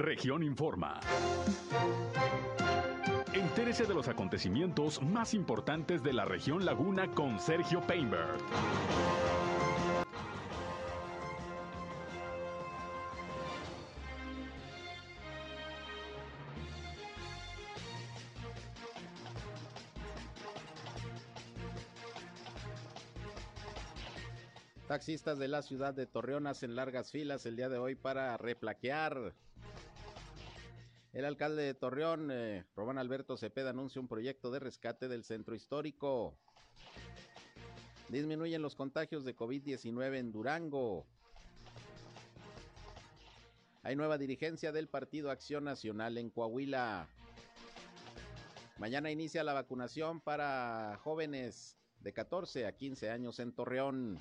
Región 0.00 0.42
Informa. 0.42 0.98
Entérese 3.34 3.84
de 3.84 3.92
los 3.92 4.08
acontecimientos 4.08 5.02
más 5.02 5.34
importantes 5.34 6.02
de 6.02 6.14
la 6.14 6.24
región 6.24 6.64
Laguna 6.64 7.08
con 7.08 7.38
Sergio 7.38 7.82
Painberg. 7.82 8.38
Taxistas 24.88 25.38
de 25.38 25.48
la 25.48 25.60
ciudad 25.60 25.92
de 25.92 26.06
Torreón 26.06 26.46
hacen 26.46 26.74
largas 26.74 27.10
filas 27.10 27.44
el 27.44 27.56
día 27.56 27.68
de 27.68 27.76
hoy 27.76 27.96
para 27.96 28.38
replaquear. 28.38 29.34
El 31.12 31.24
alcalde 31.24 31.64
de 31.64 31.74
Torreón, 31.74 32.30
eh, 32.30 32.64
Román 32.76 32.96
Alberto 32.96 33.36
Cepeda, 33.36 33.70
anuncia 33.70 34.00
un 34.00 34.06
proyecto 34.06 34.52
de 34.52 34.60
rescate 34.60 35.08
del 35.08 35.24
centro 35.24 35.56
histórico. 35.56 36.36
Disminuyen 38.08 38.62
los 38.62 38.76
contagios 38.76 39.24
de 39.24 39.36
COVID-19 39.36 40.18
en 40.18 40.30
Durango. 40.30 41.04
Hay 43.82 43.96
nueva 43.96 44.18
dirigencia 44.18 44.70
del 44.70 44.88
Partido 44.88 45.32
Acción 45.32 45.64
Nacional 45.64 46.16
en 46.16 46.30
Coahuila. 46.30 47.08
Mañana 48.78 49.10
inicia 49.10 49.42
la 49.42 49.52
vacunación 49.52 50.20
para 50.20 50.96
jóvenes 51.02 51.76
de 51.98 52.12
14 52.12 52.66
a 52.66 52.72
15 52.72 53.10
años 53.10 53.40
en 53.40 53.52
Torreón. 53.52 54.20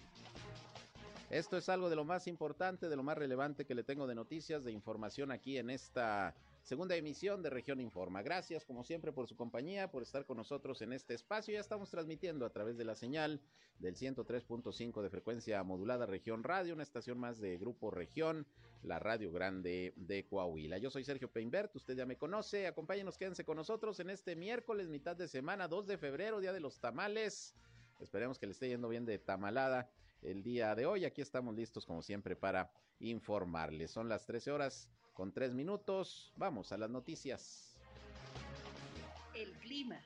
Esto 1.30 1.56
es 1.56 1.70
algo 1.70 1.92
de 1.92 1.96
lo 1.96 2.04
más 2.04 2.26
importante, 2.26 2.90
de 2.90 2.96
lo 2.96 3.04
más 3.04 3.18
relevante 3.18 3.66
que 3.66 3.76
le 3.76 3.84
tengo 3.84 4.08
de 4.08 4.16
noticias, 4.16 4.64
de 4.64 4.72
información 4.72 5.32
aquí 5.32 5.60
en 5.60 5.70
esta 5.70 6.34
segunda 6.70 6.96
emisión 6.96 7.42
de 7.42 7.50
Región 7.50 7.80
Informa. 7.80 8.22
Gracias 8.22 8.64
como 8.64 8.84
siempre 8.84 9.12
por 9.12 9.26
su 9.28 9.36
compañía, 9.36 9.90
por 9.90 10.04
estar 10.04 10.28
con 10.28 10.38
nosotros 10.38 10.84
en 10.84 10.94
este 10.94 11.16
espacio. 11.16 11.56
Ya 11.56 11.60
estamos 11.60 11.90
transmitiendo 11.90 12.46
a 12.46 12.52
través 12.52 12.78
de 12.78 12.86
la 12.86 12.94
señal 12.94 13.42
del 13.80 13.96
103.5 13.96 15.02
de 15.02 15.10
frecuencia 15.10 15.64
modulada 15.64 16.06
Región 16.06 16.44
Radio, 16.44 16.76
una 16.76 16.84
estación 16.84 17.18
más 17.18 17.40
de 17.40 17.58
Grupo 17.58 17.90
Región, 17.90 18.46
la 18.84 19.00
Radio 19.00 19.32
Grande 19.32 19.94
de 19.96 20.28
Coahuila. 20.28 20.78
Yo 20.78 20.92
soy 20.92 21.04
Sergio 21.04 21.32
Peinbert, 21.32 21.76
usted 21.76 21.98
ya 21.98 22.06
me 22.06 22.18
conoce. 22.18 22.68
Acompáñenos, 22.68 23.18
quédense 23.18 23.44
con 23.44 23.58
nosotros 23.58 24.00
en 24.00 24.12
este 24.12 24.36
miércoles, 24.36 24.90
mitad 24.90 25.16
de 25.16 25.28
semana, 25.28 25.68
2 25.68 25.88
de 25.88 25.98
febrero, 25.98 26.40
Día 26.40 26.54
de 26.54 26.60
los 26.60 26.80
Tamales. 26.80 27.56
Esperemos 28.00 28.38
que 28.38 28.46
le 28.46 28.52
esté 28.52 28.70
yendo 28.70 28.90
bien 28.90 29.08
de 29.08 29.18
tamalada 29.18 29.90
el 30.22 30.44
día 30.44 30.76
de 30.76 30.86
hoy. 30.86 31.06
Aquí 31.06 31.22
estamos 31.22 31.56
listos 31.56 31.88
como 31.88 32.04
siempre 32.04 32.36
para 32.36 32.72
informarles. 33.00 33.90
Son 33.90 34.08
las 34.08 34.28
13 34.28 34.52
horas 34.52 34.88
con 35.20 35.34
3 35.34 35.54
minutos. 35.54 36.32
Vamos 36.38 36.72
a 36.72 36.78
las 36.78 36.90
noticias. 36.90 37.76
El 39.36 39.52
clima. 39.60 40.00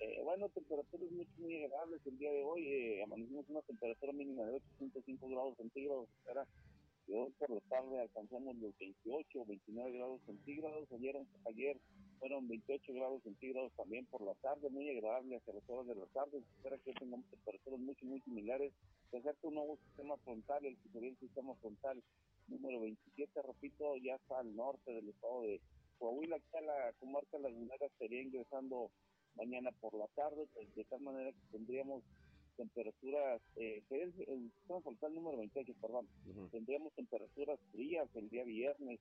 Eh, 0.00 0.20
bueno, 0.24 0.48
temperaturas 0.48 1.12
muy, 1.12 1.28
muy 1.38 1.62
agradables 1.62 2.04
el 2.06 2.18
día 2.18 2.32
de 2.32 2.42
hoy. 2.42 2.66
Eh, 2.66 3.02
amanecimos 3.04 3.48
una 3.50 3.62
temperatura 3.62 4.12
mínima 4.14 4.42
de 4.46 4.60
8.5 4.80 5.30
grados 5.30 5.56
centígrados. 5.58 6.08
Espera 6.18 6.44
que 7.06 7.14
hoy 7.14 7.30
por 7.38 7.50
la 7.50 7.60
tarde 7.60 8.00
alcanzamos 8.00 8.56
los 8.56 8.76
28 8.78 9.44
29 9.46 9.92
grados 9.92 10.20
centígrados. 10.26 10.90
Ayer, 10.90 11.16
ayer 11.44 11.80
fueron 12.22 12.46
28 12.46 12.94
grados 12.94 13.20
centígrados 13.24 13.72
también 13.72 14.06
por 14.06 14.22
la 14.22 14.34
tarde, 14.34 14.70
muy 14.70 14.88
agradable 14.88 15.36
hacia 15.36 15.54
las 15.54 15.68
horas 15.68 15.88
de 15.88 15.96
la 15.96 16.06
tarde. 16.06 16.38
Se 16.38 16.54
espera 16.54 16.78
que 16.78 16.92
tengamos 16.92 17.26
temperaturas 17.26 17.80
muy, 17.80 17.96
muy 18.02 18.20
similares. 18.20 18.72
Acerca 19.08 19.48
un 19.48 19.54
nuevo 19.54 19.76
sistema 19.88 20.16
frontal, 20.18 20.64
el 20.64 20.76
que 20.76 20.88
sería 20.90 21.10
el 21.10 21.18
sistema 21.18 21.52
frontal 21.56 22.00
número 22.46 22.80
27, 22.82 23.42
repito, 23.42 23.96
ya 23.96 24.14
está 24.14 24.38
al 24.38 24.54
norte 24.54 24.92
del 24.92 25.08
estado 25.08 25.42
de 25.42 25.60
Coahuila, 25.98 26.36
acá 26.36 26.60
la 26.60 26.92
comarca 27.00 27.38
lagunera 27.40 27.86
estaría 27.86 28.22
ingresando 28.22 28.92
mañana 29.34 29.72
por 29.80 29.94
la 29.94 30.06
tarde, 30.14 30.46
de 30.76 30.84
tal 30.84 31.00
manera 31.00 31.32
que 31.32 31.58
tendríamos 31.58 32.04
temperaturas, 32.56 33.42
eh, 33.56 33.82
que 33.88 34.02
es 34.02 34.14
el 34.28 34.48
sistema 34.58 34.80
frontal 34.80 35.12
número 35.12 35.38
28, 35.38 35.74
perdón, 35.80 36.06
tendríamos 36.52 36.92
temperaturas 36.92 37.58
frías 37.72 38.08
el 38.14 38.28
día 38.28 38.44
viernes 38.44 39.00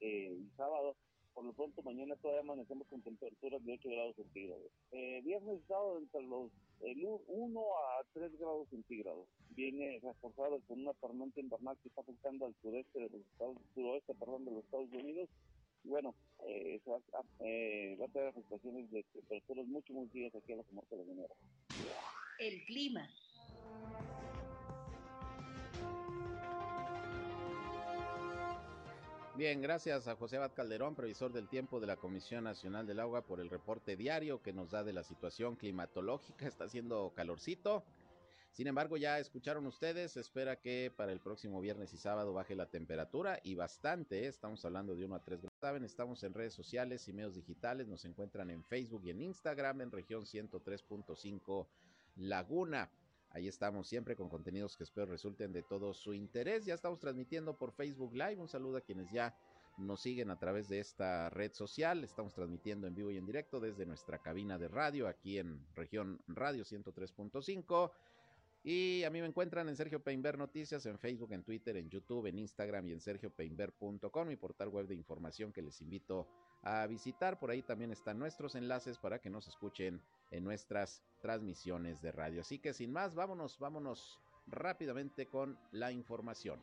eh, 0.00 0.36
y 0.38 0.56
sábado, 0.56 0.94
por 1.34 1.44
lo 1.44 1.52
pronto, 1.52 1.82
mañana 1.82 2.14
todavía 2.16 2.42
amanecemos 2.42 2.86
con 2.88 3.02
temperaturas 3.02 3.62
de 3.64 3.72
8 3.72 3.88
grados 3.90 4.16
centígrados. 4.16 4.70
Eh, 4.92 5.20
viernes 5.24 5.60
sábado 5.66 5.98
entre 5.98 6.22
los 6.22 6.50
1 6.80 7.60
a 7.60 8.04
3 8.12 8.38
grados 8.38 8.68
centígrados. 8.70 9.26
Viene 9.50 10.00
reforzado 10.02 10.60
con 10.66 10.80
una 10.80 10.94
tormenta 10.94 11.40
invernal 11.40 11.76
que 11.82 11.88
está 11.88 12.02
afectando 12.02 12.46
al 12.46 12.54
sureste 12.62 13.00
de 13.00 13.10
los 13.10 13.20
Estados 13.20 13.58
suroeste 13.74 14.14
perdón, 14.14 14.44
de 14.44 14.52
los 14.52 14.64
Estados 14.64 14.92
Unidos. 14.92 15.28
Bueno, 15.82 16.14
eh, 16.46 16.80
va, 16.88 16.96
a, 16.96 17.24
eh, 17.40 17.96
va 18.00 18.06
a 18.06 18.08
tener 18.08 18.28
afectaciones 18.28 18.90
de 18.90 19.02
temperaturas 19.12 19.66
mucho, 19.66 19.92
muy 19.92 20.08
frías 20.08 20.34
aquí 20.34 20.52
en 20.52 20.58
la 20.58 20.64
comarca 20.64 20.96
de 20.96 21.04
Minera. 21.04 21.34
El 22.38 22.64
clima. 22.64 23.08
Bien, 29.36 29.60
gracias 29.60 30.06
a 30.06 30.14
José 30.14 30.36
Abad 30.36 30.52
Calderón, 30.54 30.94
previsor 30.94 31.32
del 31.32 31.48
tiempo 31.48 31.80
de 31.80 31.88
la 31.88 31.96
Comisión 31.96 32.44
Nacional 32.44 32.86
del 32.86 33.00
Agua, 33.00 33.22
por 33.22 33.40
el 33.40 33.50
reporte 33.50 33.96
diario 33.96 34.40
que 34.40 34.52
nos 34.52 34.70
da 34.70 34.84
de 34.84 34.92
la 34.92 35.02
situación 35.02 35.56
climatológica. 35.56 36.46
Está 36.46 36.66
haciendo 36.66 37.12
calorcito. 37.16 37.82
Sin 38.52 38.68
embargo, 38.68 38.96
ya 38.96 39.18
escucharon 39.18 39.66
ustedes, 39.66 40.16
espera 40.16 40.60
que 40.60 40.92
para 40.96 41.10
el 41.10 41.18
próximo 41.18 41.60
viernes 41.60 41.92
y 41.92 41.96
sábado 41.96 42.32
baje 42.32 42.54
la 42.54 42.70
temperatura 42.70 43.40
y 43.42 43.56
bastante, 43.56 44.20
¿eh? 44.20 44.28
estamos 44.28 44.64
hablando 44.64 44.94
de 44.94 45.04
1 45.04 45.16
a 45.16 45.24
3 45.24 45.40
grados. 45.40 45.58
Saben, 45.60 45.82
estamos 45.82 46.22
en 46.22 46.32
redes 46.32 46.54
sociales 46.54 47.08
y 47.08 47.12
medios 47.12 47.34
digitales, 47.34 47.88
nos 47.88 48.04
encuentran 48.04 48.50
en 48.50 48.62
Facebook 48.62 49.02
y 49.04 49.10
en 49.10 49.20
Instagram 49.20 49.80
en 49.80 49.90
región 49.90 50.26
103.5 50.26 51.66
Laguna. 52.14 52.88
Ahí 53.34 53.48
estamos 53.48 53.88
siempre 53.88 54.14
con 54.14 54.28
contenidos 54.28 54.76
que 54.76 54.84
espero 54.84 55.06
resulten 55.06 55.52
de 55.52 55.64
todo 55.64 55.92
su 55.92 56.14
interés. 56.14 56.64
Ya 56.64 56.74
estamos 56.74 57.00
transmitiendo 57.00 57.58
por 57.58 57.72
Facebook 57.72 58.14
Live. 58.14 58.36
Un 58.36 58.48
saludo 58.48 58.76
a 58.76 58.80
quienes 58.80 59.10
ya 59.10 59.36
nos 59.76 60.02
siguen 60.02 60.30
a 60.30 60.38
través 60.38 60.68
de 60.68 60.78
esta 60.78 61.30
red 61.30 61.52
social. 61.52 62.04
Estamos 62.04 62.32
transmitiendo 62.32 62.86
en 62.86 62.94
vivo 62.94 63.10
y 63.10 63.16
en 63.16 63.26
directo 63.26 63.58
desde 63.58 63.86
nuestra 63.86 64.20
cabina 64.20 64.56
de 64.56 64.68
radio 64.68 65.08
aquí 65.08 65.38
en 65.38 65.66
región 65.74 66.20
radio 66.28 66.62
103.5. 66.62 67.90
Y 68.66 69.04
a 69.04 69.10
mí 69.10 69.20
me 69.20 69.26
encuentran 69.26 69.68
en 69.68 69.76
Sergio 69.76 70.02
Peinber 70.02 70.38
Noticias, 70.38 70.86
en 70.86 70.98
Facebook, 70.98 71.32
en 71.32 71.44
Twitter, 71.44 71.76
en 71.76 71.90
YouTube, 71.90 72.24
en 72.26 72.38
Instagram 72.38 72.88
y 72.88 72.92
en 72.92 73.00
sergiopeinber.com, 73.00 74.26
mi 74.26 74.36
portal 74.36 74.70
web 74.70 74.86
de 74.86 74.94
información 74.94 75.52
que 75.52 75.60
les 75.60 75.82
invito 75.82 76.26
a 76.62 76.86
visitar. 76.86 77.38
Por 77.38 77.50
ahí 77.50 77.60
también 77.60 77.92
están 77.92 78.18
nuestros 78.18 78.54
enlaces 78.54 78.96
para 78.96 79.18
que 79.18 79.28
nos 79.28 79.46
escuchen 79.48 80.00
en 80.30 80.44
nuestras 80.44 81.02
transmisiones 81.20 82.00
de 82.00 82.10
radio. 82.12 82.40
Así 82.40 82.58
que 82.58 82.72
sin 82.72 82.90
más, 82.90 83.14
vámonos, 83.14 83.58
vámonos 83.58 84.18
rápidamente 84.46 85.26
con 85.26 85.58
la 85.70 85.92
información. 85.92 86.58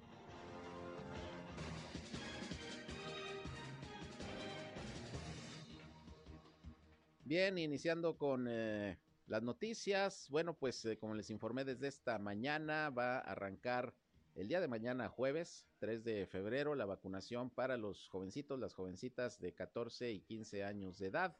Bien, 7.23 7.59
iniciando 7.59 8.17
con 8.17 8.47
eh, 8.49 8.97
las 9.27 9.43
noticias. 9.43 10.27
Bueno, 10.29 10.57
pues 10.57 10.83
eh, 10.85 10.97
como 10.97 11.13
les 11.13 11.29
informé 11.29 11.65
desde 11.65 11.87
esta 11.87 12.19
mañana, 12.19 12.89
va 12.89 13.17
a 13.17 13.19
arrancar 13.19 13.93
el 14.35 14.47
día 14.47 14.61
de 14.61 14.67
mañana, 14.67 15.09
jueves 15.09 15.67
3 15.79 16.03
de 16.03 16.25
febrero, 16.25 16.75
la 16.75 16.85
vacunación 16.85 17.49
para 17.49 17.77
los 17.77 18.07
jovencitos, 18.07 18.59
las 18.59 18.73
jovencitas 18.73 19.39
de 19.39 19.53
14 19.53 20.11
y 20.11 20.21
15 20.21 20.63
años 20.63 20.99
de 20.99 21.07
edad. 21.07 21.37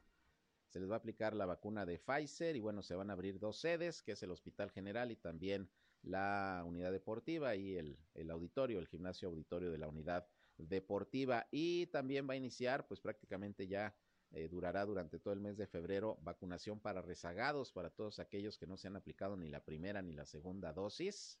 Se 0.68 0.80
les 0.80 0.90
va 0.90 0.94
a 0.94 0.98
aplicar 0.98 1.34
la 1.34 1.46
vacuna 1.46 1.86
de 1.86 1.98
Pfizer 1.98 2.56
y 2.56 2.60
bueno, 2.60 2.82
se 2.82 2.94
van 2.94 3.10
a 3.10 3.14
abrir 3.14 3.38
dos 3.38 3.58
sedes, 3.58 4.02
que 4.02 4.12
es 4.12 4.22
el 4.22 4.30
Hospital 4.30 4.70
General 4.70 5.10
y 5.10 5.16
también 5.16 5.70
la 6.02 6.64
unidad 6.66 6.92
deportiva 6.92 7.54
y 7.56 7.76
el, 7.76 7.98
el 8.14 8.30
auditorio, 8.30 8.78
el 8.78 8.88
gimnasio 8.88 9.28
auditorio 9.28 9.70
de 9.70 9.78
la 9.78 9.88
unidad 9.88 10.26
deportiva. 10.58 11.46
Y 11.50 11.86
también 11.86 12.28
va 12.28 12.34
a 12.34 12.36
iniciar, 12.36 12.86
pues 12.86 13.00
prácticamente 13.00 13.66
ya 13.66 13.94
eh, 14.32 14.48
durará 14.48 14.84
durante 14.84 15.18
todo 15.18 15.34
el 15.34 15.40
mes 15.40 15.56
de 15.56 15.66
febrero 15.66 16.18
vacunación 16.22 16.80
para 16.80 17.02
rezagados, 17.02 17.72
para 17.72 17.90
todos 17.90 18.18
aquellos 18.18 18.58
que 18.58 18.66
no 18.66 18.76
se 18.76 18.88
han 18.88 18.96
aplicado 18.96 19.36
ni 19.36 19.48
la 19.48 19.64
primera 19.64 20.02
ni 20.02 20.12
la 20.12 20.26
segunda 20.26 20.72
dosis 20.72 21.38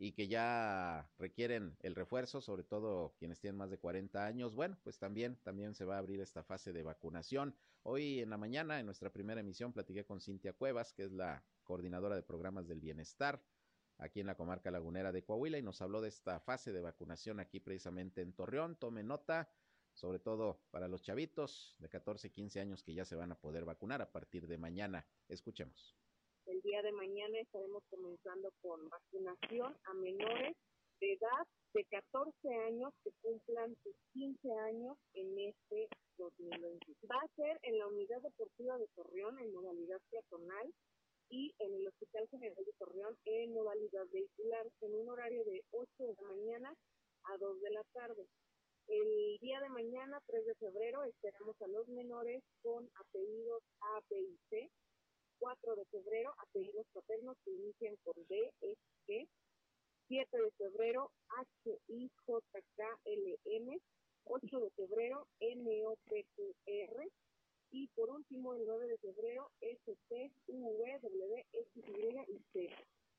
y 0.00 0.12
que 0.12 0.28
ya 0.28 1.10
requieren 1.18 1.76
el 1.80 1.96
refuerzo, 1.96 2.40
sobre 2.40 2.62
todo 2.62 3.14
quienes 3.18 3.40
tienen 3.40 3.58
más 3.58 3.70
de 3.70 3.78
40 3.78 4.24
años, 4.24 4.54
bueno, 4.54 4.78
pues 4.84 4.98
también, 4.98 5.36
también 5.42 5.74
se 5.74 5.84
va 5.84 5.96
a 5.96 5.98
abrir 5.98 6.20
esta 6.20 6.44
fase 6.44 6.72
de 6.72 6.84
vacunación. 6.84 7.56
Hoy 7.82 8.20
en 8.20 8.30
la 8.30 8.36
mañana, 8.36 8.78
en 8.78 8.86
nuestra 8.86 9.10
primera 9.10 9.40
emisión, 9.40 9.72
platiqué 9.72 10.04
con 10.04 10.20
Cintia 10.20 10.52
Cuevas, 10.52 10.92
que 10.92 11.04
es 11.04 11.12
la 11.12 11.44
coordinadora 11.64 12.14
de 12.14 12.22
programas 12.22 12.68
del 12.68 12.80
bienestar 12.80 13.42
aquí 13.98 14.20
en 14.20 14.26
la 14.26 14.36
comarca 14.36 14.70
lagunera 14.70 15.10
de 15.10 15.24
Coahuila 15.24 15.58
y 15.58 15.62
nos 15.62 15.82
habló 15.82 16.00
de 16.00 16.08
esta 16.08 16.38
fase 16.40 16.72
de 16.72 16.80
vacunación 16.80 17.40
aquí 17.40 17.60
precisamente 17.60 18.22
en 18.22 18.32
Torreón. 18.32 18.76
Tome 18.76 19.02
nota, 19.02 19.50
sobre 19.98 20.20
todo 20.20 20.60
para 20.70 20.86
los 20.86 21.02
chavitos 21.02 21.74
de 21.80 21.88
14, 21.88 22.30
15 22.30 22.60
años 22.60 22.82
que 22.84 22.94
ya 22.94 23.04
se 23.04 23.16
van 23.16 23.32
a 23.32 23.40
poder 23.40 23.64
vacunar 23.64 24.00
a 24.00 24.10
partir 24.10 24.46
de 24.46 24.56
mañana. 24.56 25.04
Escuchemos 25.28 25.96
El 26.46 26.60
día 26.62 26.82
de 26.82 26.92
mañana 26.92 27.38
estaremos 27.40 27.82
comenzando 27.90 28.52
con 28.62 28.88
vacunación 28.88 29.76
a 29.84 29.94
menores 29.94 30.56
de 31.00 31.12
edad 31.12 31.46
de 31.74 31.84
14 31.84 32.32
años 32.68 32.92
que 33.02 33.10
cumplan 33.22 33.76
sus 33.82 33.94
15 34.12 34.52
años 34.70 34.96
en 35.14 35.36
este 35.38 35.88
2020. 36.16 36.94
Va 37.10 37.20
a 37.20 37.34
ser 37.34 37.58
en 37.62 37.78
la 37.78 37.86
Unidad 37.88 38.22
Deportiva 38.22 38.78
de 38.78 38.86
Torreón 38.94 39.38
en 39.40 39.52
modalidad 39.52 40.00
peatonal 40.10 40.72
y 41.28 41.54
en 41.58 41.74
el 41.74 41.88
Hospital 41.88 42.26
General 42.30 42.64
de 42.64 42.72
Torreón 42.78 43.16
en 43.24 43.52
modalidad 43.52 44.06
vehicular 44.12 44.66
en 44.80 44.94
un 44.94 45.08
horario 45.10 45.44
de 45.44 45.62
8 45.72 45.90
de 45.98 46.14
la 46.14 46.22
mañana 46.22 46.74
a 47.24 47.36
2 47.36 47.60
de 47.60 47.70
la 47.70 47.84
tarde. 47.92 48.26
El 48.88 49.36
día 49.40 49.60
de 49.60 49.68
mañana, 49.68 50.18
3 50.26 50.46
de 50.46 50.54
febrero, 50.54 51.04
esperamos 51.04 51.60
a 51.60 51.66
los 51.66 51.86
menores 51.88 52.42
con 52.62 52.88
apellidos 52.94 53.62
A, 53.80 54.00
B 54.08 54.18
y 54.18 54.38
C. 54.48 54.70
4 55.40 55.76
de 55.76 55.84
febrero, 55.84 56.32
apellidos 56.38 56.86
paternos 56.94 57.36
que 57.44 57.50
inician 57.50 57.96
con 58.02 58.14
D, 58.28 58.50
E, 58.62 58.76
G. 59.06 59.28
7 60.08 60.38
de 60.38 60.50
febrero, 60.52 61.10
H, 61.36 61.78
I, 61.88 62.10
J, 62.24 62.60
K, 62.76 63.00
L, 63.04 63.38
M. 63.44 63.78
8 64.24 64.58
de 64.58 64.70
febrero, 64.70 65.26
N, 65.40 65.84
O, 65.84 65.94
P, 66.08 66.24
Q, 66.34 66.54
R. 66.64 67.08
Y 67.72 67.88
por 67.88 68.08
último, 68.08 68.54
el 68.54 68.64
9 68.64 68.88
de 68.88 68.96
febrero, 68.96 69.50
S, 69.60 69.96
T, 70.08 70.32
U, 70.46 70.78
V, 70.78 70.98
W, 71.02 71.46
X, 71.52 71.70
Y 71.76 72.32
y 72.32 72.38
Z. 72.54 72.74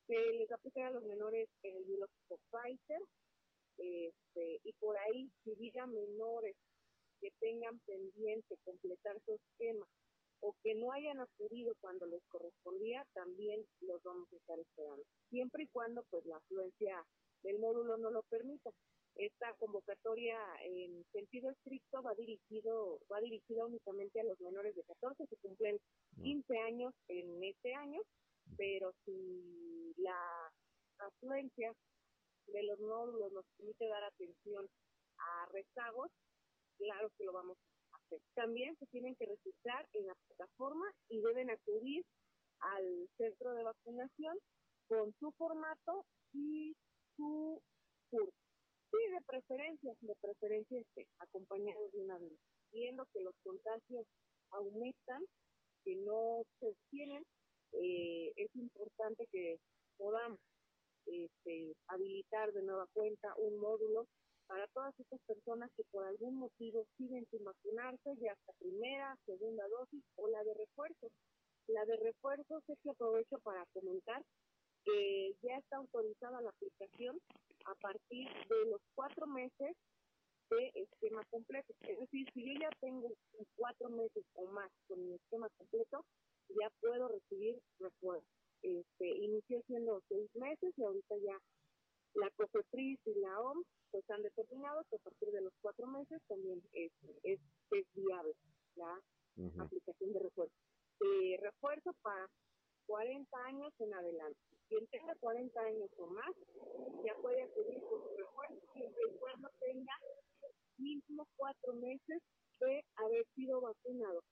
Se 0.08 0.32
les 0.32 0.50
aplicará 0.50 0.88
a 0.88 0.90
los 0.90 1.04
menores 1.04 1.48
el 1.62 1.84
biológico 1.84 2.40
Pfizer, 2.50 3.02
este, 3.80 4.60
y 4.64 4.72
por 4.74 4.96
ahí, 4.98 5.30
si 5.42 5.54
digan 5.54 5.90
menores 5.92 6.54
que 7.20 7.30
tengan 7.70 7.80
pendiente 7.86 8.56
completar 8.64 9.16
su 9.24 9.32
esquema 9.34 9.86
o 10.42 10.54
que 10.62 10.74
no 10.74 10.90
hayan 10.92 11.20
acudido 11.20 11.74
cuando 11.80 12.06
les 12.06 12.22
correspondía, 12.28 13.04
también 13.12 13.62
los 13.82 14.02
vamos 14.02 14.26
a 14.32 14.36
estar 14.36 14.58
esperando. 14.58 15.04
Siempre 15.28 15.64
y 15.64 15.68
cuando 15.68 16.02
pues 16.10 16.24
la 16.24 16.36
afluencia 16.36 17.04
del 17.42 17.58
módulo 17.58 17.98
no 17.98 18.10
lo 18.10 18.22
permita. 18.22 18.70
Esta 19.16 19.52
convocatoria 19.58 20.38
en 20.64 21.04
sentido 21.12 21.50
estricto 21.50 22.02
va 22.02 22.14
dirigido 22.14 23.00
va 23.12 23.20
dirigida 23.20 23.66
únicamente 23.66 24.20
a 24.20 24.24
los 24.24 24.40
menores 24.40 24.74
de 24.74 24.84
14 24.84 25.26
que 25.26 25.36
cumplen 25.36 25.78
15 26.22 26.58
años 26.58 26.94
en 27.08 27.44
este 27.44 27.74
año, 27.74 28.00
pero 28.56 28.94
si 29.04 29.92
la 29.98 30.50
afluencia 30.98 31.74
de 32.46 32.62
los 32.62 32.78
nódulos 32.80 33.32
nos 33.32 33.44
permite 33.58 33.88
dar 33.88 34.04
atención 34.04 34.66
a 35.18 35.46
rezagos, 35.52 36.10
claro 36.80 37.10
que 37.16 37.24
lo 37.24 37.32
vamos 37.32 37.58
a 37.92 37.96
hacer. 37.98 38.20
También 38.34 38.76
se 38.76 38.86
tienen 38.86 39.14
que 39.16 39.26
registrar 39.26 39.86
en 39.92 40.06
la 40.06 40.14
plataforma 40.26 40.86
y 41.08 41.20
deben 41.20 41.50
acudir 41.50 42.04
al 42.60 43.08
centro 43.16 43.54
de 43.54 43.64
vacunación 43.64 44.36
con 44.88 45.12
su 45.20 45.30
formato 45.32 46.04
y 46.32 46.74
su 47.16 47.62
curso. 48.10 48.32
Y 48.92 49.12
de 49.12 49.20
preferencia, 49.22 49.94
de 50.00 50.14
preferencia 50.20 50.80
este, 50.80 51.06
acompañados 51.20 51.92
de 51.92 52.00
una 52.00 52.18
vez. 52.18 52.32
Viendo 52.72 53.06
que 53.12 53.20
los 53.20 53.34
contagios 53.44 54.04
aumentan, 54.50 55.22
que 55.84 55.94
no 55.96 56.42
se 56.58 56.74
tienen, 56.90 57.22
eh, 57.72 58.32
es 58.34 58.50
importante 58.56 59.26
que 59.30 59.58
podamos 59.96 60.40
este, 61.06 61.72
habilitar 61.86 62.52
de 62.52 62.62
nueva 62.62 62.86
cuenta 62.92 63.32
un 63.36 63.60
módulo 63.60 64.06
para 64.50 64.66
todas 64.74 64.92
estas 64.98 65.20
personas 65.28 65.70
que 65.76 65.84
por 65.92 66.04
algún 66.04 66.34
motivo 66.34 66.84
siguen 66.98 67.24
sin 67.30 67.44
vacunarse, 67.44 68.16
ya 68.20 68.32
hasta 68.32 68.52
primera, 68.58 69.16
segunda 69.24 69.62
dosis 69.68 70.02
o 70.16 70.26
la 70.26 70.42
de 70.42 70.54
refuerzo. 70.54 71.06
La 71.68 71.84
de 71.84 71.96
refuerzo 71.98 72.60
es 72.66 72.78
que 72.82 72.90
aprovecho 72.90 73.38
para 73.44 73.64
comentar 73.66 74.24
que 74.84 75.36
ya 75.42 75.56
está 75.56 75.76
autorizada 75.76 76.40
la 76.40 76.50
aplicación 76.50 77.16
a 77.66 77.74
partir 77.76 78.26
de 78.48 78.70
los 78.72 78.80
cuatro 78.96 79.28
meses 79.28 79.76
de 80.50 80.72
esquema 80.74 81.22
completo. 81.30 81.72
Es 81.82 82.00
decir, 82.00 82.26
si 82.34 82.44
yo 82.44 82.60
ya 82.60 82.70
tengo 82.80 83.08
cuatro 83.54 83.88
meses 83.90 84.24
o 84.34 84.46
más 84.46 84.72
con 84.88 84.98
mi 85.06 85.14
esquema 85.14 85.48
completo, 85.58 86.04
ya 86.48 86.68
puedo 86.80 87.06
recibir 87.06 87.56
refuerzo. 87.78 88.26
Este, 88.62 89.06
inició 89.06 89.62
siendo 89.68 90.02
seis 90.08 90.28
meses 90.34 90.74
y 90.76 90.82
ahorita 90.82 91.14
ya 91.18 91.38
la 92.14 92.30
COFEPRIS 92.30 93.00
y 93.06 93.14
la 93.20 93.40
OMS 93.40 93.66
pues 93.90 94.08
han 94.10 94.22
determinado 94.22 94.84
que 94.88 94.96
a 94.96 95.00
partir 95.00 95.30
de 95.30 95.40
los 95.40 95.52
cuatro 95.60 95.86
meses 95.86 96.20
también 96.28 96.62
es, 96.72 96.92
es, 97.24 97.40
es 97.70 97.86
viable 97.94 98.34
la 98.76 99.00
aplicación 99.58 100.12
de 100.12 100.20
refuerzo. 100.20 100.54
Eh, 101.00 101.38
refuerzo 101.40 101.92
para 102.02 102.28
40 102.86 103.44
años 103.46 103.72
en 103.78 103.94
adelante. 103.94 104.38
Quien 104.68 104.86
tenga 104.88 105.14
40 105.20 105.60
años 105.60 105.90
o 105.98 106.06
más 106.06 106.34
ya 107.04 107.14
puede 107.22 107.42
acudir 107.42 107.80
con 107.82 108.02
su 108.02 108.16
refuerzo 108.16 108.60
siempre 108.72 109.02
y 109.08 109.18
cuando 109.18 109.48
tenga 109.60 109.94
mínimo 110.78 111.26
cuatro 111.36 111.74
meses 111.74 112.22
de 112.60 112.84
haber 112.96 113.26
sido 113.34 113.60
vacunado 113.60 114.22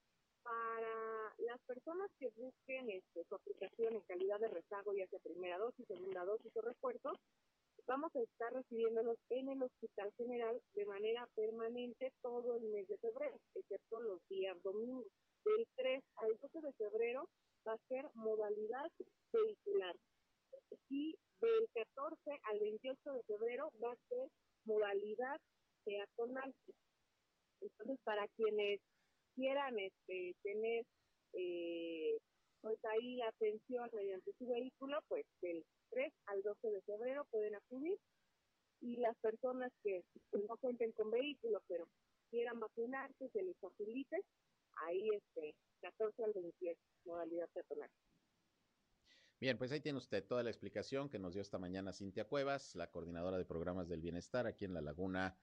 para 0.42 1.34
las 1.38 1.60
personas 1.66 2.10
que 2.18 2.28
busquen 2.36 2.90
este, 2.90 3.24
su 3.24 3.34
aplicación 3.34 3.94
en 3.94 4.02
calidad 4.02 4.40
de 4.40 4.48
rezago, 4.48 4.94
ya 4.94 5.06
sea 5.08 5.18
primera 5.20 5.58
dosis, 5.58 5.86
segunda 5.86 6.24
dosis 6.24 6.56
o 6.56 6.60
refuerzo, 6.62 7.12
vamos 7.88 8.14
a 8.14 8.20
estar 8.20 8.52
recibiéndolos 8.52 9.16
en 9.30 9.48
el 9.48 9.62
Hospital 9.62 10.12
General 10.18 10.60
de 10.74 10.84
manera 10.84 11.26
permanente 11.34 12.12
todo 12.20 12.56
el 12.56 12.62
mes 12.64 12.86
de 12.86 12.98
febrero, 12.98 13.40
excepto 13.54 14.00
los 14.00 14.20
días 14.28 14.56
domingos. 14.62 15.06
Del 15.44 15.66
3 15.76 16.04
al 16.16 16.36
12 16.42 16.60
de 16.60 16.72
febrero 16.74 17.28
va 17.66 17.72
a 17.72 17.88
ser 17.88 18.04
modalidad 18.14 18.90
vehicular. 19.32 19.96
Y 20.90 21.16
del 21.40 21.68
14 21.72 22.40
al 22.42 22.58
28 22.60 23.12
de 23.12 23.22
febrero 23.22 23.72
va 23.82 23.92
a 23.92 24.08
ser 24.08 24.28
modalidad 24.66 25.40
peatonal. 25.84 26.54
Entonces, 27.62 27.98
para 28.04 28.28
quienes 28.36 28.80
quieran 29.34 29.78
este, 29.78 30.34
tener 30.42 30.84
eh, 31.32 32.18
pues 32.60 32.78
ahí 32.84 33.16
la 33.16 33.28
atención 33.28 33.88
mediante 33.92 34.32
su 34.38 34.46
vehículo, 34.48 34.98
pues 35.08 35.24
del 35.40 35.64
3 35.90 36.12
al 36.26 36.42
12 36.42 36.70
de 36.70 36.82
febrero 36.82 37.26
pueden 37.30 37.54
acudir 37.54 37.98
y 38.80 38.96
las 38.96 39.16
personas 39.18 39.72
que 39.82 40.04
no 40.32 40.56
cuenten 40.58 40.92
con 40.92 41.10
vehículo 41.10 41.62
pero 41.66 41.88
quieran 42.30 42.60
vacunarse, 42.60 43.28
se 43.30 43.42
les 43.42 43.56
facilite, 43.58 44.22
ahí 44.86 45.08
este 45.14 45.54
14 45.80 46.24
al 46.24 46.32
28, 46.34 46.78
modalidad 47.04 47.48
peatonal. 47.54 47.90
Bien, 49.40 49.56
pues 49.56 49.70
ahí 49.70 49.80
tiene 49.80 49.98
usted 49.98 50.26
toda 50.26 50.42
la 50.42 50.50
explicación 50.50 51.08
que 51.08 51.18
nos 51.18 51.32
dio 51.32 51.42
esta 51.42 51.58
mañana 51.58 51.92
Cintia 51.92 52.26
Cuevas, 52.26 52.74
la 52.74 52.90
coordinadora 52.90 53.38
de 53.38 53.44
programas 53.44 53.88
del 53.88 54.00
bienestar 54.00 54.46
aquí 54.46 54.64
en 54.64 54.74
la 54.74 54.80
laguna 54.80 55.38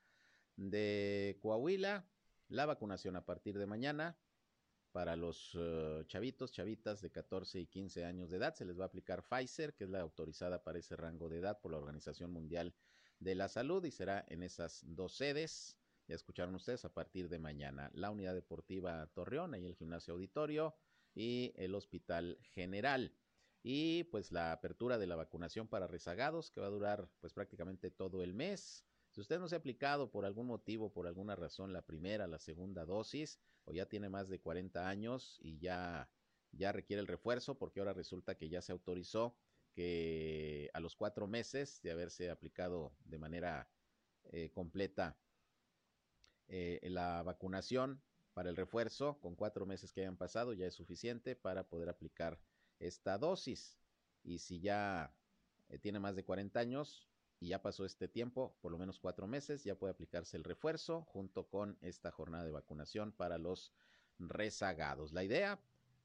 de 0.58 1.38
Coahuila 1.42 2.06
la 2.50 2.66
vacunación 2.66 3.16
a 3.16 3.26
partir 3.26 3.58
de 3.58 3.66
mañana 3.66 4.18
para 4.96 5.18
los 5.18 5.54
uh, 5.56 6.06
chavitos, 6.06 6.54
chavitas 6.54 7.02
de 7.02 7.12
14 7.12 7.60
y 7.60 7.68
15 7.68 8.06
años 8.06 8.30
de 8.30 8.38
edad. 8.38 8.56
Se 8.56 8.64
les 8.64 8.80
va 8.80 8.86
a 8.86 8.88
aplicar 8.88 9.24
Pfizer, 9.24 9.74
que 9.74 9.84
es 9.84 9.90
la 9.90 10.00
autorizada 10.00 10.64
para 10.64 10.80
ese 10.80 10.96
rango 10.96 11.28
de 11.28 11.40
edad 11.40 11.60
por 11.60 11.74
la 11.74 11.80
Organización 11.80 12.32
Mundial 12.32 12.74
de 13.20 13.36
la 13.36 13.50
Salud 13.50 13.84
y 13.84 13.92
será 13.92 14.24
en 14.30 14.42
esas 14.42 14.86
dos 14.88 15.14
sedes. 15.18 15.76
Ya 16.08 16.16
escucharon 16.16 16.56
ustedes 16.56 16.86
a 16.86 16.94
partir 16.94 17.28
de 17.28 17.40
mañana. 17.40 17.92
La 17.94 18.10
unidad 18.10 18.36
deportiva 18.36 19.06
Torreón, 19.08 19.54
ahí 19.54 19.66
el 19.66 19.76
gimnasio 19.76 20.14
auditorio 20.14 20.74
y 21.14 21.52
el 21.58 21.76
hospital 21.76 22.38
general. 22.54 23.12
Y 23.64 24.06
pues 24.06 24.32
la 24.32 24.54
apertura 24.54 24.98
de 24.98 25.08
la 25.08 25.18
vacunación 25.18 25.68
para 25.68 25.88
rezagados 25.88 26.52
que 26.52 26.62
va 26.62 26.68
a 26.68 26.70
durar 26.70 27.10
pues 27.20 27.34
prácticamente 27.34 27.92
todo 27.92 28.24
el 28.24 28.34
mes 28.34 28.86
si 29.16 29.22
usted 29.22 29.40
no 29.40 29.48
se 29.48 29.56
ha 29.56 29.60
aplicado 29.60 30.12
por 30.12 30.26
algún 30.26 30.46
motivo, 30.46 30.92
por 30.92 31.08
alguna 31.08 31.38
razón, 31.38 31.72
la 31.72 31.84
primera, 31.84 32.28
la 32.28 32.38
segunda 32.38 32.84
dosis, 32.84 33.40
o 33.66 33.74
ya 33.74 33.88
tiene 33.88 34.10
más 34.10 34.30
de 34.30 34.40
40 34.40 34.88
años 34.88 35.38
y 35.42 35.60
ya, 35.60 36.10
ya 36.52 36.72
requiere 36.72 37.02
el 37.02 37.08
refuerzo, 37.08 37.58
porque 37.58 37.80
ahora 37.80 37.94
resulta 37.94 38.36
que 38.36 38.50
ya 38.50 38.62
se 38.62 38.72
autorizó 38.72 39.36
que 39.74 40.70
a 40.74 40.80
los 40.80 40.96
cuatro 40.96 41.28
meses 41.28 41.82
de 41.82 41.92
haberse 41.92 42.30
aplicado 42.30 42.96
de 43.04 43.18
manera 43.18 43.70
eh, 44.32 44.50
completa 44.52 45.18
eh, 46.48 46.80
la 46.84 47.24
vacunación 47.24 48.02
para 48.34 48.50
el 48.50 48.56
refuerzo, 48.56 49.20
con 49.20 49.36
cuatro 49.36 49.66
meses 49.66 49.92
que 49.92 50.02
hayan 50.02 50.18
pasado, 50.18 50.54
ya 50.54 50.68
es 50.68 50.76
suficiente 50.76 51.36
para 51.36 51.68
poder 51.68 51.90
aplicar 51.90 52.40
esta 52.80 53.18
dosis. 53.18 53.78
Y 54.24 54.40
si 54.40 54.60
ya 54.60 55.14
eh, 55.70 55.80
tiene 55.80 56.00
más 56.00 56.16
de 56.16 56.24
40 56.24 56.60
años, 56.60 57.08
y 57.40 57.50
ya 57.50 57.62
pasó 57.62 57.86
este 57.86 58.08
tiempo, 58.08 58.56
por 58.62 58.72
lo 58.72 58.78
menos 58.78 59.00
cuatro 59.00 59.28
meses, 59.28 59.64
ya 59.64 59.76
puede 59.76 59.92
aplicarse 59.94 60.38
el 60.38 60.44
refuerzo 60.44 61.02
junto 61.04 61.48
con 61.48 61.78
esta 61.82 62.12
jornada 62.12 62.46
de 62.46 62.52
vacunación 62.52 63.12
para 63.12 63.38
los 63.38 63.74
rezagados. 64.20 65.12
La 65.12 65.24
idea, 65.24 65.60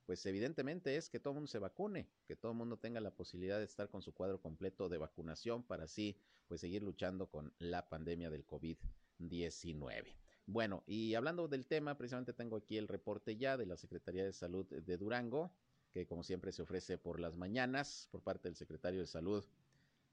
pues 0.06 0.24
evidentemente 0.26 0.96
es 0.96 1.08
que 1.08 1.20
todo 1.20 1.32
el 1.32 1.36
mundo 1.36 1.50
se 1.50 1.58
vacune, 1.58 2.08
que 2.26 2.36
todo 2.36 2.52
el 2.52 2.58
mundo 2.58 2.78
tenga 2.78 3.00
la 3.00 3.14
posibilidad 3.14 3.58
de 3.58 3.64
estar 3.64 3.88
con 3.88 4.02
su 4.02 4.12
cuadro 4.12 4.40
completo 4.40 4.88
de 4.88 4.98
vacunación 4.98 5.62
para 5.62 5.84
así, 5.84 6.16
pues 6.48 6.60
seguir 6.60 6.82
luchando 6.82 7.28
con 7.28 7.52
la 7.58 7.88
pandemia 7.88 8.28
del 8.30 8.46
COVID-19. 8.46 10.16
Bueno, 10.46 10.82
y 10.86 11.14
hablando 11.14 11.46
del 11.46 11.66
tema, 11.66 11.96
precisamente 11.96 12.32
tengo 12.32 12.56
aquí 12.56 12.76
el 12.76 12.88
reporte 12.88 13.36
ya 13.36 13.56
de 13.56 13.66
la 13.66 13.76
Secretaría 13.76 14.24
de 14.24 14.32
Salud 14.32 14.66
de 14.66 14.96
Durango, 14.96 15.52
que 15.92 16.06
como 16.06 16.24
siempre 16.24 16.50
se 16.50 16.62
ofrece 16.62 16.98
por 16.98 17.20
las 17.20 17.36
mañanas 17.36 18.08
por 18.10 18.22
parte 18.22 18.48
del 18.48 18.56
secretario 18.56 19.00
de 19.00 19.06
Salud, 19.06 19.44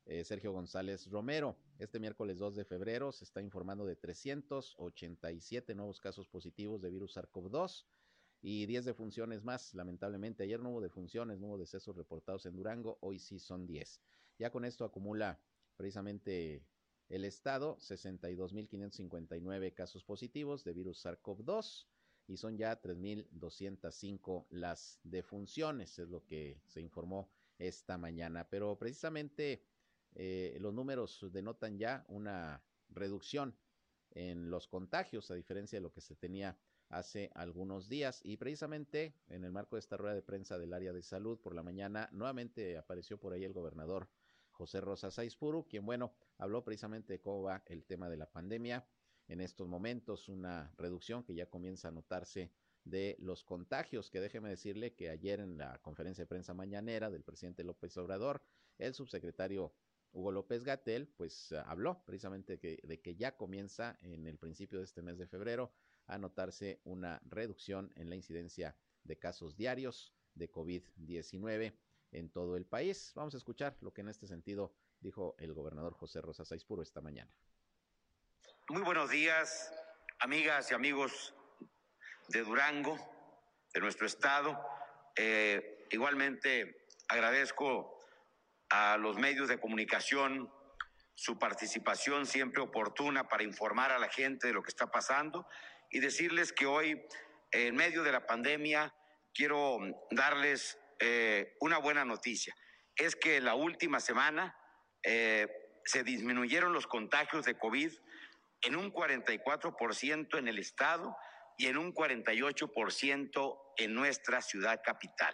eh, 0.07 0.23
Sergio 0.23 0.53
González 0.53 1.09
Romero. 1.11 1.57
Este 1.79 1.99
miércoles 1.99 2.39
2 2.39 2.55
de 2.55 2.65
febrero 2.65 3.11
se 3.11 3.25
está 3.25 3.41
informando 3.41 3.85
de 3.85 3.97
387 3.97 5.75
nuevos 5.75 5.99
casos 5.99 6.27
positivos 6.27 6.81
de 6.81 6.89
virus 6.89 7.17
SARS-CoV-2 7.17 7.85
y 8.41 8.65
10 8.65 8.85
defunciones 8.85 9.43
más. 9.43 9.73
Lamentablemente, 9.73 10.43
ayer 10.43 10.61
no 10.61 10.69
hubo 10.69 10.81
defunciones, 10.81 11.39
no 11.39 11.47
hubo 11.47 11.57
decesos 11.57 11.95
reportados 11.95 12.45
en 12.45 12.55
Durango, 12.55 12.97
hoy 13.01 13.19
sí 13.19 13.37
son 13.39 13.67
10. 13.67 14.01
Ya 14.39 14.49
con 14.49 14.63
esto 14.63 14.85
acumula 14.85 15.41
precisamente 15.75 16.65
el 17.09 17.25
estado 17.25 17.77
62.559 17.77 19.73
casos 19.73 20.05
positivos 20.05 20.63
de 20.63 20.73
virus 20.73 21.05
SARS-CoV-2 21.05 21.85
y 22.27 22.37
son 22.37 22.57
ya 22.57 22.81
3.205 22.81 24.47
las 24.49 24.99
defunciones, 25.03 25.99
es 25.99 26.09
lo 26.09 26.25
que 26.25 26.61
se 26.65 26.81
informó 26.81 27.29
esta 27.57 27.97
mañana. 27.97 28.47
Pero 28.49 28.77
precisamente 28.77 29.63
eh, 30.19 30.57
los 30.59 30.73
números 30.73 31.23
denotan 31.31 31.77
ya 31.77 32.03
una 32.07 32.63
reducción 32.89 33.55
en 34.11 34.49
los 34.49 34.67
contagios, 34.67 35.29
a 35.29 35.35
diferencia 35.35 35.77
de 35.77 35.83
lo 35.83 35.93
que 35.93 36.01
se 36.01 36.15
tenía 36.15 36.57
hace 36.89 37.29
algunos 37.35 37.87
días. 37.87 38.21
Y 38.23 38.37
precisamente 38.37 39.13
en 39.27 39.43
el 39.43 39.51
marco 39.51 39.75
de 39.75 39.81
esta 39.81 39.95
rueda 39.95 40.15
de 40.15 40.23
prensa 40.23 40.57
del 40.57 40.73
área 40.73 40.91
de 40.91 41.03
salud 41.03 41.39
por 41.39 41.53
la 41.53 41.61
mañana, 41.61 42.09
nuevamente 42.11 42.77
apareció 42.77 43.19
por 43.19 43.33
ahí 43.33 43.43
el 43.43 43.53
gobernador 43.53 44.09
José 44.49 44.81
Rosa 44.81 45.11
Saizpuru, 45.11 45.67
quien, 45.67 45.85
bueno, 45.85 46.15
habló 46.39 46.63
precisamente 46.63 47.13
de 47.13 47.21
cómo 47.21 47.43
va 47.43 47.61
el 47.67 47.85
tema 47.85 48.09
de 48.09 48.17
la 48.17 48.31
pandemia 48.31 48.87
en 49.27 49.39
estos 49.39 49.67
momentos, 49.67 50.29
una 50.29 50.73
reducción 50.77 51.23
que 51.23 51.35
ya 51.35 51.45
comienza 51.47 51.89
a 51.89 51.91
notarse 51.91 52.51
de 52.85 53.17
los 53.19 53.43
contagios, 53.43 54.09
que 54.09 54.19
déjeme 54.19 54.49
decirle 54.49 54.95
que 54.95 55.09
ayer 55.09 55.41
en 55.41 55.59
la 55.59 55.77
conferencia 55.79 56.23
de 56.23 56.27
prensa 56.27 56.55
mañanera 56.55 57.11
del 57.11 57.23
presidente 57.23 57.63
López 57.63 57.95
Obrador, 57.97 58.41
el 58.79 58.95
subsecretario 58.95 59.73
Hugo 60.11 60.31
López 60.31 60.63
Gatel, 60.63 61.07
pues 61.07 61.51
habló 61.65 62.03
precisamente 62.05 62.57
de 62.57 63.01
que 63.01 63.15
ya 63.15 63.35
comienza 63.35 63.97
en 64.01 64.27
el 64.27 64.37
principio 64.37 64.79
de 64.79 64.85
este 64.85 65.01
mes 65.01 65.17
de 65.17 65.27
febrero 65.27 65.71
a 66.07 66.17
notarse 66.17 66.81
una 66.83 67.21
reducción 67.25 67.91
en 67.95 68.09
la 68.09 68.15
incidencia 68.15 68.75
de 69.03 69.17
casos 69.17 69.55
diarios 69.55 70.13
de 70.33 70.51
COVID-19 70.51 71.73
en 72.11 72.29
todo 72.29 72.55
el 72.55 72.65
país. 72.65 73.11
Vamos 73.15 73.33
a 73.33 73.37
escuchar 73.37 73.77
lo 73.81 73.93
que 73.93 74.01
en 74.01 74.09
este 74.09 74.27
sentido 74.27 74.73
dijo 74.99 75.35
el 75.39 75.53
gobernador 75.53 75.93
José 75.93 76.21
Rosa 76.21 76.45
Saizpuro 76.45 76.81
esta 76.81 77.01
mañana. 77.01 77.31
Muy 78.69 78.81
buenos 78.81 79.09
días, 79.09 79.73
amigas 80.19 80.71
y 80.71 80.73
amigos 80.73 81.33
de 82.29 82.43
Durango, 82.43 82.97
de 83.73 83.79
nuestro 83.79 84.07
estado. 84.07 84.57
Eh, 85.15 85.87
igualmente 85.91 86.87
agradezco 87.07 87.96
a 88.69 88.97
los 88.97 89.17
medios 89.17 89.47
de 89.47 89.59
comunicación 89.59 90.51
su 91.17 91.39
participación 91.39 92.27
siempre 92.27 92.61
oportuna 92.61 93.27
para 93.27 93.41
informar 93.41 93.91
a 93.91 93.97
la 93.97 94.07
gente 94.07 94.47
de 94.47 94.53
lo 94.53 94.61
que 94.61 94.69
está 94.69 94.91
pasando 94.91 95.47
y 95.89 95.99
decirles 95.99 96.53
que 96.53 96.67
hoy, 96.67 97.01
en 97.51 97.75
medio 97.75 98.03
de 98.03 98.11
la 98.11 98.27
pandemia, 98.27 98.93
quiero 99.33 99.79
darles 100.11 100.77
eh, 100.99 101.55
una 101.59 101.79
buena 101.79 102.05
noticia. 102.05 102.55
Es 102.95 103.15
que 103.15 103.41
la 103.41 103.55
última 103.55 103.99
semana 103.99 104.55
eh, 105.01 105.47
se 105.85 106.03
disminuyeron 106.03 106.71
los 106.71 106.85
contagios 106.85 107.45
de 107.45 107.57
COVID 107.57 107.91
en 108.61 108.75
un 108.75 108.93
44% 108.93 110.37
en 110.37 110.47
el 110.47 110.59
estado 110.59 111.17
y 111.57 111.65
en 111.65 111.77
un 111.77 111.95
48% 111.95 113.59
en 113.77 113.93
nuestra 113.95 114.41
ciudad 114.41 114.81
capital. 114.83 115.33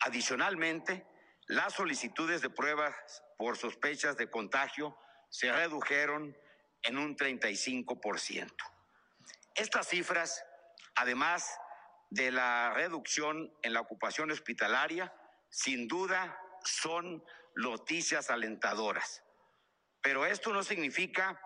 Adicionalmente, 0.00 1.06
las 1.48 1.74
solicitudes 1.74 2.42
de 2.42 2.50
pruebas 2.50 2.94
por 3.38 3.56
sospechas 3.56 4.16
de 4.16 4.30
contagio 4.30 4.98
se 5.28 5.52
redujeron 5.52 6.36
en 6.82 6.98
un 6.98 7.16
35%. 7.16 8.52
Estas 9.54 9.88
cifras, 9.88 10.44
además 10.94 11.58
de 12.10 12.30
la 12.30 12.72
reducción 12.74 13.52
en 13.62 13.72
la 13.72 13.80
ocupación 13.80 14.30
hospitalaria, 14.30 15.12
sin 15.48 15.88
duda 15.88 16.38
son 16.64 17.24
noticias 17.54 18.30
alentadoras. 18.30 19.22
Pero 20.02 20.26
esto 20.26 20.52
no 20.52 20.62
significa 20.62 21.40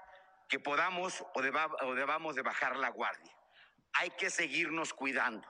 que 0.49 0.59
podamos 0.59 1.25
o, 1.35 1.43
debamos 1.43 2.35
de 2.35 2.43
bajar 2.43 2.77
la 2.77 2.91
guardia. 2.91 3.33
Hay 3.95 4.11
que 4.11 4.31
seguirnos 4.31 4.93
cuidando, 4.93 5.47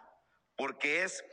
porque 0.57 1.03
es, 1.05 1.25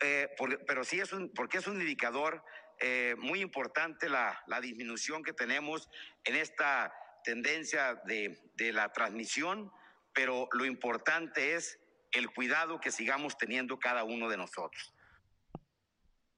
eh, 0.00 0.34
pero 0.66 0.84
sí 0.84 1.00
es 1.00 1.12
un, 1.12 1.32
porque 1.34 1.58
es 1.58 1.66
un 1.66 1.80
indicador 1.80 2.44
eh, 2.80 3.14
muy 3.18 3.40
importante 3.40 4.08
la, 4.08 4.42
la, 4.46 4.60
disminución 4.60 5.22
que 5.22 5.32
tenemos 5.32 5.88
en 6.24 6.36
esta 6.36 6.92
tendencia 7.24 8.00
de, 8.06 8.50
de 8.54 8.72
la 8.72 8.92
transmisión 8.92 9.70
pero 10.14 10.48
lo 10.52 10.64
importante 10.64 11.54
es 11.56 11.78
el 12.12 12.32
cuidado 12.32 12.80
que 12.80 12.92
sigamos 12.92 13.36
teniendo 13.36 13.78
cada 13.78 14.04
uno 14.04 14.28
de 14.28 14.36
nosotros. 14.36 14.94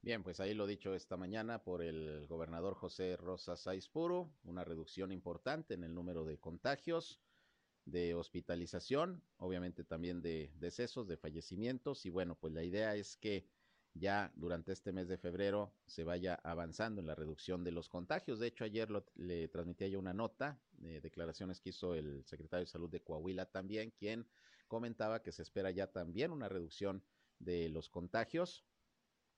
Bien, 0.01 0.23
pues 0.23 0.41
ahí 0.41 0.55
lo 0.55 0.67
dicho 0.67 0.95
esta 0.95 1.17
mañana 1.17 1.63
por 1.63 1.83
el 1.83 2.27
gobernador 2.27 2.75
José 2.75 3.17
Rosa 3.17 3.57
Saizpuro, 3.57 4.31
una 4.45 4.65
reducción 4.65 5.13
importante 5.13 5.75
en 5.75 5.85
el 5.85 5.95
número 5.95 6.25
de 6.25 6.39
contagios, 6.39 7.21
de 7.85 8.15
hospitalización, 8.15 9.23
obviamente 9.37 9.85
también 9.85 10.23
de 10.23 10.51
decesos, 10.57 11.07
de 11.07 11.17
fallecimientos 11.17 12.07
y 12.07 12.11
bueno, 12.11 12.37
pues 12.37 12.53
la 12.53 12.63
idea 12.63 12.95
es 12.95 13.17
que 13.17 13.47
ya 13.99 14.33
durante 14.37 14.73
este 14.73 14.93
mes 14.93 15.09
de 15.09 15.17
febrero 15.17 15.73
se 15.87 16.05
vaya 16.05 16.35
avanzando 16.43 17.01
en 17.01 17.07
la 17.07 17.15
reducción 17.15 17.65
de 17.65 17.73
los 17.73 17.89
contagios. 17.89 18.39
De 18.39 18.49
hecho, 18.49 18.65
ayer 18.65 18.89
le 19.15 19.49
transmitía 19.49 19.89
yo 19.89 19.99
una 19.99 20.13
nota, 20.13 20.61
de 20.73 21.01
declaraciones 21.01 21.61
que 21.61 21.71
hizo 21.71 21.95
el 21.95 22.25
secretario 22.25 22.65
de 22.65 22.71
Salud 22.71 22.91
de 22.91 23.01
Coahuila 23.01 23.47
también, 23.47 23.91
quien 23.91 24.27
comentaba 24.69 25.23
que 25.23 25.33
se 25.33 25.43
espera 25.43 25.71
ya 25.71 25.87
también 25.87 26.33
una 26.33 26.49
reducción 26.49 27.03
de 27.39 27.69
los 27.69 27.89
contagios 27.89 28.65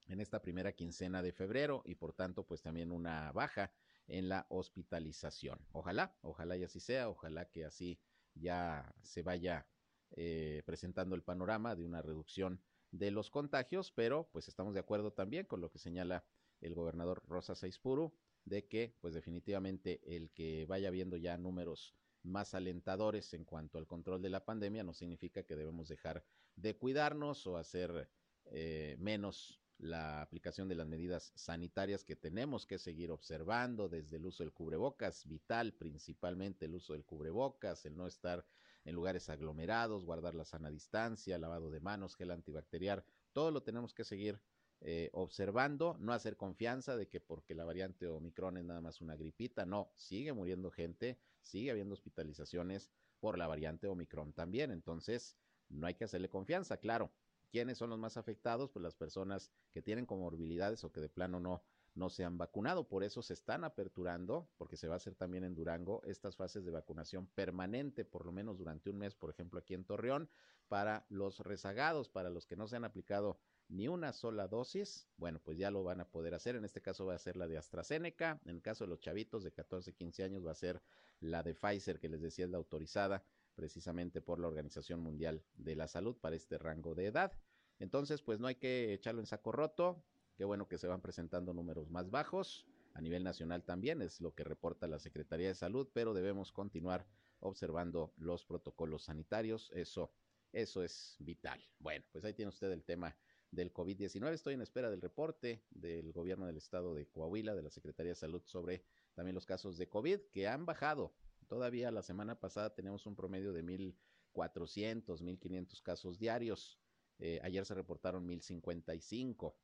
en 0.09 0.21
esta 0.21 0.41
primera 0.41 0.73
quincena 0.73 1.23
de 1.23 1.33
febrero 1.33 1.83
y 1.85 1.95
por 1.95 2.12
tanto 2.12 2.47
pues 2.47 2.62
también 2.62 2.91
una 2.91 3.31
baja 3.33 3.73
en 4.07 4.29
la 4.29 4.47
hospitalización. 4.49 5.59
Ojalá, 5.73 6.17
ojalá 6.23 6.57
y 6.57 6.65
así 6.65 6.81
sea, 6.81 7.09
ojalá 7.09 7.45
que 7.50 7.65
así 7.65 8.00
ya 8.35 8.95
se 9.03 9.23
vaya 9.23 9.67
eh, 10.12 10.62
presentando 10.65 11.15
el 11.15 11.23
panorama 11.23 11.77
de 11.77 11.85
una 11.85 12.00
reducción 12.00 12.61
de 12.90 13.11
los 13.11 13.30
contagios, 13.30 13.92
pero 13.92 14.28
pues 14.33 14.49
estamos 14.49 14.75
de 14.75 14.80
acuerdo 14.80 15.12
también 15.12 15.47
con 15.47 15.61
lo 15.61 15.71
que 15.71 15.78
señala 15.78 16.25
el 16.61 16.75
gobernador 16.75 17.23
Rosa 17.26 17.54
Saispuru, 17.54 18.12
de 18.45 18.66
que 18.66 18.97
pues 19.00 19.14
definitivamente 19.14 20.00
el 20.16 20.30
que 20.30 20.66
vaya 20.66 20.90
viendo 20.90 21.16
ya 21.16 21.37
números 21.37 21.95
más 22.23 22.54
alentadores 22.54 23.33
en 23.35 23.45
cuanto 23.45 23.78
al 23.78 23.87
control 23.87 24.23
de 24.23 24.30
la 24.30 24.45
pandemia 24.45 24.83
no 24.83 24.92
significa 24.92 25.45
que 25.45 25.57
debemos 25.57 25.88
dejar 25.88 26.25
de 26.57 26.76
cuidarnos 26.76 27.47
o 27.47 27.57
hacer 27.57 28.09
eh, 28.47 28.97
menos 28.99 29.61
la 29.78 30.23
aplicación 30.23 30.68
de 30.68 30.75
las 30.75 30.88
medidas 30.88 31.33
sanitarias 31.37 32.04
que 32.04 32.16
tenemos 32.16 32.66
que 32.66 32.78
seguir 32.78 33.12
observando 33.12 33.88
desde 33.88 34.16
el 34.16 34.26
uso 34.26 34.42
del 34.42 34.52
cubrebocas, 34.52 35.26
vital 35.28 35.73
principalmente 35.73 36.66
el 36.66 36.75
uso 36.75 36.95
del 36.95 37.04
cubrebocas, 37.04 37.85
el 37.87 37.97
no 37.97 38.07
estar 38.07 38.45
en 38.88 38.95
lugares 38.95 39.28
aglomerados, 39.28 40.04
guardar 40.04 40.35
la 40.35 40.45
sana 40.45 40.71
distancia, 40.71 41.38
lavado 41.38 41.71
de 41.71 41.80
manos, 41.80 42.16
gel 42.16 42.30
antibacterial, 42.30 43.04
todo 43.33 43.50
lo 43.50 43.62
tenemos 43.62 43.92
que 43.92 44.04
seguir 44.04 44.40
eh, 44.80 45.11
observando, 45.12 45.97
no 45.99 46.12
hacer 46.12 46.37
confianza 46.37 46.97
de 46.97 47.09
que 47.09 47.21
porque 47.21 47.54
la 47.54 47.64
variante 47.64 48.07
Omicron 48.07 48.57
es 48.57 48.64
nada 48.64 48.80
más 48.80 49.00
una 49.00 49.16
gripita, 49.16 49.66
no, 49.66 49.90
sigue 49.95 50.33
muriendo 50.33 50.71
gente, 50.71 51.18
sigue 51.42 51.71
habiendo 51.71 51.95
hospitalizaciones 51.95 52.90
por 53.21 53.37
la 53.37 53.47
variante 53.47 53.88
Omicron 53.88 54.33
también, 54.33 54.71
entonces 54.71 55.37
no 55.68 55.87
hay 55.87 55.95
que 55.95 56.04
hacerle 56.04 56.28
confianza, 56.28 56.78
claro. 56.78 57.11
¿Quiénes 57.50 57.78
son 57.78 57.88
los 57.90 57.99
más 57.99 58.18
afectados? 58.18 58.71
Pues 58.71 58.83
las 58.83 58.95
personas 58.95 59.50
que 59.73 59.80
tienen 59.80 60.04
comorbilidades 60.04 60.85
o 60.85 60.92
que 60.92 61.00
de 61.00 61.09
plano 61.09 61.40
no, 61.40 61.62
no 61.99 62.09
se 62.09 62.25
han 62.25 62.38
vacunado. 62.38 62.88
Por 62.88 63.05
eso 63.05 63.21
se 63.23 63.35
están 63.35 63.64
aperturando, 63.64 64.49
porque 64.57 64.76
se 64.76 64.88
va 64.88 64.95
a 64.95 64.97
hacer 64.97 65.14
también 65.14 65.45
en 65.45 65.55
Durango, 65.55 66.02
estas 66.05 66.37
fases 66.37 66.64
de 66.64 66.71
vacunación 66.71 67.26
permanente, 67.26 68.05
por 68.05 68.25
lo 68.25 68.33
menos 68.33 68.57
durante 68.57 68.88
un 68.88 68.99
mes, 68.99 69.14
por 69.14 69.31
ejemplo, 69.31 69.59
aquí 69.59 69.75
en 69.75 69.85
Torreón, 69.85 70.31
para 70.69 71.05
los 71.09 71.40
rezagados, 71.40 72.09
para 72.09 72.31
los 72.31 72.47
que 72.47 72.57
no 72.57 72.69
se 72.69 72.76
han 72.76 72.85
aplicado 72.85 73.38
ni 73.69 73.88
una 73.88 74.12
sola 74.12 74.49
dosis, 74.49 75.09
bueno, 75.17 75.40
pues 75.45 75.59
ya 75.59 75.71
lo 75.71 75.83
van 75.83 76.00
a 76.00 76.09
poder 76.09 76.35
hacer. 76.35 76.57
En 76.57 76.64
este 76.64 76.81
caso 76.81 77.05
va 77.05 77.14
a 77.14 77.19
ser 77.19 77.37
la 77.37 77.49
de 77.49 77.59
AstraZeneca. 77.59 78.40
En 78.45 78.57
el 78.57 78.62
caso 78.62 78.85
de 78.85 78.90
los 78.90 79.00
chavitos 79.00 79.45
de 79.45 79.52
14, 79.52 79.93
15 79.95 80.23
años 80.25 80.47
va 80.47 80.52
a 80.52 80.55
ser 80.55 80.81
la 81.21 81.43
de 81.43 81.55
Pfizer, 81.55 81.99
que 81.99 82.09
les 82.09 82.23
decía 82.23 82.47
es 82.47 82.50
la 82.50 82.59
autorizada 82.59 83.25
precisamente 83.55 84.21
por 84.21 84.38
la 84.38 84.47
Organización 84.47 85.00
Mundial 85.00 85.43
de 85.55 85.75
la 85.75 85.88
Salud 85.88 86.17
para 86.17 86.37
este 86.37 86.59
rango 86.59 86.95
de 86.95 87.07
edad. 87.07 87.33
Entonces, 87.78 88.23
pues 88.23 88.40
no 88.40 88.47
hay 88.47 88.55
que 88.55 88.93
echarlo 88.95 89.21
en 89.21 89.26
saco 89.26 89.52
roto. 89.52 90.02
Qué 90.38 90.45
bueno 90.45 90.68
que 90.68 90.78
se 90.78 90.87
van 90.87 91.00
presentando 91.00 91.52
números 91.52 91.90
más 91.90 92.11
bajos. 92.11 92.64
A 92.95 93.00
nivel 93.00 93.25
nacional 93.25 93.64
también 93.64 94.00
es 94.00 94.21
lo 94.21 94.37
que 94.37 94.45
reporta 94.45 94.87
la 94.87 95.00
Secretaría 95.00 95.49
de 95.49 95.57
Salud, 95.57 95.88
pero 95.92 96.14
debemos 96.14 96.52
continuar 96.52 97.09
observando 97.40 98.14
los 98.18 98.45
protocolos 98.45 99.02
sanitarios. 99.02 99.73
Eso, 99.75 100.12
eso 100.52 100.85
es 100.85 101.16
vital. 101.18 101.61
Bueno, 101.80 102.04
pues 102.12 102.25
ahí 102.25 102.35
tiene 102.35 102.50
usted 102.50 102.71
el 102.71 102.85
tema 102.85 103.16
del 103.50 103.73
COVID-19. 103.73 104.33
Estoy 104.33 104.54
en 104.54 104.62
espera 104.62 104.90
del 104.90 105.02
reporte 105.02 105.64
del 105.71 106.12
gobierno 106.12 106.47
del 106.47 106.57
estado 106.57 106.95
de 106.95 107.09
Coahuila, 107.09 107.57
de 107.57 107.62
la 107.62 107.71
Secretaría 107.71 108.12
de 108.12 108.16
Salud 108.16 108.42
sobre 108.45 108.85
también 109.14 109.35
los 109.35 109.45
casos 109.45 109.76
de 109.76 109.88
COVID 109.88 110.21
que 110.30 110.47
han 110.47 110.66
bajado. 110.66 111.12
Todavía 111.49 111.90
la 111.90 112.02
semana 112.02 112.38
pasada 112.38 112.76
teníamos 112.76 113.07
un 113.07 113.16
promedio 113.16 113.52
de 113.52 113.64
1.400, 113.64 115.21
1.500 115.21 115.83
casos 115.83 116.16
diarios. 116.21 116.78
Eh, 117.18 117.40
ayer 117.42 117.66
se 117.66 117.75
reportaron 117.75 118.28
1.055. 118.28 119.54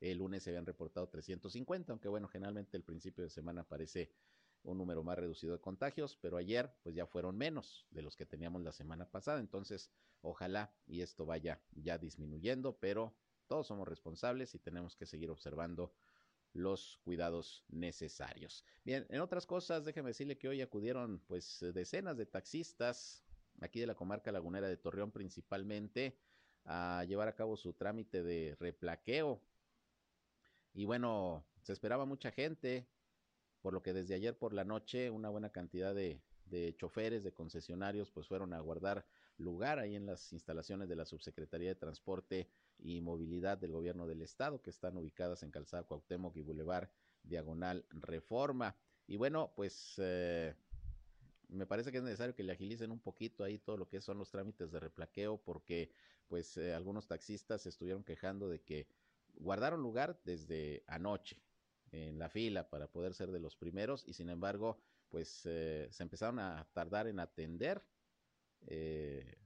El 0.00 0.18
lunes 0.18 0.42
se 0.42 0.50
habían 0.50 0.66
reportado 0.66 1.08
350, 1.08 1.92
aunque 1.92 2.08
bueno, 2.08 2.28
generalmente 2.28 2.76
el 2.76 2.82
principio 2.82 3.24
de 3.24 3.30
semana 3.30 3.64
parece 3.64 4.12
un 4.62 4.78
número 4.78 5.02
más 5.02 5.18
reducido 5.18 5.52
de 5.52 5.60
contagios, 5.60 6.16
pero 6.20 6.36
ayer 6.36 6.74
pues 6.82 6.94
ya 6.94 7.06
fueron 7.06 7.36
menos 7.36 7.86
de 7.90 8.02
los 8.02 8.16
que 8.16 8.26
teníamos 8.26 8.62
la 8.62 8.72
semana 8.72 9.08
pasada, 9.08 9.40
entonces 9.40 9.90
ojalá 10.22 10.74
y 10.86 11.02
esto 11.02 11.24
vaya 11.24 11.60
ya 11.72 11.98
disminuyendo, 11.98 12.76
pero 12.78 13.14
todos 13.46 13.66
somos 13.68 13.86
responsables 13.86 14.54
y 14.54 14.58
tenemos 14.58 14.96
que 14.96 15.06
seguir 15.06 15.30
observando 15.30 15.94
los 16.52 16.98
cuidados 17.04 17.64
necesarios. 17.68 18.64
Bien, 18.84 19.06
en 19.10 19.20
otras 19.20 19.46
cosas, 19.46 19.84
déjeme 19.84 20.10
decirle 20.10 20.38
que 20.38 20.48
hoy 20.48 20.62
acudieron 20.62 21.20
pues 21.26 21.64
decenas 21.74 22.16
de 22.16 22.26
taxistas 22.26 23.22
aquí 23.60 23.80
de 23.80 23.86
la 23.86 23.94
comarca 23.94 24.32
lagunera 24.32 24.68
de 24.68 24.76
Torreón 24.76 25.10
principalmente 25.12 26.18
a 26.64 27.04
llevar 27.04 27.28
a 27.28 27.34
cabo 27.34 27.56
su 27.56 27.72
trámite 27.74 28.22
de 28.22 28.56
replaqueo. 28.58 29.40
Y 30.76 30.84
bueno, 30.84 31.42
se 31.62 31.72
esperaba 31.72 32.04
mucha 32.04 32.30
gente, 32.30 32.86
por 33.62 33.72
lo 33.72 33.82
que 33.82 33.94
desde 33.94 34.14
ayer 34.14 34.36
por 34.36 34.52
la 34.52 34.62
noche 34.62 35.08
una 35.08 35.30
buena 35.30 35.48
cantidad 35.48 35.94
de, 35.94 36.20
choferes, 36.76 37.24
de 37.24 37.32
concesionarios, 37.32 38.10
pues 38.10 38.28
fueron 38.28 38.52
a 38.52 38.60
guardar 38.60 39.06
lugar 39.38 39.78
ahí 39.78 39.96
en 39.96 40.04
las 40.04 40.34
instalaciones 40.34 40.90
de 40.90 40.96
la 40.96 41.06
Subsecretaría 41.06 41.70
de 41.70 41.76
Transporte 41.76 42.50
y 42.78 43.00
Movilidad 43.00 43.56
del 43.56 43.72
Gobierno 43.72 44.06
del 44.06 44.20
Estado, 44.20 44.60
que 44.60 44.68
están 44.68 44.98
ubicadas 44.98 45.42
en 45.42 45.50
Calzada 45.50 45.84
Cuauhtémoc 45.84 46.36
y 46.36 46.42
Boulevard 46.42 46.90
Diagonal 47.22 47.86
Reforma. 47.88 48.76
Y 49.06 49.16
bueno, 49.16 49.54
pues 49.56 49.94
eh, 49.96 50.54
me 51.48 51.64
parece 51.64 51.90
que 51.90 51.98
es 51.98 52.04
necesario 52.04 52.34
que 52.34 52.42
le 52.42 52.52
agilicen 52.52 52.90
un 52.90 53.00
poquito 53.00 53.44
ahí 53.44 53.58
todo 53.58 53.78
lo 53.78 53.88
que 53.88 54.02
son 54.02 54.18
los 54.18 54.30
trámites 54.30 54.72
de 54.72 54.80
replaqueo, 54.80 55.38
porque 55.38 55.90
pues 56.28 56.54
eh, 56.58 56.74
algunos 56.74 57.06
taxistas 57.06 57.64
estuvieron 57.64 58.04
quejando 58.04 58.50
de 58.50 58.60
que 58.60 58.86
guardaron 59.36 59.82
lugar 59.82 60.20
desde 60.24 60.84
anoche 60.86 61.42
en 61.92 62.18
la 62.18 62.28
fila 62.28 62.68
para 62.68 62.88
poder 62.88 63.14
ser 63.14 63.30
de 63.30 63.40
los 63.40 63.56
primeros 63.56 64.04
y 64.06 64.12
sin 64.12 64.28
embargo, 64.28 64.80
pues 65.08 65.42
eh, 65.44 65.88
se 65.90 66.02
empezaron 66.02 66.38
a 66.38 66.68
tardar 66.72 67.06
en 67.06 67.20
atender 67.20 67.82
eh, 68.66 69.38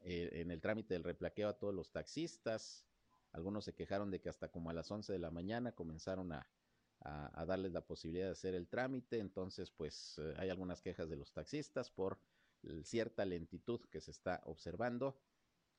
eh, 0.00 0.30
en 0.32 0.50
el 0.50 0.60
trámite 0.60 0.94
del 0.94 1.04
replaqueo 1.04 1.48
a 1.48 1.58
todos 1.58 1.74
los 1.74 1.90
taxistas. 1.90 2.86
Algunos 3.32 3.64
se 3.64 3.74
quejaron 3.74 4.10
de 4.10 4.20
que 4.20 4.28
hasta 4.28 4.50
como 4.50 4.70
a 4.70 4.72
las 4.72 4.90
11 4.90 5.12
de 5.12 5.18
la 5.18 5.30
mañana 5.30 5.72
comenzaron 5.72 6.32
a, 6.32 6.48
a, 7.00 7.44
darles 7.44 7.72
la 7.72 7.84
posibilidad 7.84 8.26
de 8.26 8.32
hacer 8.32 8.54
el 8.54 8.68
trámite. 8.68 9.18
Entonces, 9.18 9.70
pues 9.70 10.18
hay 10.36 10.48
algunas 10.48 10.80
quejas 10.80 11.10
de 11.10 11.16
los 11.16 11.32
taxistas 11.32 11.90
por 11.90 12.18
cierta 12.82 13.24
lentitud 13.24 13.80
que 13.90 14.00
se 14.00 14.10
está 14.10 14.40
observando 14.44 15.20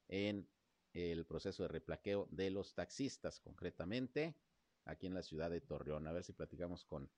en 0.08 0.48
el 0.94 1.26
proceso 1.26 1.64
de 1.64 1.70
replaqueo 1.70 2.28
de 2.32 2.50
los 2.50 2.74
taxistas, 2.74 3.40
concretamente 3.40 4.36
aquí 4.86 5.08
en 5.08 5.14
la 5.14 5.22
ciudad 5.22 5.50
de 5.50 5.62
Torreón. 5.62 6.08
A 6.08 6.14
ver 6.14 6.24
si 6.24 6.34
platicamos 6.34 6.86
con, 6.86 7.10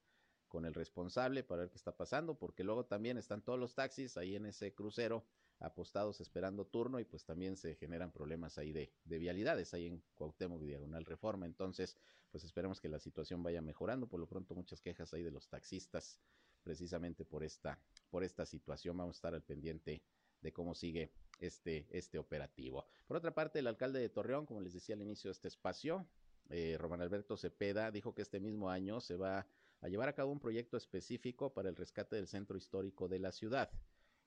con 0.47 0.65
el 0.65 0.73
responsable 0.73 1.43
para 1.43 1.61
ver 1.61 1.69
qué 1.69 1.77
está 1.77 1.95
pasando, 1.95 2.37
porque 2.37 2.63
luego 2.63 2.85
también 2.85 3.17
están 3.17 3.41
todos 3.41 3.59
los 3.59 3.75
taxis 3.75 4.17
ahí 4.17 4.35
en 4.35 4.45
ese 4.45 4.73
crucero 4.73 5.25
apostados 5.59 6.21
esperando 6.21 6.65
turno 6.65 6.99
y 6.99 7.05
pues 7.05 7.25
también 7.25 7.57
se 7.57 7.75
generan 7.75 8.11
problemas 8.11 8.57
ahí 8.57 8.71
de, 8.71 8.93
de 9.03 9.17
vialidades 9.17 9.73
ahí 9.73 9.87
en 9.87 10.01
Cuauhtémoc 10.15 10.61
Diagonal 10.61 11.05
Reforma. 11.05 11.45
Entonces, 11.45 11.97
pues 12.31 12.43
esperemos 12.43 12.79
que 12.79 12.89
la 12.89 12.99
situación 12.99 13.43
vaya 13.43 13.61
mejorando. 13.61 14.07
Por 14.07 14.19
lo 14.19 14.27
pronto, 14.27 14.55
muchas 14.55 14.81
quejas 14.81 15.13
ahí 15.13 15.23
de 15.23 15.31
los 15.31 15.47
taxistas 15.47 16.19
precisamente 16.63 17.25
por 17.25 17.43
esta, 17.43 17.79
por 18.09 18.23
esta 18.23 18.45
situación. 18.45 18.97
Vamos 18.97 19.15
a 19.15 19.17
estar 19.17 19.33
al 19.33 19.43
pendiente 19.43 20.01
de 20.41 20.53
cómo 20.53 20.75
sigue 20.75 21.11
este, 21.39 21.87
este 21.91 22.17
operativo. 22.17 22.85
Por 23.07 23.17
otra 23.17 23.33
parte, 23.33 23.59
el 23.59 23.67
alcalde 23.67 23.99
de 23.99 24.09
Torreón, 24.09 24.45
como 24.45 24.61
les 24.61 24.73
decía 24.73 24.95
al 24.95 25.01
inicio 25.01 25.29
de 25.29 25.33
este 25.33 25.47
espacio, 25.47 26.07
eh, 26.49 26.77
Román 26.79 27.01
Alberto 27.01 27.37
Cepeda, 27.37 27.91
dijo 27.91 28.13
que 28.13 28.21
este 28.21 28.39
mismo 28.39 28.69
año 28.69 29.01
se 29.01 29.15
va 29.15 29.47
a 29.81 29.87
llevar 29.87 30.09
a 30.09 30.13
cabo 30.13 30.31
un 30.31 30.39
proyecto 30.39 30.77
específico 30.77 31.53
para 31.53 31.69
el 31.69 31.75
rescate 31.75 32.15
del 32.15 32.27
centro 32.27 32.57
histórico 32.57 33.07
de 33.07 33.19
la 33.19 33.31
ciudad. 33.31 33.71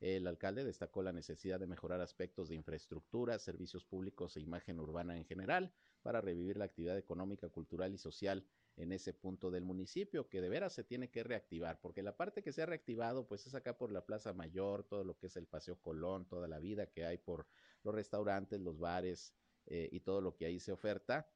El 0.00 0.26
alcalde 0.26 0.64
destacó 0.64 1.02
la 1.02 1.12
necesidad 1.12 1.60
de 1.60 1.66
mejorar 1.66 2.00
aspectos 2.00 2.48
de 2.48 2.56
infraestructura, 2.56 3.38
servicios 3.38 3.84
públicos 3.84 4.36
e 4.36 4.40
imagen 4.40 4.80
urbana 4.80 5.16
en 5.16 5.24
general 5.24 5.72
para 6.02 6.20
revivir 6.20 6.56
la 6.56 6.64
actividad 6.64 6.98
económica, 6.98 7.48
cultural 7.48 7.94
y 7.94 7.98
social 7.98 8.44
en 8.76 8.92
ese 8.92 9.12
punto 9.12 9.50
del 9.50 9.64
municipio, 9.64 10.28
que 10.28 10.40
de 10.40 10.48
veras 10.48 10.72
se 10.72 10.84
tiene 10.84 11.10
que 11.10 11.22
reactivar, 11.22 11.80
porque 11.80 12.02
la 12.02 12.16
parte 12.16 12.42
que 12.42 12.52
se 12.52 12.62
ha 12.62 12.66
reactivado, 12.66 13.26
pues 13.26 13.46
es 13.46 13.54
acá 13.54 13.76
por 13.76 13.92
la 13.92 14.04
Plaza 14.06 14.32
Mayor, 14.32 14.84
todo 14.84 15.04
lo 15.04 15.18
que 15.18 15.26
es 15.26 15.36
el 15.36 15.46
Paseo 15.46 15.80
Colón, 15.80 16.26
toda 16.26 16.48
la 16.48 16.58
vida 16.58 16.86
que 16.86 17.04
hay 17.04 17.18
por 17.18 17.46
los 17.82 17.94
restaurantes, 17.94 18.60
los 18.60 18.78
bares 18.78 19.34
eh, 19.66 19.88
y 19.92 20.00
todo 20.00 20.20
lo 20.20 20.36
que 20.36 20.46
ahí 20.46 20.58
se 20.58 20.72
oferta, 20.72 21.30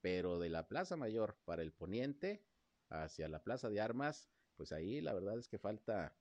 pero 0.00 0.38
de 0.38 0.48
la 0.48 0.68
Plaza 0.68 0.96
Mayor 0.96 1.36
para 1.44 1.62
el 1.62 1.72
poniente 1.72 2.44
hacia 2.88 3.28
la 3.28 3.42
Plaza 3.42 3.70
de 3.70 3.80
Armas, 3.80 4.28
pues 4.56 4.72
ahí 4.72 5.00
la 5.00 5.14
verdad 5.14 5.38
es 5.38 5.48
que 5.48 5.58
falta 5.58 6.14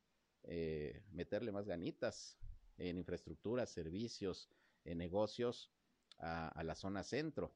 eh, 0.44 1.04
meterle 1.12 1.52
más 1.52 1.66
ganitas 1.66 2.38
en 2.78 2.98
infraestructura, 2.98 3.66
servicios, 3.66 4.50
en 4.86 4.98
negocios 4.98 5.72
a, 6.18 6.48
a, 6.48 6.64
la 6.64 6.76
zona 6.76 7.04
centro. 7.04 7.54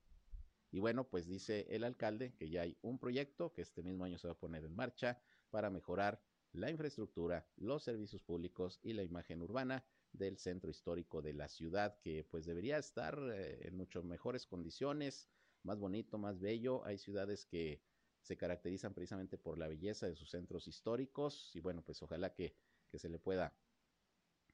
Y 0.74 0.80
bueno, 0.80 1.08
pues 1.08 1.28
dice 1.28 1.68
el 1.70 1.84
alcalde 1.84 2.34
que 2.34 2.50
ya 2.50 2.64
hay 2.64 2.76
un 2.82 2.98
proyecto 2.98 3.54
que 3.54 3.62
este 3.62 3.84
mismo 3.84 4.06
año 4.06 4.18
se 4.18 4.26
va 4.26 4.34
a 4.34 4.40
poner 4.40 4.66
en 4.66 4.76
marcha 4.76 5.22
para 5.52 5.70
mejorar 5.70 6.20
la 6.52 6.72
infraestructura, 6.72 7.48
los 7.58 7.84
servicios 7.84 8.24
públicos 8.24 8.80
y 8.82 8.94
la 8.94 9.04
imagen 9.04 9.44
urbana 9.44 9.86
del 10.14 10.40
centro 10.40 10.72
histórico 10.72 11.22
de 11.22 11.34
la 11.34 11.48
ciudad, 11.48 12.00
que 12.00 12.24
pues 12.24 12.48
debería 12.48 12.80
estar 12.80 13.20
eh, 13.36 13.68
en 13.68 13.78
mucho 13.78 14.02
mejores 14.02 14.48
condiciones, 14.48 15.30
más 15.62 15.78
bonito, 15.78 16.18
más 16.18 16.40
bello. 16.40 16.84
Hay 16.86 16.98
ciudades 16.98 17.46
que 17.46 17.84
se 18.24 18.36
caracterizan 18.36 18.96
precisamente 18.96 19.38
por 19.38 19.60
la 19.60 19.68
belleza 19.68 20.08
de 20.08 20.16
sus 20.16 20.32
centros 20.32 20.68
históricos 20.68 21.56
y 21.56 21.60
bueno, 21.60 21.84
pues 21.84 22.02
ojalá 22.02 22.34
que, 22.34 22.56
que 22.90 22.98
se 22.98 23.10
le 23.10 23.20
pueda 23.20 23.56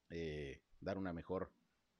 eh, 0.10 0.62
dar 0.82 0.98
una 0.98 1.14
mejor 1.14 1.54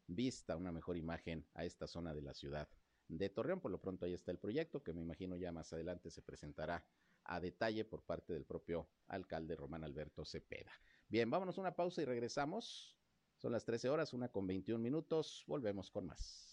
vista, 0.08 0.58
una 0.58 0.74
mejor 0.74 0.98
imagen 0.98 1.48
a 1.54 1.64
esta 1.64 1.88
zona 1.88 2.14
de 2.14 2.22
la 2.22 2.34
ciudad 2.34 2.68
de 3.10 3.30
Torreón. 3.30 3.60
Por 3.60 3.72
lo 3.72 3.82
pronto 3.82 4.06
ahí 4.06 4.14
está 4.14 4.32
el 4.32 4.38
proyecto 4.38 4.82
que 4.82 4.94
me 4.94 5.02
imagino 5.02 5.36
ya 5.36 5.52
más 5.52 5.74
adelante 5.74 6.10
se 6.10 6.22
presentará 6.22 6.86
a 7.26 7.40
detalle 7.40 7.84
por 7.84 8.04
parte 8.04 8.34
del 8.34 8.46
propio 8.46 8.88
alcalde 9.08 9.56
Román 9.56 9.84
Alberto 9.84 10.24
Cepeda. 10.24 10.72
Bien, 11.08 11.30
vámonos 11.30 11.58
a 11.58 11.62
una 11.62 11.76
pausa 11.76 12.02
y 12.02 12.06
regresamos. 12.06 12.96
Son 13.38 13.52
las 13.52 13.66
13 13.66 13.90
horas, 13.90 14.14
una 14.14 14.30
con 14.30 14.48
21 14.48 14.82
minutos. 14.82 15.44
Volvemos 15.48 15.92
con 15.92 16.06
más. 16.06 16.50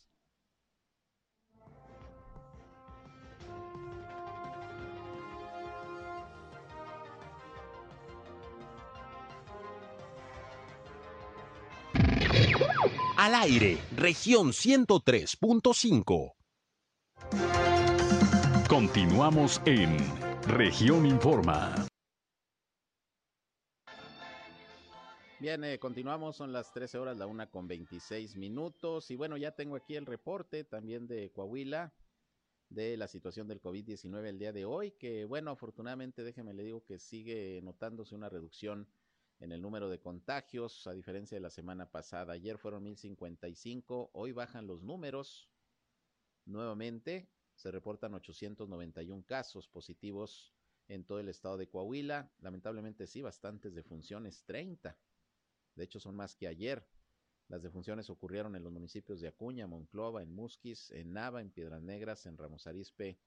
Al 13.17 13.35
aire, 13.35 13.79
región 13.97 14.53
103.5. 14.53 16.37
Continuamos 18.69 19.63
en 19.65 19.97
región 20.43 21.07
Informa. 21.07 21.87
Bien, 25.39 25.63
eh, 25.63 25.79
continuamos, 25.79 26.37
son 26.37 26.53
las 26.53 26.73
13 26.73 26.99
horas, 26.99 27.17
la 27.17 27.27
una 27.27 27.49
con 27.49 27.69
26 27.69 28.37
minutos. 28.37 29.11
Y 29.13 29.17
bueno, 29.17 29.37
ya 29.37 29.53
tengo 29.53 29.77
aquí 29.77 29.95
el 29.95 30.05
reporte 30.05 30.65
también 30.65 31.07
de 31.07 31.31
Coahuila 31.31 31.95
de 32.69 32.97
la 32.97 33.07
situación 33.07 33.47
del 33.47 33.63
COVID-19 33.63 34.27
el 34.27 34.39
día 34.39 34.53
de 34.53 34.65
hoy, 34.65 34.91
que 34.91 35.25
bueno, 35.25 35.53
afortunadamente 35.53 36.25
déjeme 36.25 36.53
le 36.53 36.65
digo 36.65 36.85
que 36.85 36.99
sigue 36.99 37.61
notándose 37.63 38.17
una 38.17 38.29
reducción 38.29 38.89
en 39.39 39.53
el 39.53 39.63
número 39.63 39.89
de 39.89 40.01
contagios, 40.01 40.87
a 40.89 40.93
diferencia 40.93 41.37
de 41.37 41.43
la 41.43 41.51
semana 41.51 41.91
pasada. 41.91 42.33
Ayer 42.33 42.59
fueron 42.59 42.83
1055, 42.83 44.11
hoy 44.13 44.33
bajan 44.33 44.67
los 44.67 44.83
números. 44.83 45.49
Nuevamente 46.47 47.29
se 47.55 47.71
reportan 47.71 48.15
891 48.15 49.25
casos 49.27 49.69
positivos 49.69 50.55
en 50.89 51.05
todo 51.05 51.21
el 51.21 51.29
estado 51.29 51.57
de 51.57 51.69
Coahuila. 51.69 52.33
Lamentablemente 52.39 53.07
sí, 53.07 53.21
bastantes 53.21 53.75
defunciones, 53.75 54.45
30. 54.45 54.99
De 55.75 55.85
hecho, 55.85 56.01
son 56.01 56.17
más 56.17 56.35
que 56.35 56.47
ayer. 56.47 56.89
Las 57.49 57.63
defunciones 57.63 58.09
ocurrieron 58.09 58.57
en 58.57 58.65
los 58.65 58.73
municipios 58.73 59.21
de 59.21 59.29
Acuña, 59.29 59.67
Monclova, 59.67 60.23
en 60.23 60.33
Musquis, 60.33 60.91
en 60.91 61.13
Nava, 61.13 61.43
en 61.43 61.51
Piedras 61.51 61.83
Negras, 61.83 62.27
en 62.27 62.39
Ramos 62.39 62.67
Arispe, 62.67 63.21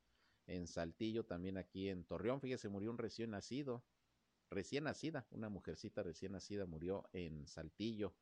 en 0.47 0.67
Saltillo, 0.67 1.25
también 1.25 1.57
aquí 1.57 1.89
en 1.89 2.03
Torreón. 2.03 2.41
Fíjese, 2.41 2.67
murió 2.69 2.89
un 2.89 2.97
recién 2.97 3.29
nacido 3.29 3.85
recién 4.49 4.85
nacida, 4.85 5.27
una 5.31 5.49
mujercita 5.49 6.03
recién 6.03 6.31
nacida 6.31 6.65
murió 6.65 7.09
en 7.13 7.45
Saltillo. 7.47 8.15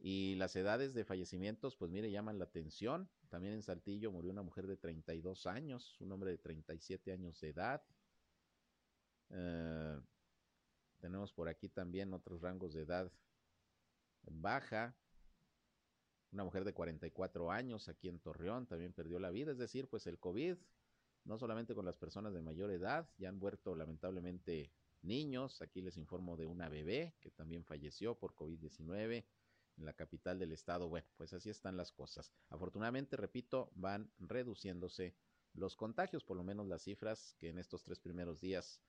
Y 0.00 0.36
las 0.36 0.54
edades 0.54 0.94
de 0.94 1.04
fallecimientos, 1.04 1.76
pues 1.76 1.90
mire, 1.90 2.10
llaman 2.10 2.38
la 2.38 2.44
atención. 2.44 3.08
También 3.28 3.54
en 3.54 3.62
Saltillo 3.62 4.12
murió 4.12 4.30
una 4.30 4.42
mujer 4.42 4.66
de 4.66 4.76
32 4.76 5.46
años, 5.46 6.00
un 6.00 6.12
hombre 6.12 6.30
de 6.30 6.38
37 6.38 7.12
años 7.12 7.40
de 7.40 7.48
edad. 7.48 7.82
Eh, 9.30 10.00
tenemos 10.98 11.32
por 11.32 11.48
aquí 11.48 11.68
también 11.68 12.12
otros 12.14 12.40
rangos 12.40 12.74
de 12.74 12.82
edad 12.82 13.12
baja. 14.22 14.96
Una 16.30 16.44
mujer 16.44 16.64
de 16.64 16.74
44 16.74 17.50
años 17.50 17.88
aquí 17.88 18.08
en 18.08 18.20
Torreón 18.20 18.66
también 18.66 18.92
perdió 18.92 19.18
la 19.18 19.30
vida. 19.30 19.50
Es 19.50 19.58
decir, 19.58 19.88
pues 19.88 20.06
el 20.06 20.18
COVID, 20.18 20.56
no 21.24 21.38
solamente 21.38 21.74
con 21.74 21.84
las 21.84 21.96
personas 21.96 22.34
de 22.34 22.42
mayor 22.42 22.70
edad, 22.70 23.10
ya 23.16 23.30
han 23.30 23.38
muerto 23.38 23.74
lamentablemente 23.74 24.70
niños. 25.02 25.60
Aquí 25.62 25.80
les 25.80 25.96
informo 25.96 26.36
de 26.36 26.46
una 26.46 26.68
bebé 26.68 27.16
que 27.20 27.30
también 27.30 27.64
falleció 27.64 28.16
por 28.16 28.34
COVID-19 28.34 29.24
en 29.78 29.84
la 29.84 29.92
capital 29.92 30.38
del 30.38 30.52
estado. 30.52 30.88
Bueno, 30.88 31.06
pues 31.16 31.32
así 31.32 31.50
están 31.50 31.76
las 31.76 31.92
cosas. 31.92 32.32
Afortunadamente, 32.50 33.16
repito, 33.16 33.70
van 33.74 34.10
reduciéndose 34.18 35.14
los 35.54 35.76
contagios, 35.76 36.24
por 36.24 36.36
lo 36.36 36.44
menos 36.44 36.66
las 36.66 36.82
cifras 36.82 37.34
que 37.38 37.48
en 37.48 37.58
estos 37.58 37.82
tres 37.82 37.98
primeros 37.98 38.40
días 38.40 38.80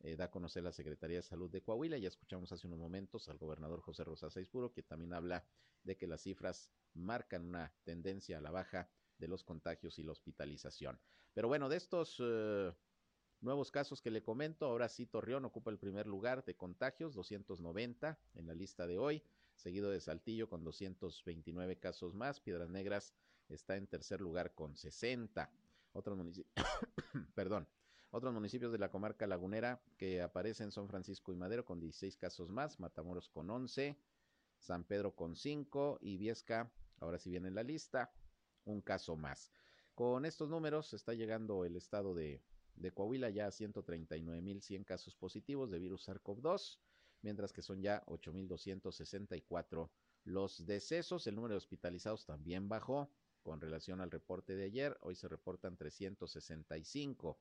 eh, 0.00 0.16
da 0.16 0.26
a 0.26 0.30
conocer 0.30 0.62
la 0.62 0.72
Secretaría 0.72 1.18
de 1.18 1.22
Salud 1.22 1.50
de 1.50 1.62
Coahuila. 1.62 1.98
Ya 1.98 2.08
escuchamos 2.08 2.52
hace 2.52 2.66
unos 2.66 2.78
momentos 2.78 3.28
al 3.28 3.38
gobernador 3.38 3.80
José 3.80 4.04
Rosa 4.04 4.30
Saizpuro, 4.30 4.72
que 4.72 4.82
también 4.82 5.12
habla 5.12 5.44
de 5.82 5.96
que 5.96 6.06
las 6.06 6.22
cifras 6.22 6.70
marcan 6.94 7.46
una 7.46 7.72
tendencia 7.84 8.38
a 8.38 8.40
la 8.40 8.50
baja 8.50 8.90
de 9.18 9.28
los 9.28 9.44
contagios 9.44 9.98
y 9.98 10.02
la 10.02 10.12
hospitalización. 10.12 11.00
Pero 11.32 11.48
bueno, 11.48 11.68
de 11.68 11.76
estos 11.76 12.16
eh, 12.20 12.72
nuevos 13.40 13.70
casos 13.70 14.00
que 14.00 14.10
le 14.10 14.22
comento, 14.22 14.66
ahora 14.66 14.88
sí 14.88 15.06
Torreón 15.06 15.44
ocupa 15.44 15.70
el 15.70 15.78
primer 15.78 16.06
lugar 16.06 16.44
de 16.44 16.56
contagios, 16.56 17.14
290 17.14 18.18
en 18.34 18.46
la 18.46 18.54
lista 18.54 18.86
de 18.86 18.98
hoy 18.98 19.22
seguido 19.56 19.90
de 19.90 20.00
Saltillo 20.00 20.48
con 20.48 20.62
229 20.64 21.78
casos 21.78 22.14
más. 22.14 22.40
Piedras 22.40 22.70
Negras 22.70 23.14
está 23.48 23.76
en 23.76 23.86
tercer 23.86 24.20
lugar 24.20 24.54
con 24.54 24.76
60. 24.76 25.50
Otros 25.92 26.16
municipios, 26.16 26.54
perdón, 27.34 27.66
otros 28.10 28.32
municipios 28.32 28.70
de 28.72 28.78
la 28.78 28.90
comarca 28.90 29.26
lagunera 29.26 29.82
que 29.96 30.22
aparecen 30.22 30.70
son 30.70 30.88
Francisco 30.88 31.32
y 31.32 31.36
Madero 31.36 31.64
con 31.64 31.80
16 31.80 32.16
casos 32.16 32.50
más, 32.50 32.78
Matamoros 32.78 33.28
con 33.28 33.50
11, 33.50 33.98
San 34.58 34.84
Pedro 34.84 35.14
con 35.14 35.36
5 35.36 35.98
y 36.00 36.16
Viesca, 36.16 36.70
ahora 37.00 37.18
sí 37.18 37.30
viene 37.30 37.48
en 37.48 37.54
la 37.54 37.62
lista, 37.62 38.12
un 38.64 38.80
caso 38.80 39.16
más. 39.16 39.52
Con 39.94 40.24
estos 40.24 40.48
números 40.48 40.92
está 40.92 41.14
llegando 41.14 41.64
el 41.64 41.76
estado 41.76 42.14
de, 42.14 42.42
de 42.74 42.92
Coahuila 42.92 43.30
ya 43.30 43.46
a 43.46 43.50
139.100 43.50 44.84
casos 44.84 45.14
positivos 45.14 45.70
de 45.70 45.78
virus 45.78 46.08
SARS-CoV-2 46.08 46.78
mientras 47.26 47.52
que 47.52 47.60
son 47.60 47.82
ya 47.82 48.04
8.264 48.06 49.90
los 50.22 50.64
decesos. 50.64 51.26
El 51.26 51.34
número 51.34 51.54
de 51.54 51.58
hospitalizados 51.58 52.24
también 52.24 52.68
bajó 52.68 53.10
con 53.42 53.60
relación 53.60 54.00
al 54.00 54.12
reporte 54.12 54.54
de 54.54 54.62
ayer. 54.62 54.96
Hoy 55.00 55.16
se 55.16 55.26
reportan 55.26 55.76
365. 55.76 57.36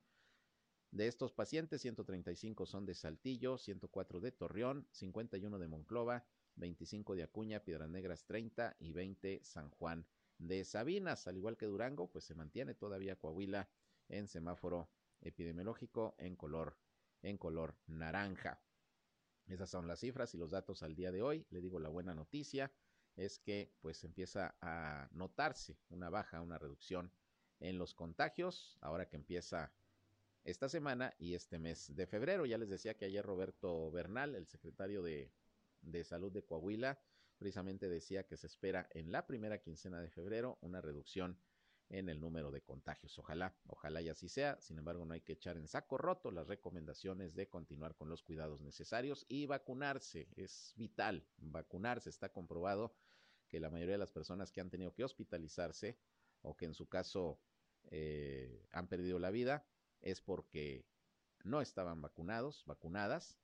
De 0.89 1.05
estos 1.05 1.33
pacientes, 1.33 1.83
135 1.83 2.65
son 2.65 2.87
de 2.87 2.95
Saltillo, 2.95 3.59
104 3.59 4.21
de 4.21 4.31
Torreón, 4.31 4.87
51 4.89 5.59
de 5.59 5.67
Monclova, 5.67 6.25
25 6.55 7.13
de 7.13 7.21
Acuña, 7.21 7.59
Piedras 7.59 7.89
Negras 7.89 8.25
30 8.25 8.77
y 8.79 8.91
20 8.91 9.43
San 9.43 9.69
Juan 9.69 10.07
de 10.39 10.65
Sabinas. 10.65 11.27
Al 11.27 11.37
igual 11.37 11.57
que 11.57 11.67
Durango, 11.67 12.09
pues 12.09 12.23
se 12.23 12.33
mantiene 12.33 12.73
todavía 12.73 13.17
Coahuila 13.17 13.69
en 14.09 14.27
semáforo 14.27 14.89
epidemiológico 15.21 16.15
en 16.17 16.35
color, 16.35 16.75
en 17.21 17.37
color 17.37 17.75
naranja. 17.85 18.64
Esas 19.47 19.69
son 19.69 19.87
las 19.87 19.99
cifras 19.99 20.33
y 20.33 20.37
los 20.37 20.51
datos 20.51 20.83
al 20.83 20.95
día 20.95 21.11
de 21.11 21.21
hoy. 21.21 21.45
Le 21.49 21.61
digo 21.61 21.79
la 21.79 21.89
buena 21.89 22.15
noticia 22.15 22.71
es 23.15 23.39
que 23.39 23.71
pues 23.81 24.03
empieza 24.03 24.55
a 24.61 25.07
notarse 25.11 25.77
una 25.89 26.09
baja, 26.09 26.41
una 26.41 26.57
reducción 26.57 27.11
en 27.59 27.77
los 27.77 27.93
contagios 27.93 28.77
ahora 28.81 29.07
que 29.07 29.15
empieza 29.15 29.71
esta 30.43 30.69
semana 30.69 31.13
y 31.17 31.33
este 31.33 31.59
mes 31.59 31.95
de 31.95 32.07
febrero. 32.07 32.45
Ya 32.45 32.57
les 32.57 32.69
decía 32.69 32.95
que 32.95 33.05
ayer 33.05 33.25
Roberto 33.25 33.91
Bernal, 33.91 34.35
el 34.35 34.47
secretario 34.47 35.01
de, 35.01 35.31
de 35.81 36.03
Salud 36.03 36.31
de 36.31 36.43
Coahuila, 36.43 36.99
precisamente 37.37 37.89
decía 37.89 38.25
que 38.25 38.37
se 38.37 38.47
espera 38.47 38.87
en 38.91 39.11
la 39.11 39.25
primera 39.25 39.61
quincena 39.61 40.01
de 40.01 40.09
febrero 40.09 40.57
una 40.61 40.81
reducción 40.81 41.39
en 41.99 42.09
el 42.09 42.19
número 42.19 42.51
de 42.51 42.61
contagios. 42.61 43.17
Ojalá, 43.17 43.55
ojalá 43.67 44.01
y 44.01 44.09
así 44.09 44.27
sea. 44.27 44.59
Sin 44.59 44.77
embargo, 44.77 45.05
no 45.05 45.13
hay 45.13 45.21
que 45.21 45.33
echar 45.33 45.57
en 45.57 45.67
saco 45.67 45.97
roto 45.97 46.29
las 46.29 46.47
recomendaciones 46.47 47.35
de 47.35 47.47
continuar 47.47 47.95
con 47.95 48.09
los 48.09 48.21
cuidados 48.21 48.61
necesarios 48.61 49.25
y 49.29 49.45
vacunarse. 49.45 50.27
Es 50.35 50.73
vital 50.75 51.25
vacunarse. 51.37 52.09
Está 52.09 52.29
comprobado 52.29 52.93
que 53.47 53.59
la 53.59 53.69
mayoría 53.69 53.93
de 53.93 53.99
las 53.99 54.11
personas 54.11 54.51
que 54.51 54.59
han 54.59 54.69
tenido 54.69 54.93
que 54.93 55.05
hospitalizarse 55.05 55.97
o 56.41 56.57
que 56.57 56.65
en 56.65 56.73
su 56.73 56.87
caso 56.87 57.39
eh, 57.91 58.67
han 58.71 58.87
perdido 58.87 59.17
la 59.19 59.31
vida 59.31 59.65
es 60.01 60.21
porque 60.21 60.85
no 61.43 61.61
estaban 61.61 62.01
vacunados, 62.01 62.63
vacunadas, 62.65 63.37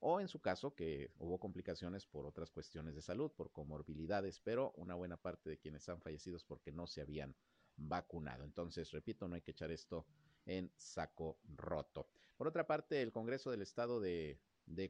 o 0.00 0.20
en 0.20 0.28
su 0.28 0.40
caso 0.40 0.74
que 0.74 1.12
hubo 1.16 1.38
complicaciones 1.38 2.04
por 2.04 2.26
otras 2.26 2.50
cuestiones 2.50 2.94
de 2.94 3.00
salud, 3.00 3.32
por 3.32 3.52
comorbilidades, 3.52 4.38
pero 4.40 4.72
una 4.76 4.94
buena 4.94 5.16
parte 5.16 5.48
de 5.48 5.58
quienes 5.58 5.88
han 5.88 6.02
fallecido 6.02 6.36
es 6.36 6.44
porque 6.44 6.72
no 6.72 6.86
se 6.86 7.00
habían 7.00 7.34
vacunado. 7.76 8.44
Entonces, 8.44 8.90
repito, 8.90 9.28
no 9.28 9.34
hay 9.34 9.42
que 9.42 9.52
echar 9.52 9.70
esto 9.70 10.06
en 10.46 10.70
saco 10.76 11.38
roto. 11.56 12.08
Por 12.36 12.48
otra 12.48 12.66
parte, 12.66 13.02
el 13.02 13.12
Congreso 13.12 13.50
del 13.50 13.62
Estado 13.62 14.00
de, 14.00 14.38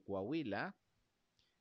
Coahuila 0.04 0.76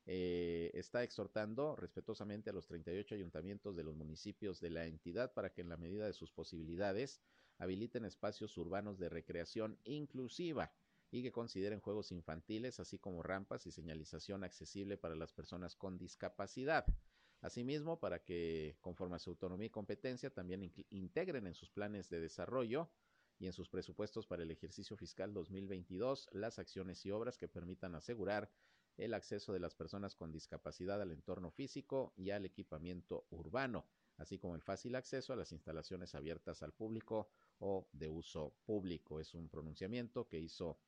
eh, 0.05 0.71
está 0.73 1.03
exhortando 1.03 1.75
respetuosamente 1.75 2.49
a 2.49 2.53
los 2.53 2.67
38 2.67 3.15
ayuntamientos 3.15 3.75
de 3.75 3.83
los 3.83 3.95
municipios 3.95 4.59
de 4.59 4.69
la 4.69 4.85
entidad 4.85 5.33
para 5.33 5.53
que 5.53 5.61
en 5.61 5.69
la 5.69 5.77
medida 5.77 6.05
de 6.05 6.13
sus 6.13 6.31
posibilidades 6.31 7.21
habiliten 7.57 8.05
espacios 8.05 8.57
urbanos 8.57 8.97
de 8.97 9.09
recreación 9.09 9.77
inclusiva 9.83 10.73
y 11.11 11.21
que 11.21 11.31
consideren 11.31 11.79
juegos 11.79 12.11
infantiles, 12.11 12.79
así 12.79 12.97
como 12.97 13.21
rampas 13.21 13.67
y 13.67 13.71
señalización 13.71 14.43
accesible 14.43 14.97
para 14.97 15.15
las 15.15 15.31
personas 15.31 15.75
con 15.75 15.97
discapacidad. 15.97 16.85
Asimismo, 17.43 17.99
para 17.99 18.23
que, 18.23 18.77
conforme 18.79 19.17
a 19.17 19.19
su 19.19 19.31
autonomía 19.31 19.67
y 19.67 19.69
competencia, 19.69 20.29
también 20.29 20.71
integren 20.89 21.45
en 21.45 21.53
sus 21.53 21.69
planes 21.69 22.09
de 22.09 22.21
desarrollo 22.21 22.89
y 23.37 23.47
en 23.47 23.51
sus 23.51 23.67
presupuestos 23.67 24.25
para 24.25 24.43
el 24.43 24.51
ejercicio 24.51 24.95
fiscal 24.95 25.33
2022 25.33 26.29
las 26.31 26.57
acciones 26.57 27.05
y 27.05 27.11
obras 27.11 27.37
que 27.37 27.49
permitan 27.49 27.95
asegurar 27.95 28.49
el 28.95 29.13
acceso 29.13 29.51
de 29.51 29.59
las 29.59 29.75
personas 29.75 30.15
con 30.15 30.31
discapacidad 30.31 31.01
al 31.01 31.11
entorno 31.11 31.51
físico 31.51 32.13
y 32.15 32.29
al 32.29 32.45
equipamiento 32.45 33.27
urbano, 33.29 33.87
así 34.15 34.39
como 34.39 34.55
el 34.55 34.61
fácil 34.61 34.95
acceso 34.95 35.33
a 35.33 35.35
las 35.35 35.51
instalaciones 35.51 36.15
abiertas 36.15 36.63
al 36.63 36.71
público 36.71 37.27
o 37.59 37.89
de 37.91 38.07
uso 38.07 38.55
público. 38.63 39.19
Es 39.19 39.33
un 39.33 39.49
pronunciamiento 39.49 40.29
que 40.29 40.39
hizo 40.39 40.79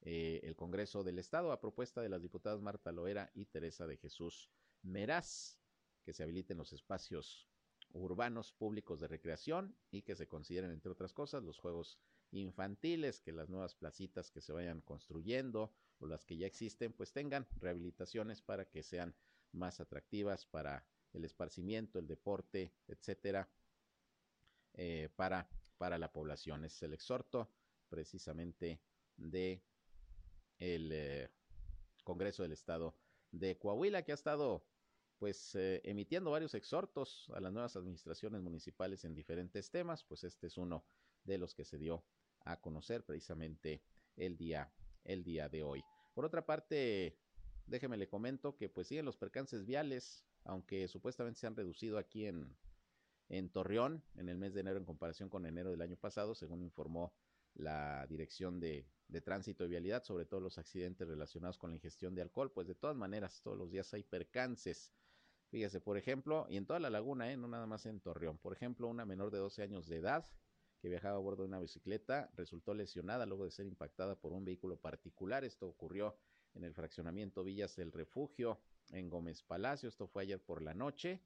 eh, 0.00 0.40
el 0.42 0.56
Congreso 0.56 1.04
del 1.04 1.20
Estado 1.20 1.52
a 1.52 1.60
propuesta 1.60 2.02
de 2.02 2.08
las 2.08 2.22
diputadas 2.22 2.60
Marta 2.60 2.90
Loera 2.90 3.30
y 3.34 3.46
Teresa 3.46 3.86
de 3.86 3.98
Jesús 3.98 4.50
Meraz 4.82 5.60
que 6.06 6.12
se 6.12 6.22
habiliten 6.22 6.56
los 6.56 6.72
espacios 6.72 7.48
urbanos 7.92 8.52
públicos 8.52 9.00
de 9.00 9.08
recreación 9.08 9.76
y 9.90 10.02
que 10.02 10.14
se 10.14 10.28
consideren, 10.28 10.70
entre 10.70 10.92
otras 10.92 11.12
cosas, 11.12 11.42
los 11.42 11.58
juegos 11.58 11.98
infantiles, 12.30 13.20
que 13.20 13.32
las 13.32 13.48
nuevas 13.48 13.74
placitas 13.74 14.30
que 14.30 14.40
se 14.40 14.52
vayan 14.52 14.82
construyendo 14.82 15.72
o 15.98 16.06
las 16.06 16.24
que 16.24 16.36
ya 16.36 16.46
existen, 16.46 16.92
pues 16.92 17.12
tengan 17.12 17.48
rehabilitaciones 17.58 18.40
para 18.40 18.66
que 18.70 18.84
sean 18.84 19.16
más 19.50 19.80
atractivas 19.80 20.46
para 20.46 20.86
el 21.12 21.24
esparcimiento, 21.24 21.98
el 21.98 22.06
deporte, 22.06 22.72
etcétera, 22.86 23.48
eh, 24.74 25.08
para, 25.16 25.48
para 25.76 25.98
la 25.98 26.12
población. 26.12 26.64
es 26.64 26.80
el 26.84 26.92
exhorto 26.92 27.50
precisamente 27.88 28.80
de 29.16 29.60
el 30.58 30.90
eh, 30.92 31.30
Congreso 32.04 32.44
del 32.44 32.52
Estado 32.52 32.94
de 33.32 33.58
Coahuila, 33.58 34.02
que 34.02 34.12
ha 34.12 34.14
estado 34.14 34.64
pues 35.18 35.54
eh, 35.54 35.80
emitiendo 35.84 36.30
varios 36.30 36.54
exhortos 36.54 37.30
a 37.34 37.40
las 37.40 37.52
nuevas 37.52 37.76
administraciones 37.76 38.42
municipales 38.42 39.04
en 39.04 39.14
diferentes 39.14 39.70
temas, 39.70 40.04
pues 40.04 40.24
este 40.24 40.46
es 40.46 40.58
uno 40.58 40.84
de 41.24 41.38
los 41.38 41.54
que 41.54 41.64
se 41.64 41.78
dio 41.78 42.04
a 42.40 42.60
conocer 42.60 43.04
precisamente 43.04 43.82
el 44.16 44.36
día, 44.36 44.72
el 45.04 45.24
día 45.24 45.48
de 45.48 45.62
hoy. 45.62 45.84
Por 46.14 46.24
otra 46.24 46.46
parte, 46.46 47.18
déjeme 47.66 47.96
le 47.96 48.08
comento 48.08 48.56
que 48.56 48.68
pues 48.68 48.88
siguen 48.88 49.04
los 49.04 49.16
percances 49.16 49.64
viales, 49.66 50.24
aunque 50.44 50.88
supuestamente 50.88 51.40
se 51.40 51.46
han 51.46 51.56
reducido 51.56 51.98
aquí 51.98 52.26
en, 52.26 52.56
en 53.28 53.50
Torreón 53.50 54.02
en 54.14 54.28
el 54.28 54.38
mes 54.38 54.54
de 54.54 54.60
enero 54.60 54.78
en 54.78 54.84
comparación 54.84 55.28
con 55.28 55.46
enero 55.46 55.70
del 55.70 55.82
año 55.82 55.96
pasado, 55.96 56.34
según 56.34 56.62
informó 56.62 57.12
la 57.54 58.06
Dirección 58.06 58.60
de, 58.60 58.86
de, 59.08 59.20
Tránsito 59.20 59.64
y 59.64 59.68
Vialidad, 59.68 60.04
sobre 60.04 60.26
todo 60.26 60.40
los 60.40 60.58
accidentes 60.58 61.08
relacionados 61.08 61.58
con 61.58 61.70
la 61.70 61.76
ingestión 61.76 62.14
de 62.14 62.22
alcohol, 62.22 62.52
pues 62.52 62.66
de 62.66 62.74
todas 62.74 62.96
maneras 62.96 63.40
todos 63.42 63.56
los 63.56 63.70
días 63.70 63.92
hay 63.94 64.02
percances. 64.02 64.92
Fíjese, 65.48 65.80
por 65.80 65.96
ejemplo, 65.96 66.46
y 66.48 66.56
en 66.56 66.66
toda 66.66 66.80
la 66.80 66.90
laguna, 66.90 67.30
¿eh? 67.32 67.36
no 67.36 67.46
nada 67.48 67.66
más 67.66 67.86
en 67.86 68.00
Torreón. 68.00 68.38
Por 68.38 68.52
ejemplo, 68.52 68.88
una 68.88 69.04
menor 69.04 69.30
de 69.30 69.38
12 69.38 69.62
años 69.62 69.86
de 69.86 69.96
edad 69.96 70.26
que 70.80 70.88
viajaba 70.88 71.16
a 71.16 71.20
bordo 71.20 71.42
de 71.42 71.48
una 71.48 71.60
bicicleta 71.60 72.30
resultó 72.34 72.74
lesionada 72.74 73.26
luego 73.26 73.44
de 73.44 73.50
ser 73.50 73.66
impactada 73.66 74.16
por 74.16 74.32
un 74.32 74.44
vehículo 74.44 74.76
particular. 74.76 75.44
Esto 75.44 75.66
ocurrió 75.66 76.18
en 76.54 76.64
el 76.64 76.74
fraccionamiento 76.74 77.44
Villas 77.44 77.76
del 77.76 77.92
Refugio 77.92 78.60
en 78.90 79.08
Gómez 79.08 79.42
Palacio. 79.42 79.88
Esto 79.88 80.06
fue 80.06 80.24
ayer 80.24 80.40
por 80.40 80.62
la 80.62 80.74
noche. 80.74 81.20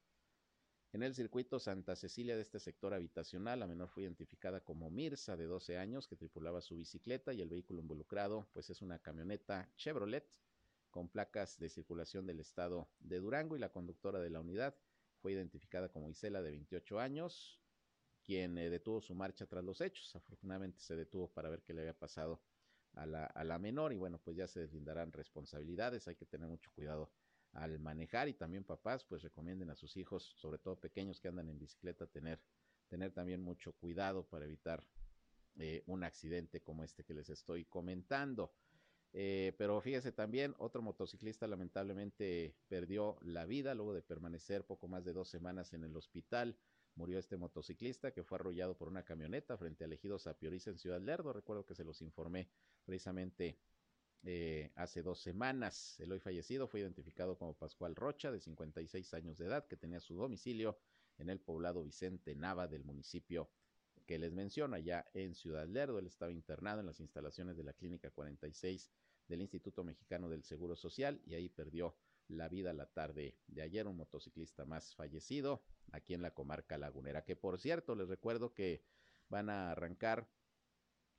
En 0.93 1.03
el 1.05 1.15
circuito 1.15 1.61
Santa 1.61 1.95
Cecilia 1.95 2.35
de 2.35 2.43
este 2.43 2.59
sector 2.59 2.93
habitacional, 2.93 3.61
la 3.61 3.69
menor 3.69 3.89
fue 3.89 4.03
identificada 4.03 4.61
como 4.61 4.91
Mirza, 4.91 5.37
de 5.37 5.47
12 5.47 5.79
años, 5.79 6.09
que 6.09 6.17
tripulaba 6.17 6.61
su 6.61 6.77
bicicleta 6.77 7.33
y 7.33 7.41
el 7.41 7.49
vehículo 7.49 7.81
involucrado, 7.81 8.49
pues 8.53 8.71
es 8.71 8.83
una 8.83 8.99
camioneta 8.99 9.71
Chevrolet 9.77 10.29
con 10.91 11.09
placas 11.09 11.59
de 11.59 11.69
circulación 11.69 12.27
del 12.27 12.41
estado 12.41 12.89
de 13.01 13.19
Durango 13.19 13.57
y 13.57 13.59
la 13.59 13.71
conductora 13.71 14.21
de 14.21 14.31
la 14.31 14.41
unidad 14.41 14.75
fue 15.21 15.33
identificada 15.33 15.89
como 15.89 16.11
Isela, 16.11 16.43
de 16.43 16.51
28 16.51 16.99
años, 16.99 17.61
quien 18.23 18.59
eh, 18.59 18.71
detuvo 18.71 19.01
su 19.01 19.15
marcha 19.15 19.47
tras 19.47 19.65
los 19.65 19.81
hechos. 19.81 20.15
Afortunadamente 20.17 20.81
se 20.81 20.97
detuvo 20.97 21.29
para 21.29 21.51
ver 21.51 21.63
qué 21.63 21.75
le 21.75 21.83
había 21.83 21.99
pasado 21.99 22.43
a 22.95 23.07
la, 23.07 23.27
a 23.27 23.45
la 23.45 23.59
menor 23.59 23.93
y 23.93 23.97
bueno, 23.97 24.19
pues 24.19 24.37
ya 24.37 24.49
se 24.49 24.61
deslindarán 24.61 25.13
responsabilidades. 25.13 26.09
Hay 26.09 26.17
que 26.17 26.27
tener 26.27 26.49
mucho 26.49 26.71
cuidado 26.75 27.13
al 27.53 27.79
manejar 27.81 28.29
y 28.29 28.35
también 28.35 28.65
papás 28.65 29.05
pues 29.05 29.23
recomienden 29.23 29.71
a 29.71 29.77
sus 29.77 29.97
hijos, 29.97 30.35
sobre 30.37 30.59
todo 30.59 30.79
pequeños 30.79 31.21
que 31.21 31.29
andan 31.29 31.49
en 31.49 31.59
bicicleta, 31.59 32.07
tener, 32.07 32.41
tener 32.89 33.13
también 33.13 33.43
mucho 33.43 33.73
cuidado 33.73 34.25
para 34.27 34.45
evitar 34.45 34.87
eh, 35.59 35.83
un 35.87 36.05
accidente 36.05 36.63
como 36.63 36.85
este 36.85 37.05
que 37.05 37.15
les 37.15 37.29
estoy 37.29 37.65
comentando. 37.65 38.53
Eh, 39.13 39.53
pero 39.59 39.81
fíjese 39.81 40.13
también, 40.13 40.55
otro 40.59 40.83
motociclista 40.83 41.47
lamentablemente 41.47 42.55
perdió 42.69 43.17
la 43.23 43.45
vida 43.45 43.75
luego 43.75 43.93
de 43.93 44.03
permanecer 44.03 44.65
poco 44.65 44.87
más 44.87 45.05
de 45.05 45.13
dos 45.13 45.29
semanas 45.29 45.73
en 45.73 45.85
el 45.85 45.97
hospital. 45.97 46.57
Murió 46.95 47.19
este 47.19 47.37
motociclista 47.37 48.13
que 48.13 48.23
fue 48.23 48.39
arrollado 48.39 48.77
por 48.77 48.89
una 48.89 49.05
camioneta 49.05 49.57
frente 49.57 49.85
al 49.85 49.93
ejido 49.93 50.19
Sapioriza 50.19 50.71
en 50.71 50.79
Ciudad 50.79 51.01
Lerdo. 51.01 51.33
Recuerdo 51.33 51.65
que 51.65 51.75
se 51.75 51.85
los 51.85 52.03
informé 52.03 52.49
precisamente 52.85 53.59
eh, 54.23 54.71
hace 54.75 55.03
dos 55.03 55.21
semanas. 55.21 55.99
El 55.99 56.13
hoy 56.13 56.21
fallecido 56.21 56.69
fue 56.69 56.81
identificado 56.81 57.39
como 57.39 57.55
Pascual 57.55 57.95
Rocha, 57.97 58.31
de 58.31 58.41
56 58.41 59.15
años 59.15 59.39
de 59.39 59.47
edad, 59.47 59.67
que 59.67 59.77
tenía 59.77 60.01
su 60.01 60.15
domicilio 60.15 60.79
en 61.19 61.31
el 61.31 61.41
poblado 61.41 61.83
Vicente 61.83 62.35
Nava 62.35 62.69
del 62.69 62.85
municipio 62.85 63.51
que 64.11 64.19
les 64.19 64.33
menciono, 64.33 64.75
allá 64.75 65.09
en 65.15 65.37
Ciudad 65.37 65.69
Lerdo. 65.69 66.01
Él 66.01 66.09
estaba 66.09 66.33
internado 66.33 66.81
en 66.81 66.87
las 66.87 66.99
instalaciones 66.99 67.57
de 67.57 67.63
la 67.63 67.75
Clínica 67.75 68.11
46 68.11 68.91
del 69.29 69.41
Instituto 69.41 69.85
Mexicano 69.85 70.29
del 70.29 70.43
Seguro 70.43 70.75
Social 70.75 71.23
y 71.27 71.35
ahí 71.35 71.49
perdió 71.49 71.95
la 72.27 72.49
vida 72.49 72.73
la 72.73 72.87
tarde 72.87 73.39
de 73.47 73.63
ayer 73.63 73.87
un 73.87 73.97
motociclista 73.97 74.65
más 74.65 74.97
fallecido 74.97 75.63
aquí 75.93 76.15
en 76.15 76.23
la 76.23 76.35
comarca 76.35 76.77
lagunera, 76.77 77.23
que 77.23 77.37
por 77.37 77.61
cierto 77.61 77.95
les 77.95 78.09
recuerdo 78.09 78.53
que 78.53 78.83
van 79.29 79.49
a 79.49 79.71
arrancar 79.71 80.29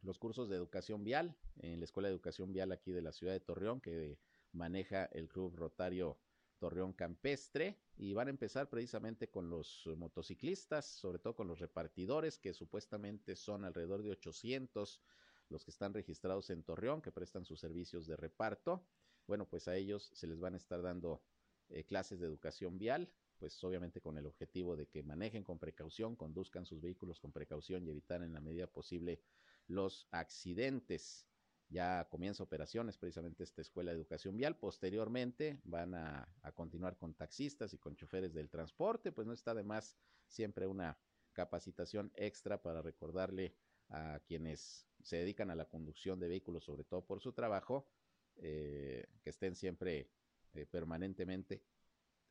los 0.01 0.19
cursos 0.19 0.49
de 0.49 0.57
educación 0.57 1.05
vial 1.05 1.37
en 1.59 1.79
la 1.79 1.85
Escuela 1.85 2.09
de 2.09 2.15
Educación 2.15 2.51
Vial 2.51 2.73
aquí 2.73 2.91
de 2.91 3.03
la 3.03 3.13
ciudad 3.13 3.31
de 3.31 3.39
Torreón, 3.39 3.79
que 3.79 4.19
maneja 4.51 5.05
el 5.05 5.29
Club 5.29 5.55
Rotario 5.55 6.19
Torreón 6.61 6.93
Campestre, 6.93 7.79
y 7.97 8.13
van 8.13 8.27
a 8.27 8.29
empezar 8.29 8.69
precisamente 8.69 9.31
con 9.31 9.49
los 9.49 9.89
motociclistas, 9.97 10.85
sobre 10.85 11.17
todo 11.17 11.35
con 11.35 11.47
los 11.47 11.57
repartidores, 11.57 12.37
que 12.37 12.53
supuestamente 12.53 13.35
son 13.35 13.65
alrededor 13.65 14.03
de 14.03 14.11
800 14.11 15.01
los 15.49 15.65
que 15.65 15.71
están 15.71 15.91
registrados 15.95 16.51
en 16.51 16.61
Torreón, 16.61 17.01
que 17.01 17.11
prestan 17.11 17.45
sus 17.45 17.59
servicios 17.59 18.05
de 18.05 18.15
reparto. 18.15 18.85
Bueno, 19.25 19.49
pues 19.49 19.67
a 19.67 19.75
ellos 19.75 20.11
se 20.13 20.27
les 20.27 20.39
van 20.39 20.53
a 20.53 20.57
estar 20.57 20.83
dando 20.83 21.23
eh, 21.69 21.83
clases 21.83 22.19
de 22.19 22.27
educación 22.27 22.77
vial, 22.77 23.11
pues 23.39 23.61
obviamente 23.63 23.99
con 23.99 24.19
el 24.19 24.27
objetivo 24.27 24.75
de 24.75 24.85
que 24.85 25.01
manejen 25.01 25.43
con 25.43 25.57
precaución, 25.57 26.15
conduzcan 26.15 26.67
sus 26.67 26.79
vehículos 26.79 27.19
con 27.19 27.31
precaución 27.31 27.83
y 27.87 27.89
evitar 27.89 28.21
en 28.21 28.33
la 28.33 28.39
medida 28.39 28.67
posible 28.67 29.19
los 29.65 30.07
accidentes. 30.11 31.27
Ya 31.71 32.05
comienza 32.09 32.43
operaciones 32.43 32.97
precisamente 32.97 33.45
esta 33.45 33.61
escuela 33.61 33.91
de 33.91 33.97
educación 33.97 34.35
vial. 34.35 34.57
Posteriormente 34.57 35.61
van 35.63 35.95
a, 35.95 36.27
continuar 36.53 36.97
con 36.97 37.13
taxistas 37.13 37.73
y 37.73 37.77
con 37.77 37.95
choferes 37.95 38.33
del 38.33 38.49
transporte. 38.49 39.13
Pues 39.13 39.25
no 39.25 39.31
está 39.31 39.55
de 39.55 39.63
más 39.63 39.95
siempre 40.27 40.67
una 40.67 40.99
capacitación 41.31 42.11
extra 42.15 42.61
para 42.61 42.81
recordarle 42.81 43.55
a 43.87 44.19
quienes 44.27 44.85
se 45.01 45.15
dedican 45.15 45.49
a 45.49 45.55
la 45.55 45.69
conducción 45.69 46.19
de 46.19 46.27
vehículos, 46.27 46.65
sobre 46.65 46.83
todo 46.83 47.05
por 47.05 47.21
su 47.21 47.31
trabajo, 47.31 47.87
eh, 48.35 49.07
que 49.23 49.29
estén 49.29 49.55
siempre 49.55 50.09
eh, 50.53 50.65
permanentemente 50.65 51.63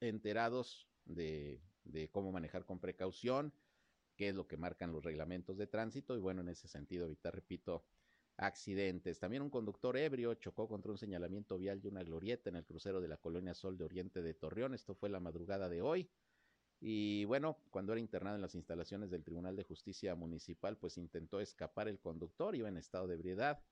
enterados 0.01 0.87
de, 1.07 1.63
de, 1.85 2.11
cómo 2.11 2.31
manejar 2.31 2.67
con 2.67 2.79
precaución, 2.79 3.55
qué 4.17 4.29
es 4.29 4.35
lo 4.35 4.47
que 4.47 4.59
marcan 4.59 4.93
los 4.93 5.03
reglamentos 5.03 5.57
de 5.57 5.67
tránsito 5.67 6.15
y 6.15 6.21
bueno, 6.21 6.43
en 6.43 6.51
ese 6.51 6.69
sentido 6.69 7.07
evitar, 7.07 7.35
repito, 7.35 7.87
accidentes. 8.41 9.19
También 9.19 9.43
un 9.43 9.51
conductor 9.51 9.97
ebrio 9.97 10.35
chocó 10.35 10.67
contra 10.67 10.91
un 10.91 10.99
señalamiento 10.99 11.59
vial 11.59 11.81
y 11.83 11.87
una 11.87 12.03
glorieta 12.03 12.49
en 12.49 12.57
el 12.57 12.65
crucero 12.65 13.01
de 13.01 13.09
la 13.09 13.19
colonia 13.19 13.55
Sol 13.55 13.77
de 13.77 13.85
Oriente 13.85 14.23
de 14.23 14.35
Torreón. 14.35 14.75
Esto 14.75 14.95
fue 14.95 15.11
la 15.11 15.21
madrugada 15.21 15.69
de 15.69 15.83
hoy. 15.83 16.11
Y 16.81 17.27
bueno, 17.27 17.59
cuando 17.69 17.93
era 17.93 18.01
internado 18.01 18.37
en 18.37 18.43
las 18.43 18.55
instalaciones 18.55 19.11
del 19.11 19.23
Tribunal 19.23 19.57
de 19.57 19.65
Justicia 19.65 20.15
Municipal, 20.15 20.79
pues 20.79 20.97
intentó 20.97 21.39
escapar 21.41 21.89
el 21.89 22.01
conductor, 22.01 22.57
iba 22.57 22.69
en 22.69 22.79
estado 22.79 23.07
de 23.07 23.15
ebriedad 23.15 23.63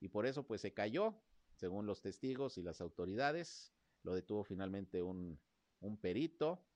y 0.00 0.08
por 0.08 0.26
eso 0.26 0.44
pues 0.44 0.60
se 0.60 0.74
cayó, 0.74 1.14
según 1.54 1.86
los 1.86 2.02
testigos 2.02 2.58
y 2.58 2.62
las 2.62 2.80
autoridades. 2.80 3.72
Lo 4.02 4.12
detuvo 4.12 4.42
finalmente 4.42 5.02
un, 5.02 5.38
un 5.80 5.96
perito 5.96 6.66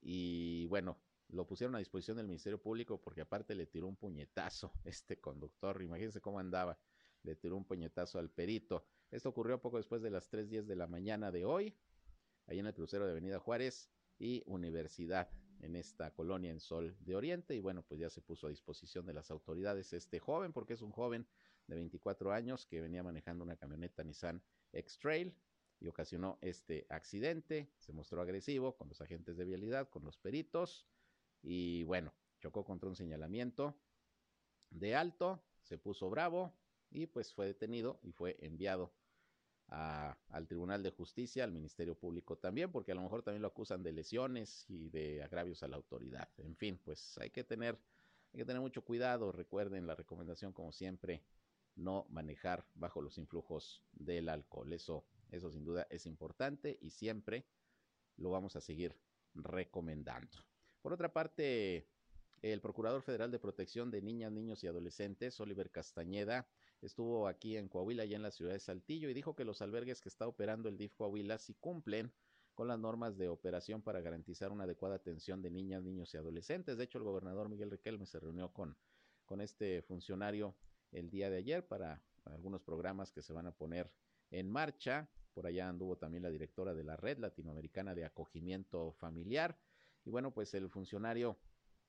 y 0.00 0.66
bueno, 0.68 0.96
lo 1.32 1.46
pusieron 1.46 1.74
a 1.74 1.78
disposición 1.78 2.16
del 2.16 2.26
Ministerio 2.26 2.60
Público 2.60 3.00
porque 3.00 3.22
aparte 3.22 3.54
le 3.54 3.66
tiró 3.66 3.88
un 3.88 3.96
puñetazo 3.96 4.72
este 4.84 5.20
conductor, 5.20 5.82
imagínense 5.82 6.20
cómo 6.20 6.38
andaba, 6.38 6.78
le 7.22 7.34
tiró 7.36 7.56
un 7.56 7.64
puñetazo 7.64 8.18
al 8.18 8.30
perito. 8.30 8.86
Esto 9.10 9.28
ocurrió 9.28 9.60
poco 9.60 9.76
después 9.76 10.02
de 10.02 10.10
las 10.10 10.30
3.10 10.30 10.64
de 10.64 10.76
la 10.76 10.86
mañana 10.86 11.30
de 11.30 11.44
hoy, 11.44 11.76
ahí 12.46 12.58
en 12.58 12.66
el 12.66 12.74
crucero 12.74 13.04
de 13.06 13.12
Avenida 13.12 13.38
Juárez 13.38 13.90
y 14.18 14.42
Universidad, 14.46 15.30
en 15.60 15.76
esta 15.76 16.12
colonia 16.12 16.50
en 16.50 16.60
Sol 16.60 16.96
de 17.00 17.14
Oriente, 17.14 17.54
y 17.54 17.60
bueno, 17.60 17.82
pues 17.82 18.00
ya 18.00 18.10
se 18.10 18.20
puso 18.20 18.46
a 18.46 18.50
disposición 18.50 19.06
de 19.06 19.12
las 19.12 19.30
autoridades 19.30 19.92
este 19.92 20.18
joven, 20.18 20.52
porque 20.52 20.74
es 20.74 20.82
un 20.82 20.90
joven 20.90 21.26
de 21.66 21.76
24 21.76 22.32
años 22.32 22.66
que 22.66 22.80
venía 22.80 23.02
manejando 23.02 23.44
una 23.44 23.56
camioneta 23.56 24.02
Nissan 24.02 24.42
X-Trail 24.72 25.34
y 25.78 25.88
ocasionó 25.88 26.38
este 26.40 26.86
accidente, 26.88 27.70
se 27.78 27.92
mostró 27.92 28.20
agresivo 28.20 28.76
con 28.76 28.88
los 28.88 29.00
agentes 29.00 29.36
de 29.36 29.44
vialidad, 29.44 29.88
con 29.88 30.04
los 30.04 30.18
peritos, 30.18 30.86
y 31.42 31.82
bueno, 31.84 32.12
chocó 32.40 32.64
contra 32.64 32.88
un 32.88 32.96
señalamiento 32.96 33.76
de 34.70 34.94
alto, 34.94 35.42
se 35.62 35.78
puso 35.78 36.08
bravo 36.10 36.52
y 36.90 37.06
pues 37.06 37.32
fue 37.32 37.46
detenido 37.46 37.98
y 38.02 38.12
fue 38.12 38.36
enviado 38.40 38.92
al 39.68 40.46
Tribunal 40.46 40.82
de 40.82 40.90
Justicia, 40.90 41.44
al 41.44 41.52
Ministerio 41.52 41.94
Público 41.94 42.36
también, 42.36 42.70
porque 42.70 42.92
a 42.92 42.94
lo 42.94 43.00
mejor 43.00 43.22
también 43.22 43.40
lo 43.40 43.48
acusan 43.48 43.82
de 43.82 43.92
lesiones 43.92 44.68
y 44.68 44.90
de 44.90 45.22
agravios 45.22 45.62
a 45.62 45.68
la 45.68 45.76
autoridad. 45.76 46.28
En 46.38 46.56
fin, 46.56 46.78
pues 46.84 47.16
hay 47.18 47.30
que 47.30 47.42
tener, 47.42 47.78
hay 48.32 48.40
que 48.40 48.44
tener 48.44 48.60
mucho 48.60 48.84
cuidado. 48.84 49.32
Recuerden 49.32 49.86
la 49.86 49.94
recomendación, 49.94 50.52
como 50.52 50.72
siempre, 50.72 51.22
no 51.74 52.06
manejar 52.10 52.66
bajo 52.74 53.00
los 53.00 53.16
influjos 53.16 53.82
del 53.92 54.28
alcohol. 54.28 54.70
Eso, 54.74 55.06
eso 55.30 55.50
sin 55.50 55.64
duda 55.64 55.86
es 55.88 56.04
importante 56.04 56.78
y 56.82 56.90
siempre 56.90 57.46
lo 58.16 58.30
vamos 58.30 58.56
a 58.56 58.60
seguir 58.60 58.94
recomendando. 59.34 60.36
Por 60.82 60.92
otra 60.92 61.12
parte, 61.12 61.86
el 62.42 62.60
Procurador 62.60 63.02
Federal 63.02 63.30
de 63.30 63.38
Protección 63.38 63.92
de 63.92 64.02
Niñas, 64.02 64.32
Niños 64.32 64.64
y 64.64 64.66
Adolescentes, 64.66 65.38
Oliver 65.40 65.70
Castañeda, 65.70 66.48
estuvo 66.80 67.28
aquí 67.28 67.56
en 67.56 67.68
Coahuila 67.68 68.04
y 68.04 68.14
en 68.14 68.22
la 68.22 68.32
ciudad 68.32 68.52
de 68.52 68.58
Saltillo 68.58 69.08
y 69.08 69.14
dijo 69.14 69.36
que 69.36 69.44
los 69.44 69.62
albergues 69.62 70.00
que 70.00 70.08
está 70.08 70.26
operando 70.26 70.68
el 70.68 70.76
DIF 70.76 70.94
Coahuila 70.94 71.38
sí 71.38 71.54
cumplen 71.54 72.12
con 72.54 72.66
las 72.66 72.80
normas 72.80 73.16
de 73.16 73.28
operación 73.28 73.80
para 73.80 74.00
garantizar 74.00 74.50
una 74.50 74.64
adecuada 74.64 74.96
atención 74.96 75.40
de 75.40 75.50
niñas, 75.50 75.84
niños 75.84 76.12
y 76.14 76.16
adolescentes. 76.16 76.76
De 76.76 76.84
hecho, 76.84 76.98
el 76.98 77.04
gobernador 77.04 77.48
Miguel 77.48 77.70
Riquelme 77.70 78.04
se 78.04 78.18
reunió 78.18 78.52
con, 78.52 78.76
con 79.24 79.40
este 79.40 79.82
funcionario 79.82 80.56
el 80.90 81.10
día 81.10 81.30
de 81.30 81.38
ayer 81.38 81.66
para 81.66 82.02
algunos 82.24 82.60
programas 82.60 83.12
que 83.12 83.22
se 83.22 83.32
van 83.32 83.46
a 83.46 83.52
poner 83.52 83.90
en 84.32 84.50
marcha. 84.50 85.08
Por 85.32 85.46
allá 85.46 85.68
anduvo 85.68 85.96
también 85.96 86.24
la 86.24 86.30
directora 86.30 86.74
de 86.74 86.82
la 86.82 86.96
Red 86.96 87.18
Latinoamericana 87.18 87.94
de 87.94 88.04
Acogimiento 88.04 88.92
Familiar. 88.92 89.56
Y 90.04 90.10
bueno, 90.10 90.32
pues 90.32 90.54
el 90.54 90.68
funcionario 90.70 91.38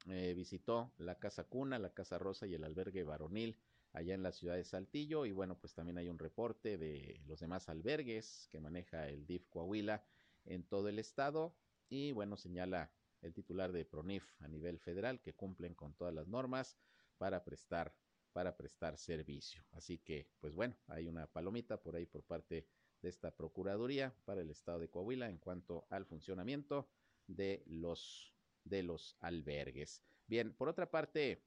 eh, 0.08 0.34
visitó 0.36 0.94
la 0.98 1.20
Casa 1.20 1.46
Cuna, 1.46 1.80
la 1.80 1.94
Casa 1.94 2.18
Rosa 2.18 2.46
y 2.48 2.54
el 2.54 2.64
albergue 2.64 3.04
varonil 3.04 3.58
allá 3.94 4.14
en 4.14 4.24
la 4.24 4.32
ciudad 4.32 4.56
de 4.56 4.64
Saltillo. 4.64 5.26
Y 5.26 5.32
bueno, 5.32 5.58
pues 5.58 5.74
también 5.74 5.98
hay 5.98 6.10
un 6.10 6.20
reporte 6.20 6.78
de 6.78 7.22
los 7.26 7.40
demás 7.40 7.70
albergues 7.70 8.48
que 8.52 8.60
maneja 8.60 9.08
el 9.08 9.26
DIF 9.26 9.48
Coahuila 9.50 10.04
en 10.46 10.64
todo 10.64 10.90
el 10.90 11.00
estado. 11.00 11.56
Y 11.90 12.12
bueno, 12.12 12.38
señala 12.38 12.92
el 13.22 13.34
titular 13.34 13.72
de 13.72 13.86
PRONIF 13.86 14.26
a 14.42 14.48
nivel 14.48 14.80
federal 14.80 15.22
que 15.22 15.34
cumplen 15.34 15.74
con 15.74 15.94
todas 15.94 16.14
las 16.14 16.28
normas 16.28 16.78
para 17.18 17.44
prestar 17.44 17.96
para 18.34 18.58
prestar 18.58 18.98
servicio. 18.98 19.64
Así 19.72 20.00
que, 20.00 20.28
pues 20.40 20.56
bueno, 20.56 20.76
hay 20.88 21.08
una 21.08 21.28
palomita 21.28 21.80
por 21.82 21.96
ahí 21.96 22.06
por 22.06 22.24
parte 22.24 22.68
de 23.02 23.10
esta 23.10 23.36
Procuraduría 23.36 24.14
para 24.26 24.42
el 24.42 24.50
Estado 24.50 24.80
de 24.80 24.90
Coahuila 24.90 25.30
en 25.30 25.38
cuanto 25.38 25.86
al 25.90 26.06
funcionamiento 26.06 26.90
de 27.28 27.64
los, 27.68 28.34
de 28.64 28.84
los 28.84 29.18
albergues. 29.20 30.02
Bien, 30.28 30.54
por 30.54 30.70
otra 30.70 30.90
parte, 30.90 31.44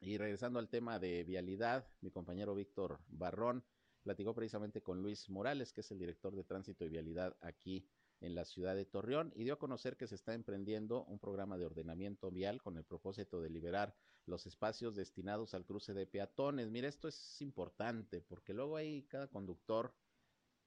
y 0.00 0.18
regresando 0.18 0.58
al 0.58 0.68
tema 0.68 0.98
de 0.98 1.24
vialidad, 1.24 1.88
mi 2.00 2.10
compañero 2.10 2.54
Víctor 2.54 3.00
Barrón 3.08 3.64
platicó 4.02 4.34
precisamente 4.34 4.82
con 4.82 5.02
Luis 5.02 5.28
Morales, 5.30 5.72
que 5.72 5.80
es 5.80 5.90
el 5.90 5.98
director 5.98 6.36
de 6.36 6.44
tránsito 6.44 6.84
y 6.84 6.90
vialidad 6.90 7.36
aquí 7.40 7.88
en 8.20 8.34
la 8.34 8.44
ciudad 8.44 8.74
de 8.74 8.84
Torreón, 8.84 9.32
y 9.34 9.44
dio 9.44 9.54
a 9.54 9.58
conocer 9.58 9.96
que 9.96 10.06
se 10.06 10.14
está 10.14 10.34
emprendiendo 10.34 11.04
un 11.04 11.18
programa 11.18 11.58
de 11.58 11.66
ordenamiento 11.66 12.30
vial 12.30 12.62
con 12.62 12.76
el 12.76 12.84
propósito 12.84 13.40
de 13.40 13.50
liberar 13.50 13.94
los 14.26 14.46
espacios 14.46 14.94
destinados 14.94 15.54
al 15.54 15.64
cruce 15.64 15.92
de 15.92 16.06
peatones. 16.06 16.70
Mira, 16.70 16.88
esto 16.88 17.08
es 17.08 17.40
importante 17.40 18.20
porque 18.20 18.54
luego 18.54 18.76
hay 18.76 19.02
cada 19.04 19.28
conductor 19.28 19.94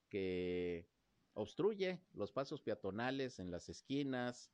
que 0.08 0.88
obstruye 1.34 2.02
los 2.12 2.32
pasos 2.32 2.62
peatonales 2.62 3.38
en 3.38 3.50
las 3.50 3.68
esquinas, 3.68 4.52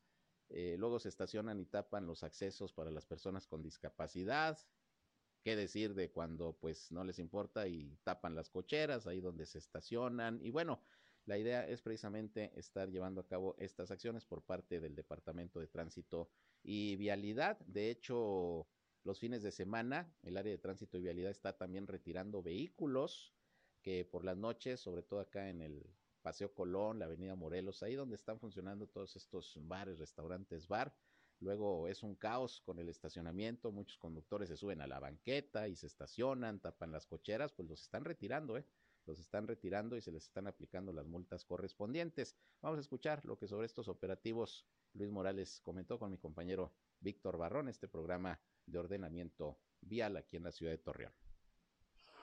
eh, 0.48 0.76
luego 0.78 0.98
se 1.00 1.08
estacionan 1.08 1.60
y 1.60 1.66
tapan 1.66 2.06
los 2.06 2.22
accesos 2.22 2.72
para 2.72 2.90
las 2.90 3.06
personas 3.06 3.46
con 3.46 3.62
discapacidad. 3.62 4.58
¿Qué 5.42 5.56
decir 5.56 5.94
de 5.94 6.10
cuando 6.10 6.54
pues 6.54 6.90
no 6.90 7.04
les 7.04 7.18
importa 7.18 7.68
y 7.68 7.98
tapan 8.02 8.34
las 8.34 8.48
cocheras 8.48 9.06
ahí 9.06 9.20
donde 9.20 9.46
se 9.46 9.58
estacionan? 9.58 10.40
Y 10.42 10.50
bueno, 10.50 10.82
la 11.26 11.38
idea 11.38 11.66
es 11.66 11.82
precisamente 11.82 12.52
estar 12.58 12.90
llevando 12.90 13.20
a 13.20 13.26
cabo 13.26 13.54
estas 13.58 13.90
acciones 13.90 14.24
por 14.24 14.42
parte 14.42 14.80
del 14.80 14.94
Departamento 14.94 15.60
de 15.60 15.66
Tránsito 15.66 16.30
y 16.62 16.96
Vialidad. 16.96 17.58
De 17.60 17.90
hecho, 17.90 18.68
los 19.04 19.20
fines 19.20 19.42
de 19.42 19.52
semana 19.52 20.14
el 20.22 20.36
área 20.36 20.52
de 20.52 20.58
tránsito 20.58 20.96
y 20.96 21.02
vialidad 21.02 21.30
está 21.30 21.56
también 21.56 21.86
retirando 21.86 22.42
vehículos 22.42 23.34
que 23.82 24.04
por 24.04 24.24
las 24.24 24.36
noches, 24.38 24.80
sobre 24.80 25.02
todo 25.02 25.20
acá 25.20 25.50
en 25.50 25.60
el 25.60 25.94
Paseo 26.24 26.54
Colón, 26.54 26.98
la 26.98 27.04
Avenida 27.04 27.34
Morelos, 27.36 27.82
ahí 27.82 27.94
donde 27.96 28.16
están 28.16 28.40
funcionando 28.40 28.86
todos 28.86 29.14
estos 29.14 29.58
bares, 29.60 29.98
restaurantes, 29.98 30.66
bar. 30.66 30.96
Luego 31.38 31.86
es 31.86 32.02
un 32.02 32.14
caos 32.14 32.62
con 32.62 32.78
el 32.78 32.88
estacionamiento, 32.88 33.70
muchos 33.70 33.98
conductores 33.98 34.48
se 34.48 34.56
suben 34.56 34.80
a 34.80 34.86
la 34.86 35.00
banqueta 35.00 35.68
y 35.68 35.76
se 35.76 35.86
estacionan, 35.86 36.60
tapan 36.60 36.92
las 36.92 37.04
cocheras, 37.04 37.52
pues 37.52 37.68
los 37.68 37.82
están 37.82 38.06
retirando, 38.06 38.56
¿eh? 38.56 38.64
Los 39.04 39.18
están 39.18 39.46
retirando 39.46 39.98
y 39.98 40.00
se 40.00 40.12
les 40.12 40.24
están 40.24 40.46
aplicando 40.46 40.94
las 40.94 41.06
multas 41.06 41.44
correspondientes. 41.44 42.34
Vamos 42.62 42.78
a 42.78 42.80
escuchar 42.80 43.22
lo 43.26 43.36
que 43.36 43.46
sobre 43.46 43.66
estos 43.66 43.88
operativos 43.88 44.66
Luis 44.94 45.10
Morales 45.10 45.60
comentó 45.60 45.98
con 45.98 46.10
mi 46.10 46.16
compañero 46.16 46.72
Víctor 47.00 47.36
Barrón, 47.36 47.68
este 47.68 47.86
programa 47.86 48.40
de 48.64 48.78
ordenamiento 48.78 49.58
vial 49.82 50.16
aquí 50.16 50.38
en 50.38 50.44
la 50.44 50.52
ciudad 50.52 50.72
de 50.72 50.78
Torreón. 50.78 51.12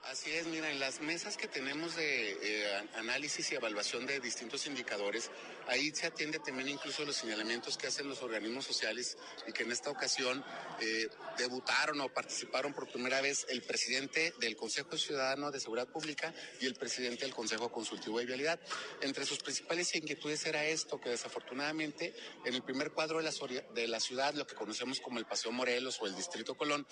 Así 0.10 0.32
es, 0.32 0.48
mira, 0.48 0.70
en 0.72 0.80
las 0.80 1.00
mesas 1.00 1.38
que 1.38 1.48
tenemos 1.48 1.96
de 1.96 2.32
eh, 2.42 2.90
análisis 2.96 3.52
y 3.52 3.56
evaluación 3.56 4.08
de 4.08 4.20
distintos 4.20 4.66
indicadores, 4.66 5.30
ahí 5.68 5.92
se 5.94 6.08
atiende 6.08 6.40
también 6.40 6.70
incluso 6.70 7.06
los 7.06 7.16
señalamientos 7.16 7.78
que 7.78 7.86
hacen 7.86 8.10
los 8.10 8.24
organismos 8.24 8.66
sociales 8.66 9.16
y 9.48 9.54
que 9.54 9.62
en 9.62 9.72
esta 9.72 9.92
ocasión 9.92 10.44
eh, 10.80 11.08
debutaron 11.38 12.02
o 12.02 12.10
participaron 12.10 12.74
por 12.74 12.90
primera 12.90 13.22
vez 13.22 13.46
el 13.50 13.62
presidente 13.62 14.34
del 14.40 14.56
Consejo 14.56 14.98
Ciudadano 14.98 15.52
de 15.52 15.60
Seguridad 15.60 15.88
Pública 15.88 16.34
y 16.60 16.66
el 16.66 16.74
presidente 16.74 17.26
del 17.26 17.36
Consejo 17.36 17.72
Consultivo 17.72 18.18
de 18.18 18.26
Vialidad. 18.26 18.60
Entre 19.02 19.24
sus 19.24 19.38
principales 19.38 19.96
inquietudes 19.96 20.44
era 20.48 20.66
esto, 20.66 21.00
que 21.00 21.10
desafortunadamente 21.10 22.16
en 22.44 22.56
el 22.56 22.64
primer 22.64 22.92
cuadro 22.92 23.20
de 23.20 23.24
la, 23.24 23.32
de 23.76 23.88
la 23.88 24.00
ciudad, 24.00 24.34
lo 24.34 24.48
que 24.48 24.56
conocemos 24.56 25.00
como 25.00 25.20
el 25.20 25.26
Paseo 25.26 25.52
Morelos 25.52 26.00
o 26.02 26.08
el 26.08 26.16
Distrito 26.16 26.56
Colón, 26.56 26.88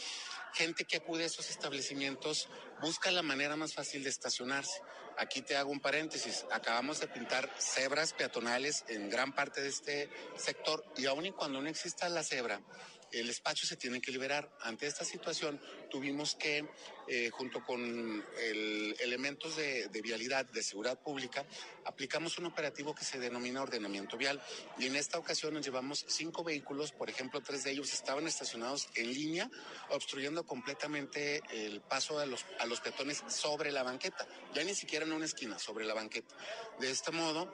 gente 0.53 0.85
que 0.85 0.97
acude 0.97 1.23
a 1.23 1.27
esos 1.27 1.49
establecimientos 1.49 2.47
busca 2.81 2.98
la 3.07 3.21
manera 3.21 3.55
más 3.55 3.73
fácil 3.73 4.03
de 4.03 4.09
estacionarse. 4.09 4.81
Aquí 5.17 5.41
te 5.41 5.55
hago 5.55 5.71
un 5.71 5.79
paréntesis. 5.79 6.45
Acabamos 6.51 6.99
de 6.99 7.07
pintar 7.07 7.49
cebras 7.57 8.13
peatonales 8.13 8.83
en 8.87 9.09
gran 9.09 9.33
parte 9.33 9.61
de 9.61 9.69
este 9.69 10.09
sector 10.37 10.83
y 10.97 11.05
aun 11.05 11.25
y 11.25 11.31
cuando 11.31 11.61
no 11.61 11.69
exista 11.69 12.07
la 12.09 12.23
cebra, 12.23 12.61
el 13.11 13.29
espacio 13.29 13.67
se 13.67 13.75
tiene 13.75 14.01
que 14.01 14.11
liberar. 14.11 14.49
Ante 14.61 14.87
esta 14.87 15.05
situación 15.05 15.59
tuvimos 15.89 16.35
que, 16.35 16.67
eh, 17.07 17.29
junto 17.29 17.63
con 17.63 18.25
elementos 18.99 19.55
de, 19.55 19.89
vialidad, 20.01 20.45
de 20.45 20.63
seguridad 20.63 20.99
pública, 20.99 21.45
aplicamos 21.85 22.37
un 22.37 22.45
operativo 22.45 22.93
que 22.93 23.03
se 23.03 23.19
denomina 23.19 23.61
ordenamiento 23.61 24.17
vial. 24.17 24.41
Y 24.77 24.85
en 24.85 24.95
esta 24.95 25.17
ocasión 25.17 25.53
nos 25.53 25.65
llevamos 25.65 26.05
cinco 26.07 26.43
vehículos, 26.43 26.91
por 26.91 27.09
ejemplo, 27.09 27.41
tres 27.41 27.63
de 27.63 27.71
ellos 27.71 27.93
estaban 27.93 28.27
estacionados 28.27 28.87
en 28.95 29.13
línea, 29.13 29.49
obstruyendo 29.89 30.45
completamente 30.45 31.41
el 31.51 31.81
paso 31.81 32.19
a 32.19 32.25
los, 32.25 32.45
a 32.59 32.65
los 32.65 32.79
peatones 32.81 33.23
sobre 33.27 33.71
la 33.71 33.83
banqueta, 33.83 34.27
ya 34.53 34.63
ni 34.63 34.75
siquiera 34.75 35.05
en 35.05 35.13
una 35.13 35.25
esquina, 35.25 35.57
sobre 35.59 35.85
la 35.85 35.93
banqueta. 35.93 36.35
De 36.79 36.89
este 36.91 37.11
modo, 37.11 37.51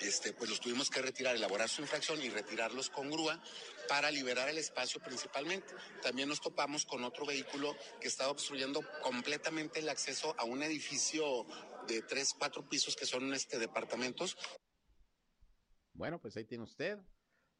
este, 0.00 0.32
pues 0.32 0.50
los 0.50 0.60
tuvimos 0.60 0.90
que 0.90 1.00
retirar, 1.00 1.36
elaborar 1.36 1.68
su 1.68 1.80
infracción 1.80 2.22
y 2.22 2.28
retirarlos 2.28 2.90
con 2.90 3.10
grúa 3.10 3.40
para 3.88 4.10
liberar 4.10 4.48
el 4.48 4.58
espacio 4.58 5.00
principalmente. 5.00 5.74
También 6.02 6.28
nos 6.28 6.40
topamos 6.40 6.84
con 6.84 7.04
otro 7.04 7.26
vehículo 7.26 7.74
que 8.00 8.08
estaba 8.08 8.30
obstruyendo 8.30 8.80
completamente 9.02 9.80
el 9.80 9.88
acceso 9.88 10.34
a 10.38 10.44
un 10.44 10.62
edificio 10.62 11.46
de 11.86 12.02
tres, 12.02 12.34
cuatro 12.38 12.68
pisos 12.68 12.96
que 12.96 13.06
son 13.06 13.32
este 13.34 13.58
departamentos. 13.58 14.36
Bueno, 15.92 16.20
pues 16.20 16.36
ahí 16.36 16.44
tiene 16.44 16.64
usted. 16.64 16.98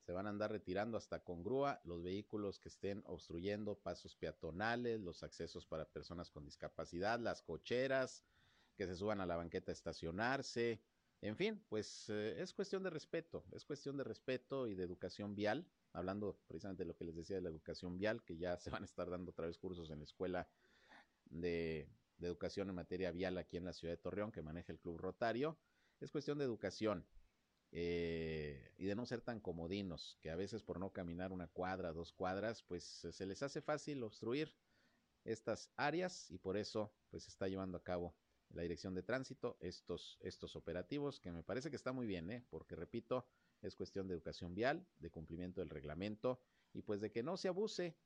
Se 0.05 0.12
van 0.12 0.27
a 0.27 0.31
andar 0.31 0.53
retirando 0.53 0.97
hasta 0.97 1.25
con 1.25 1.43
grúa 1.43 1.81
los 1.85 2.03
vehículos 2.03 2.61
que 2.61 2.69
estén 2.69 3.03
obstruyendo 3.07 3.77
pasos 3.77 4.15
peatonales, 4.15 5.01
los 5.01 5.25
accesos 5.25 5.67
para 5.67 5.85
personas 5.85 6.31
con 6.31 6.45
discapacidad, 6.45 7.19
las 7.19 7.43
cocheras, 7.43 8.25
que 8.77 8.87
se 8.87 8.95
suban 8.95 9.21
a 9.21 9.27
la 9.27 9.37
banqueta 9.37 9.73
a 9.73 9.75
estacionarse, 9.75 10.81
en 11.23 11.37
fin, 11.37 11.65
pues 11.69 12.09
eh, 12.09 12.41
es 12.41 12.53
cuestión 12.53 12.83
de 12.83 12.91
respeto, 12.91 13.45
es 13.53 13.65
cuestión 13.65 13.97
de 13.97 14.05
respeto 14.05 14.67
y 14.67 14.75
de 14.75 14.85
educación 14.85 15.35
vial, 15.35 15.67
hablando 15.97 16.39
precisamente 16.47 16.83
de 16.83 16.89
lo 16.89 16.97
que 16.97 17.05
les 17.05 17.17
decía 17.17 17.37
de 17.37 17.43
la 17.43 17.49
educación 17.49 17.97
vial, 17.97 18.23
que 18.23 18.37
ya 18.37 18.59
se 18.59 18.71
van 18.71 18.83
a 18.83 18.85
estar 18.85 19.09
dando 19.09 19.31
otra 19.31 19.47
vez 19.47 19.57
cursos 19.57 19.91
en 19.91 19.99
la 19.99 20.05
escuela 20.05 20.47
de, 21.25 21.89
educación 22.21 22.69
en 22.69 22.75
materia 22.75 23.11
vial 23.11 23.39
aquí 23.39 23.57
en 23.57 23.65
la 23.65 23.73
ciudad 23.73 23.95
de 23.95 23.99
Torreón, 23.99 24.31
que 24.31 24.43
maneja 24.43 24.73
el 24.73 24.79
Club 24.79 24.99
Rotario. 24.99 25.59
Es 26.01 26.11
cuestión 26.11 26.39
de 26.39 26.45
educación 26.45 27.07
eh, 27.73 28.73
y 28.77 28.85
de 28.85 28.95
no 28.95 29.07
ser 29.07 29.23
tan 29.23 29.41
comodinos, 29.41 30.19
que 30.21 30.31
a 30.31 30.37
veces 30.37 30.63
por 30.63 30.79
no 30.79 30.93
caminar 30.93 31.33
una 31.33 31.49
cuadra, 31.49 31.93
dos 31.93 32.13
cuadras, 32.13 32.63
pues 32.63 32.85
se 32.85 33.27
les 33.27 33.43
hace 33.43 33.63
fácil 33.63 34.03
obstruir 34.03 34.55
estas 35.25 35.71
áreas 35.77 36.31
y 36.31 36.39
por 36.39 36.57
eso 36.57 36.93
pues 37.11 37.25
se 37.25 37.31
está 37.31 37.49
llevando 37.49 37.79
a 37.79 37.83
cabo 37.83 38.15
la 38.51 38.63
Dirección 38.63 38.95
de 38.95 39.03
Tránsito 39.03 39.57
estos, 39.61 40.19
estos 40.21 40.57
operativos, 40.57 41.21
que 41.21 41.33
me 41.33 41.43
parece 41.43 41.71
que 41.71 41.77
está 41.77 41.93
muy 41.93 42.07
bien, 42.07 42.31
¿eh? 42.31 42.45
porque 42.51 42.77
repito, 42.77 43.27
es 43.62 43.75
cuestión 43.75 44.09
de 44.09 44.14
educación 44.14 44.55
vial, 44.55 44.87
de 44.99 45.11
cumplimiento 45.11 45.61
del 45.61 45.71
reglamento 45.71 46.40
y 46.73 46.83
pues 46.83 47.01
de 47.01 47.11
que 47.11 47.23
no 47.23 47.37
se 47.37 47.49
abuse, 47.49 47.97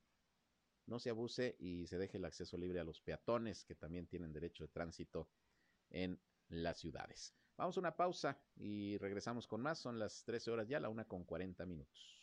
no 0.87 0.99
se 0.99 1.11
abuse 1.11 1.57
y 1.59 1.87
se 1.87 1.99
deje 1.99 2.19
el 2.19 2.25
acceso 2.25 2.57
libre 2.57 2.81
a 2.81 2.85
los 2.85 3.01
peatones 3.01 3.65
que 3.65 3.75
también 3.75 4.07
tienen 4.07 4.33
derecho 4.33 4.65
de 4.65 4.69
tránsito 4.69 5.29
en 5.91 6.21
las 6.49 6.79
ciudades. 6.79 7.35
Vamos 7.57 7.77
a 7.77 7.81
una 7.81 7.97
pausa 7.97 8.41
y 8.57 8.97
regresamos 8.99 9.47
con 9.47 9.61
más. 9.61 9.79
Son 9.79 9.99
las 9.99 10.25
13 10.25 10.51
horas 10.51 10.69
ya, 10.69 10.81
la 10.81 10.89
una 10.89 11.05
con 11.05 11.25
40 11.25 11.67
minutos. 11.67 12.20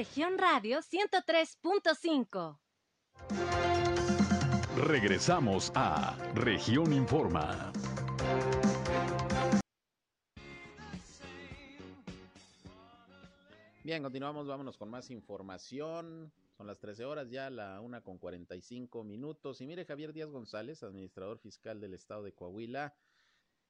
Región 0.00 0.38
Radio 0.38 0.78
103.5. 0.78 2.58
Regresamos 4.86 5.70
a 5.74 6.16
Región 6.34 6.94
Informa. 6.94 7.70
Bien, 13.84 14.02
continuamos, 14.02 14.46
vámonos 14.46 14.78
con 14.78 14.88
más 14.88 15.10
información. 15.10 16.32
Son 16.56 16.66
las 16.66 16.78
13 16.78 17.04
horas 17.04 17.28
ya, 17.28 17.50
la 17.50 17.82
una 17.82 18.00
con 18.00 18.16
45 18.16 19.04
minutos. 19.04 19.60
Y 19.60 19.66
mire, 19.66 19.84
Javier 19.84 20.14
Díaz 20.14 20.30
González, 20.30 20.82
administrador 20.82 21.38
fiscal 21.40 21.78
del 21.78 21.92
estado 21.92 22.22
de 22.22 22.32
Coahuila, 22.32 22.94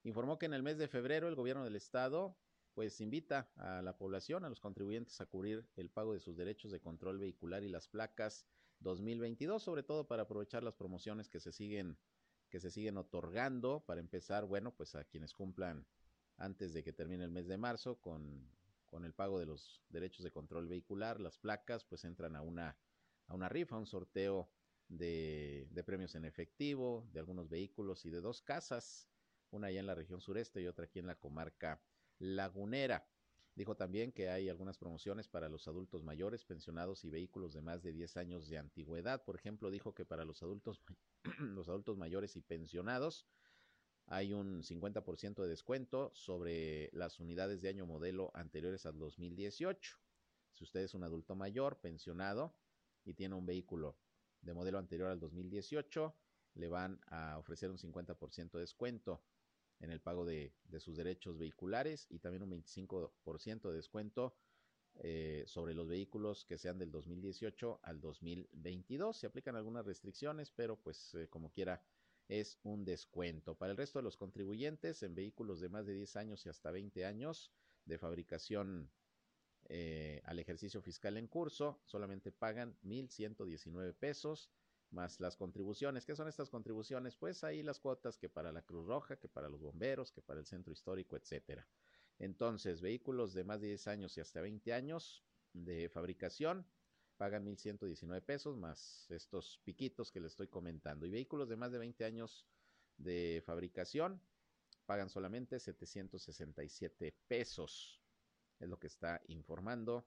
informó 0.05 0.39
que 0.39 0.47
en 0.47 0.55
el 0.55 0.63
mes 0.63 0.79
de 0.79 0.87
febrero 0.87 1.27
el 1.27 1.35
gobierno 1.35 1.65
del 1.65 1.75
estado 1.75 2.37
pues 2.75 3.01
invita 3.01 3.51
a 3.57 3.83
la 3.83 3.97
población, 3.97 4.45
a 4.45 4.49
los 4.49 4.61
contribuyentes 4.61 5.21
a 5.21 5.27
cubrir 5.27 5.69
el 5.77 5.91
pago 5.91 6.13
de 6.13 6.21
sus 6.21 6.37
derechos 6.37 6.71
de 6.71 6.81
control 6.81 7.19
vehicular 7.19 7.63
y 7.63 7.69
las 7.69 7.89
placas 7.89 8.47
2022, 8.81 9.63
sobre 9.63 9.83
todo 9.83 10.07
para 10.07 10.23
aprovechar 10.23 10.63
las 10.63 10.75
promociones 10.75 11.29
que 11.29 11.41
se 11.41 11.53
siguen 11.53 11.99
que 12.49 12.59
se 12.59 12.73
siguen 12.73 12.97
otorgando 12.97 13.85
para 13.87 14.01
empezar, 14.01 14.45
bueno, 14.45 14.75
pues 14.75 14.97
a 14.97 15.05
quienes 15.05 15.35
cumplan 15.35 15.87
antes 16.37 16.73
de 16.73 16.83
que 16.83 16.93
termine 16.93 17.23
el 17.23 17.31
mes 17.31 17.47
de 17.47 17.57
marzo 17.57 18.01
con, 18.01 18.51
con 18.87 19.05
el 19.05 19.15
pago 19.15 19.39
de 19.39 19.47
los 19.47 19.85
derechos 19.89 20.25
de 20.25 20.33
control 20.33 20.67
vehicular, 20.67 21.21
las 21.21 21.39
placas 21.39 21.85
pues 21.85 22.05
entran 22.05 22.35
a 22.35 22.43
una 22.43 22.77
a 23.29 23.35
una 23.35 23.49
rifa, 23.49 23.77
a 23.77 23.79
un 23.79 23.87
sorteo 23.87 24.51
de, 24.89 25.69
de 25.71 25.85
premios 25.85 26.17
en 26.17 26.25
efectivo, 26.25 27.09
de 27.13 27.21
algunos 27.21 27.49
vehículos 27.49 28.05
y 28.05 28.11
de 28.11 28.21
dos 28.21 28.43
casas, 28.43 29.09
una 29.53 29.69
allá 29.69 29.79
en 29.79 29.87
la 29.87 29.95
región 29.95 30.21
sureste 30.21 30.61
y 30.61 30.67
otra 30.67 30.87
aquí 30.87 30.99
en 30.99 31.07
la 31.07 31.15
comarca 31.15 31.81
lagunera. 32.21 33.05
Dijo 33.57 33.77
también 33.77 34.13
que 34.13 34.31
hay 34.31 34.49
algunas 34.49 34.79
promociones 34.79 35.29
para 35.29 35.49
los 35.49 35.67
adultos 35.67 36.05
mayores, 36.05 36.45
pensionados 36.45 37.05
y 37.05 37.11
vehículos 37.11 37.53
de 37.53 37.61
más 37.61 37.83
de 37.83 37.93
10 37.93 38.17
años 38.17 38.49
de 38.49 38.59
antigüedad. 38.59 39.25
Por 39.25 39.35
ejemplo, 39.35 39.71
dijo 39.71 39.93
que 39.93 40.05
para 40.05 40.25
los 40.25 40.43
adultos, 40.43 40.81
los 41.41 41.69
adultos 41.69 41.99
mayores 41.99 42.37
y 42.37 42.43
pensionados 42.43 43.27
hay 44.07 44.33
un 44.33 44.63
50% 44.63 45.43
de 45.43 45.49
descuento 45.49 46.11
sobre 46.15 46.91
las 46.93 47.21
unidades 47.21 47.63
de 47.63 47.69
año 47.69 47.87
modelo 47.87 48.31
anteriores 48.35 48.87
al 48.87 48.99
2018. 48.99 49.97
Si 50.53 50.65
usted 50.65 50.81
es 50.81 50.95
un 50.95 51.05
adulto 51.05 51.35
mayor, 51.35 51.81
pensionado 51.81 52.55
y 53.05 53.15
tiene 53.15 53.35
un 53.35 53.47
vehículo 53.47 53.97
de 54.43 54.55
modelo 54.55 54.79
anterior 54.79 55.11
al 55.11 55.21
2018, 55.21 56.15
le 56.55 56.69
van 56.69 57.01
a 57.07 57.39
ofrecer 57.39 57.71
un 57.71 57.79
50% 57.79 58.53
de 58.53 58.61
descuento 58.61 59.23
en 59.81 59.91
el 59.91 60.01
pago 60.01 60.25
de, 60.25 60.53
sus 60.79 60.97
derechos 60.97 61.39
vehiculares 61.39 62.07
y 62.11 62.19
también 62.19 62.43
un 62.43 62.51
25% 62.51 63.69
de 63.71 63.75
descuento 63.75 64.35
eh, 65.03 65.45
sobre 65.47 65.75
los 65.75 65.89
vehículos 65.89 66.45
que 66.45 66.59
sean 66.59 66.79
del 66.79 66.91
2018 66.91 67.81
al 67.83 68.01
2022. 68.01 69.17
Se 69.17 69.27
aplican 69.27 69.57
algunas 69.57 69.87
restricciones, 69.87 70.51
pero 70.51 70.77
pues 70.77 71.15
eh, 71.15 71.29
como 71.29 71.51
quiera 71.51 71.83
es 72.29 72.59
un 72.63 72.85
descuento. 72.85 73.57
Para 73.57 73.73
el 73.73 73.79
resto 73.79 73.99
de 73.99 74.05
los 74.05 74.17
contribuyentes 74.17 75.03
en 75.03 75.15
vehículos 75.15 75.61
de 75.61 75.69
más 75.69 75.87
de 75.87 75.95
10 75.95 76.17
años 76.17 76.47
y 76.47 76.49
hasta 76.49 76.71
20 76.71 77.05
años 77.05 77.51
de 77.87 77.99
fabricación 77.99 78.91
eh, 79.69 80.21
al 80.25 80.39
ejercicio 80.39 80.83
fiscal 80.83 81.17
en 81.17 81.27
curso, 81.27 81.81
solamente 81.87 82.33
pagan 82.33 82.77
1.119 82.85 83.95
pesos 83.95 84.51
más 84.93 85.21
las 85.21 85.37
contribuciones. 85.37 86.05
¿Qué 86.05 86.15
son 86.15 86.29
estas 86.29 86.51
contribuciones? 86.51 87.17
Pues 87.17 87.45
ahí 87.45 87.63
las 87.63 87.81
cuotas 87.81 88.19
que 88.19 88.29
para 88.29 88.53
la 88.53 88.63
Cruz 88.63 88.87
Roja, 88.87 89.17
que 89.17 89.29
para 89.29 89.49
los 89.49 89.61
bomberos, 89.61 90.13
que 90.13 90.23
para 90.23 90.41
el 90.41 90.47
centro 90.47 90.73
histórico, 90.73 91.17
etcétera. 91.17 91.67
Entonces, 92.19 92.81
vehículos 92.81 93.33
de 93.33 93.45
más 93.45 93.61
de 93.61 93.69
10 93.69 93.89
años 93.89 94.17
y 94.17 94.21
hasta 94.21 94.41
20 94.41 94.73
años 94.73 95.25
de 95.53 95.89
fabricación 95.89 96.67
pagan 97.17 97.45
1.119 97.45 98.23
pesos 98.23 98.57
más 98.57 99.11
estos 99.11 99.61
piquitos 99.65 100.11
que 100.11 100.21
les 100.21 100.33
estoy 100.33 100.49
comentando. 100.49 101.07
Y 101.07 101.11
vehículos 101.11 101.49
de 101.49 101.57
más 101.57 101.73
de 101.73 101.79
20 101.79 102.05
años 102.05 102.47
de 102.97 103.43
fabricación 103.45 104.21
pagan 104.87 105.09
solamente 105.09 105.59
767 105.61 107.15
pesos. 107.29 108.03
Es 108.59 108.69
lo 108.69 108.79
que 108.79 108.89
está 108.89 109.23
informando 109.29 110.07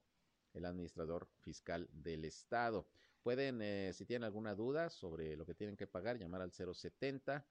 el 0.54 0.66
administrador 0.66 1.28
fiscal 1.40 1.90
del 1.92 2.26
estado. 2.26 2.88
Pueden, 3.24 3.62
eh, 3.62 3.92
si 3.94 4.06
tienen 4.06 4.26
alguna 4.26 4.54
duda 4.54 4.90
sobre 4.90 5.38
lo 5.38 5.46
que 5.46 5.56
tienen 5.56 5.78
que 5.78 5.88
pagar, 5.88 6.18
llamar 6.18 6.42
al 6.42 6.52
070 6.52 7.46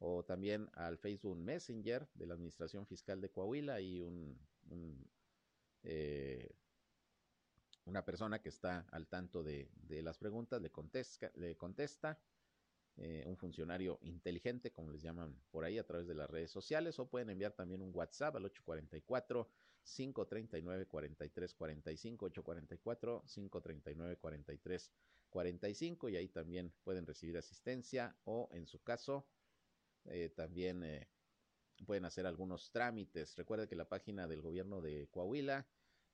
o 0.00 0.24
también 0.24 0.68
al 0.74 0.98
Facebook 0.98 1.36
Messenger 1.36 2.08
de 2.14 2.26
la 2.26 2.34
Administración 2.34 2.86
Fiscal 2.86 3.20
de 3.20 3.30
Coahuila. 3.30 3.80
Y 3.80 4.02
un, 4.02 4.36
eh, 5.84 6.50
una 7.84 8.04
persona 8.04 8.40
que 8.40 8.48
está 8.48 8.84
al 8.90 9.06
tanto 9.06 9.44
de, 9.44 9.70
las 10.02 10.18
preguntas 10.18 10.60
le 10.60 10.72
contesta, 11.56 12.18
eh, 12.96 13.22
un 13.26 13.36
funcionario 13.36 14.00
inteligente, 14.02 14.72
como 14.72 14.90
les 14.90 15.02
llaman 15.02 15.40
por 15.50 15.64
ahí 15.64 15.78
a 15.78 15.86
través 15.86 16.08
de 16.08 16.14
las 16.14 16.28
redes 16.28 16.50
sociales, 16.50 16.98
o 16.98 17.08
pueden 17.08 17.30
enviar 17.30 17.52
también 17.52 17.80
un 17.80 17.94
WhatsApp 17.94 18.34
al 18.34 18.44
844 18.46 19.48
539 19.84 20.86
4345 25.32 25.32
844 25.32 25.32
539 25.32 25.32
43 25.32 25.34
45 26.02 26.08
y 26.10 26.16
ahí 26.16 26.28
también 26.28 26.72
pueden 26.84 27.06
recibir 27.06 27.36
asistencia 27.36 28.16
o 28.24 28.48
en 28.52 28.66
su 28.66 28.82
caso 28.82 29.26
eh, 30.04 30.28
también 30.28 30.84
eh, 30.84 31.08
pueden 31.86 32.04
hacer 32.04 32.26
algunos 32.26 32.70
trámites. 32.70 33.34
Recuerde 33.36 33.66
que 33.68 33.76
la 33.76 33.88
página 33.88 34.28
del 34.28 34.42
gobierno 34.42 34.82
de 34.82 35.08
Coahuila 35.10 35.66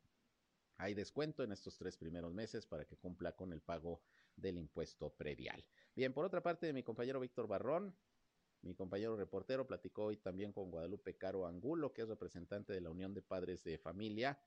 hay 0.77 0.93
descuento 0.93 1.43
en 1.43 1.51
estos 1.51 1.77
tres 1.77 1.97
primeros 1.97 2.33
meses 2.33 2.65
para 2.65 2.85
que 2.85 2.97
cumpla 2.97 3.35
con 3.35 3.51
el 3.51 3.61
pago 3.61 4.01
del 4.35 4.57
impuesto 4.57 5.09
predial. 5.09 5.65
Bien, 5.95 6.13
por 6.13 6.25
otra 6.25 6.43
parte, 6.43 6.71
mi 6.71 6.83
compañero 6.83 7.19
Víctor 7.19 7.47
Barrón, 7.47 7.95
mi 8.61 8.75
compañero 8.75 9.15
reportero, 9.15 9.65
platicó 9.65 10.05
hoy 10.05 10.17
también 10.17 10.51
con 10.51 10.69
Guadalupe 10.69 11.17
Caro 11.17 11.47
Angulo, 11.47 11.93
que 11.93 12.03
es 12.03 12.07
representante 12.07 12.73
de 12.73 12.81
la 12.81 12.89
Unión 12.89 13.13
de 13.13 13.21
Padres 13.21 13.63
de 13.63 13.77
Familia, 13.77 14.39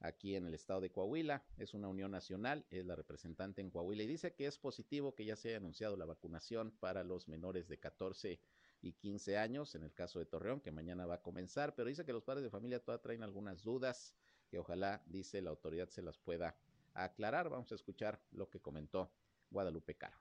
aquí 0.00 0.36
en 0.36 0.46
el 0.46 0.54
estado 0.54 0.80
de 0.80 0.90
Coahuila. 0.90 1.44
Es 1.56 1.74
una 1.74 1.88
unión 1.88 2.10
nacional, 2.10 2.66
es 2.70 2.84
la 2.84 2.96
representante 2.96 3.60
en 3.60 3.70
Coahuila 3.70 4.02
y 4.02 4.06
dice 4.06 4.34
que 4.34 4.46
es 4.46 4.58
positivo 4.58 5.14
que 5.14 5.24
ya 5.24 5.36
se 5.36 5.48
haya 5.48 5.58
anunciado 5.58 5.96
la 5.96 6.04
vacunación 6.04 6.70
para 6.78 7.04
los 7.04 7.28
menores 7.28 7.68
de 7.68 7.78
14 7.78 8.40
y 8.82 8.92
15 8.92 9.38
años, 9.38 9.74
en 9.74 9.82
el 9.82 9.92
caso 9.92 10.18
de 10.18 10.26
Torreón, 10.26 10.60
que 10.60 10.70
mañana 10.70 11.06
va 11.06 11.16
a 11.16 11.22
comenzar, 11.22 11.74
pero 11.74 11.88
dice 11.88 12.04
que 12.04 12.12
los 12.12 12.24
padres 12.24 12.44
de 12.44 12.50
familia 12.50 12.80
todavía 12.80 13.02
traen 13.02 13.22
algunas 13.22 13.62
dudas 13.62 14.14
que 14.48 14.58
ojalá, 14.58 15.02
dice 15.06 15.42
la 15.42 15.50
autoridad, 15.50 15.88
se 15.88 16.02
las 16.02 16.18
pueda 16.18 16.56
aclarar. 16.94 17.48
Vamos 17.48 17.72
a 17.72 17.74
escuchar 17.74 18.20
lo 18.30 18.48
que 18.48 18.60
comentó 18.60 19.12
Guadalupe 19.50 19.96
Caro. 19.96 20.18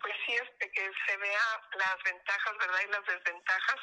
Pues 0.00 0.14
sí, 0.26 0.32
este, 0.32 0.70
que 0.70 0.90
se 1.06 1.16
vea 1.16 1.60
las 1.76 1.96
ventajas, 2.04 2.54
¿verdad? 2.58 2.78
Y 2.86 2.92
las 2.92 3.06
desventajas 3.06 3.76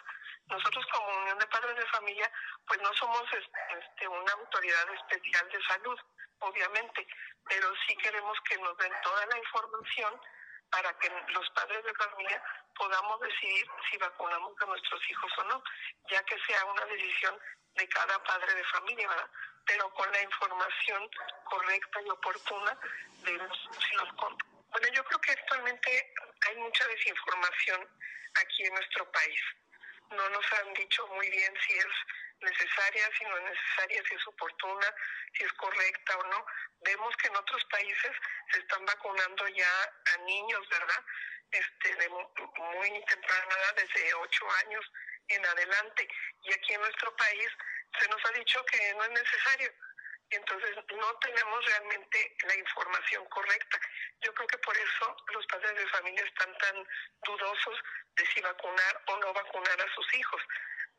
nosotros 0.48 0.86
como 0.92 1.18
Unión 1.18 1.40
de 1.40 1.48
Padres 1.48 1.76
de 1.76 1.88
Familia, 1.88 2.32
pues 2.68 2.82
no 2.82 2.94
somos 2.94 3.24
este, 3.34 4.08
una 4.08 4.32
autoridad 4.34 4.94
especial 4.94 5.50
de 5.50 5.64
salud, 5.64 6.00
obviamente, 6.40 7.08
pero 7.48 7.72
sí 7.88 7.96
queremos 7.98 8.38
que 8.48 8.58
nos 8.58 8.78
den 8.78 8.94
toda 9.02 9.26
la 9.26 9.38
información 9.38 10.22
para 10.70 10.94
que 11.00 11.10
los 11.30 11.50
padres 11.52 11.84
de 11.84 11.94
familia 11.94 12.44
podamos 12.76 13.20
decidir 13.22 13.66
si 13.90 13.98
vacunamos 13.98 14.54
a 14.62 14.66
nuestros 14.66 15.10
hijos 15.10 15.32
o 15.38 15.44
no, 15.46 15.64
ya 16.10 16.24
que 16.24 16.38
sea 16.46 16.66
una 16.66 16.86
decisión 16.86 17.40
de 17.76 17.88
cada 17.90 18.22
padre 18.24 18.54
de 18.54 18.64
familia, 18.66 19.08
¿verdad? 19.08 19.30
Pero 19.66 19.90
con 19.94 20.12
la 20.12 20.22
información 20.22 21.10
correcta 21.46 22.02
y 22.02 22.10
oportuna 22.10 22.78
de 23.24 23.34
los, 23.34 23.70
si 23.80 23.96
los 23.96 24.10
Bueno, 24.16 24.88
yo 24.94 25.04
creo 25.06 25.22
que 25.22 25.32
actualmente 25.32 26.14
hay 26.48 26.56
mucha 26.58 26.86
desinformación 26.88 27.88
aquí 28.36 28.64
en 28.66 28.74
nuestro 28.74 29.12
país 29.12 29.42
no 30.12 30.30
nos 30.30 30.54
han 30.54 30.74
dicho 30.74 31.08
muy 31.08 31.30
bien 31.30 31.54
si 31.66 31.74
es 31.78 31.86
necesaria, 32.42 33.10
si 33.18 33.24
no 33.26 33.38
es 33.38 33.44
necesaria, 33.44 34.04
si 34.08 34.16
es 34.16 34.28
oportuna, 34.28 34.94
si 35.34 35.44
es 35.44 35.54
correcta 35.54 36.18
o 36.18 36.24
no. 36.28 36.46
Vemos 36.82 37.16
que 37.18 37.28
en 37.28 37.36
otros 37.36 37.64
países 37.66 38.12
se 38.52 38.60
están 38.60 38.86
vacunando 38.86 39.48
ya 39.48 39.94
a 40.14 40.18
niños, 40.18 40.68
¿verdad? 40.70 41.04
Este, 41.52 41.96
de 41.96 42.10
muy 42.10 43.06
temprana 43.06 43.56
desde 43.76 44.14
8 44.14 44.52
años 44.66 44.92
en 45.30 45.46
adelante. 45.46 46.08
Y 46.44 46.54
aquí 46.54 46.74
en 46.74 46.82
nuestro 46.82 47.16
país 47.16 47.50
se 48.00 48.08
nos 48.10 48.26
ha 48.26 48.32
dicho 48.32 48.64
que 48.66 48.94
no 48.94 49.04
es 49.06 49.12
necesario, 49.12 49.72
entonces 50.30 50.76
no 50.76 51.20
tenemos 51.20 51.66
realmente 51.66 52.36
la 52.48 52.56
información 52.56 53.26
correcta. 53.26 53.80
Yo 54.22 54.34
creo 54.34 54.48
que 54.48 54.58
por 54.60 54.76
eso 54.78 55.16
los 55.34 55.46
padres 55.48 55.76
de 55.76 55.88
familia 55.90 56.24
están 56.24 56.58
tan 56.58 56.88
dudosos 57.26 57.80
de 58.16 58.26
si 58.28 58.42
vacunar 58.42 59.04
o 59.08 59.18
no 59.18 59.34
vacunar 59.34 59.82
a 59.82 59.94
sus 59.94 60.14
hijos. 60.14 60.42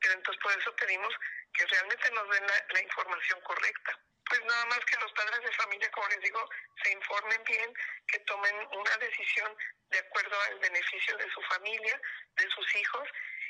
Pero 0.00 0.14
entonces 0.14 0.42
por 0.42 0.52
eso 0.58 0.76
pedimos 0.76 1.12
que 1.52 1.66
realmente 1.66 2.10
nos 2.12 2.28
den 2.30 2.46
la, 2.46 2.82
información 2.82 3.40
correcta. 3.40 3.98
Pues 4.28 4.44
nada 4.44 4.66
más 4.66 4.80
que 4.80 4.98
los 4.98 5.12
padres 5.12 5.40
de 5.40 5.52
familia, 5.52 5.90
como 5.92 6.08
les 6.08 6.20
digo, 6.20 6.48
se 6.82 6.92
informen 6.92 7.42
bien, 7.44 7.74
que 8.08 8.18
tomen 8.20 8.56
una 8.72 8.96
decisión 8.98 9.56
de 9.90 9.98
acuerdo 9.98 10.40
al 10.42 10.58
beneficio 10.58 11.16
de 11.16 11.30
su 11.30 11.40
familia, 11.42 12.00
de 12.36 12.50
sus 12.50 12.74
hijos, 12.74 13.08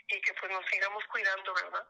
y 0.08 0.20
que 0.20 0.34
pues 0.34 0.52
nos 0.52 0.64
sigamos 0.66 1.04
cuidando, 1.06 1.54
¿verdad? 1.54 1.86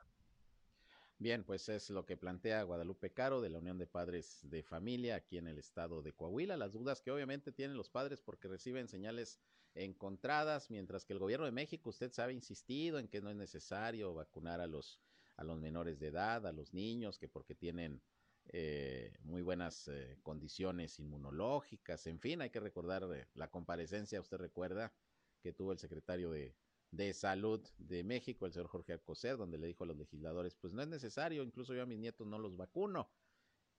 Bien, 1.18 1.44
pues 1.44 1.70
es 1.70 1.88
lo 1.88 2.04
que 2.04 2.18
plantea 2.18 2.62
Guadalupe 2.64 3.10
Caro 3.14 3.40
de 3.40 3.48
la 3.48 3.58
Unión 3.58 3.78
de 3.78 3.86
Padres 3.86 4.40
de 4.42 4.62
Familia 4.62 5.16
aquí 5.16 5.38
en 5.38 5.46
el 5.46 5.56
estado 5.56 6.02
de 6.02 6.12
Coahuila. 6.12 6.58
Las 6.58 6.74
dudas 6.74 7.00
que 7.00 7.10
obviamente 7.10 7.52
tienen 7.52 7.78
los 7.78 7.88
padres 7.88 8.20
porque 8.20 8.48
reciben 8.48 8.86
señales 8.86 9.40
encontradas, 9.74 10.70
mientras 10.70 11.06
que 11.06 11.14
el 11.14 11.18
gobierno 11.18 11.46
de 11.46 11.52
México, 11.52 11.88
usted 11.88 12.12
sabe, 12.12 12.32
ha 12.32 12.36
insistido 12.36 12.98
en 12.98 13.08
que 13.08 13.22
no 13.22 13.30
es 13.30 13.36
necesario 13.36 14.12
vacunar 14.12 14.60
a 14.60 14.66
los, 14.66 15.00
a 15.36 15.44
los 15.44 15.58
menores 15.58 15.98
de 16.00 16.08
edad, 16.08 16.46
a 16.46 16.52
los 16.52 16.74
niños, 16.74 17.18
que 17.18 17.28
porque 17.28 17.54
tienen 17.54 18.02
eh, 18.48 19.16
muy 19.22 19.40
buenas 19.40 19.88
eh, 19.88 20.18
condiciones 20.22 20.98
inmunológicas, 20.98 22.06
en 22.06 22.20
fin, 22.20 22.42
hay 22.42 22.50
que 22.50 22.60
recordar 22.60 23.04
eh, 23.14 23.26
la 23.32 23.50
comparecencia, 23.50 24.20
usted 24.20 24.36
recuerda, 24.36 24.92
que 25.40 25.52
tuvo 25.52 25.72
el 25.72 25.78
secretario 25.78 26.30
de, 26.30 26.54
de 26.96 27.12
Salud 27.12 27.60
de 27.78 28.02
México, 28.02 28.46
el 28.46 28.52
señor 28.52 28.68
Jorge 28.68 28.92
Alcocer, 28.92 29.36
donde 29.36 29.58
le 29.58 29.66
dijo 29.66 29.84
a 29.84 29.86
los 29.86 29.96
legisladores, 29.96 30.54
pues 30.54 30.72
no 30.72 30.82
es 30.82 30.88
necesario, 30.88 31.42
incluso 31.42 31.74
yo 31.74 31.82
a 31.82 31.86
mis 31.86 31.98
nietos 31.98 32.26
no 32.26 32.38
los 32.38 32.56
vacuno, 32.56 33.10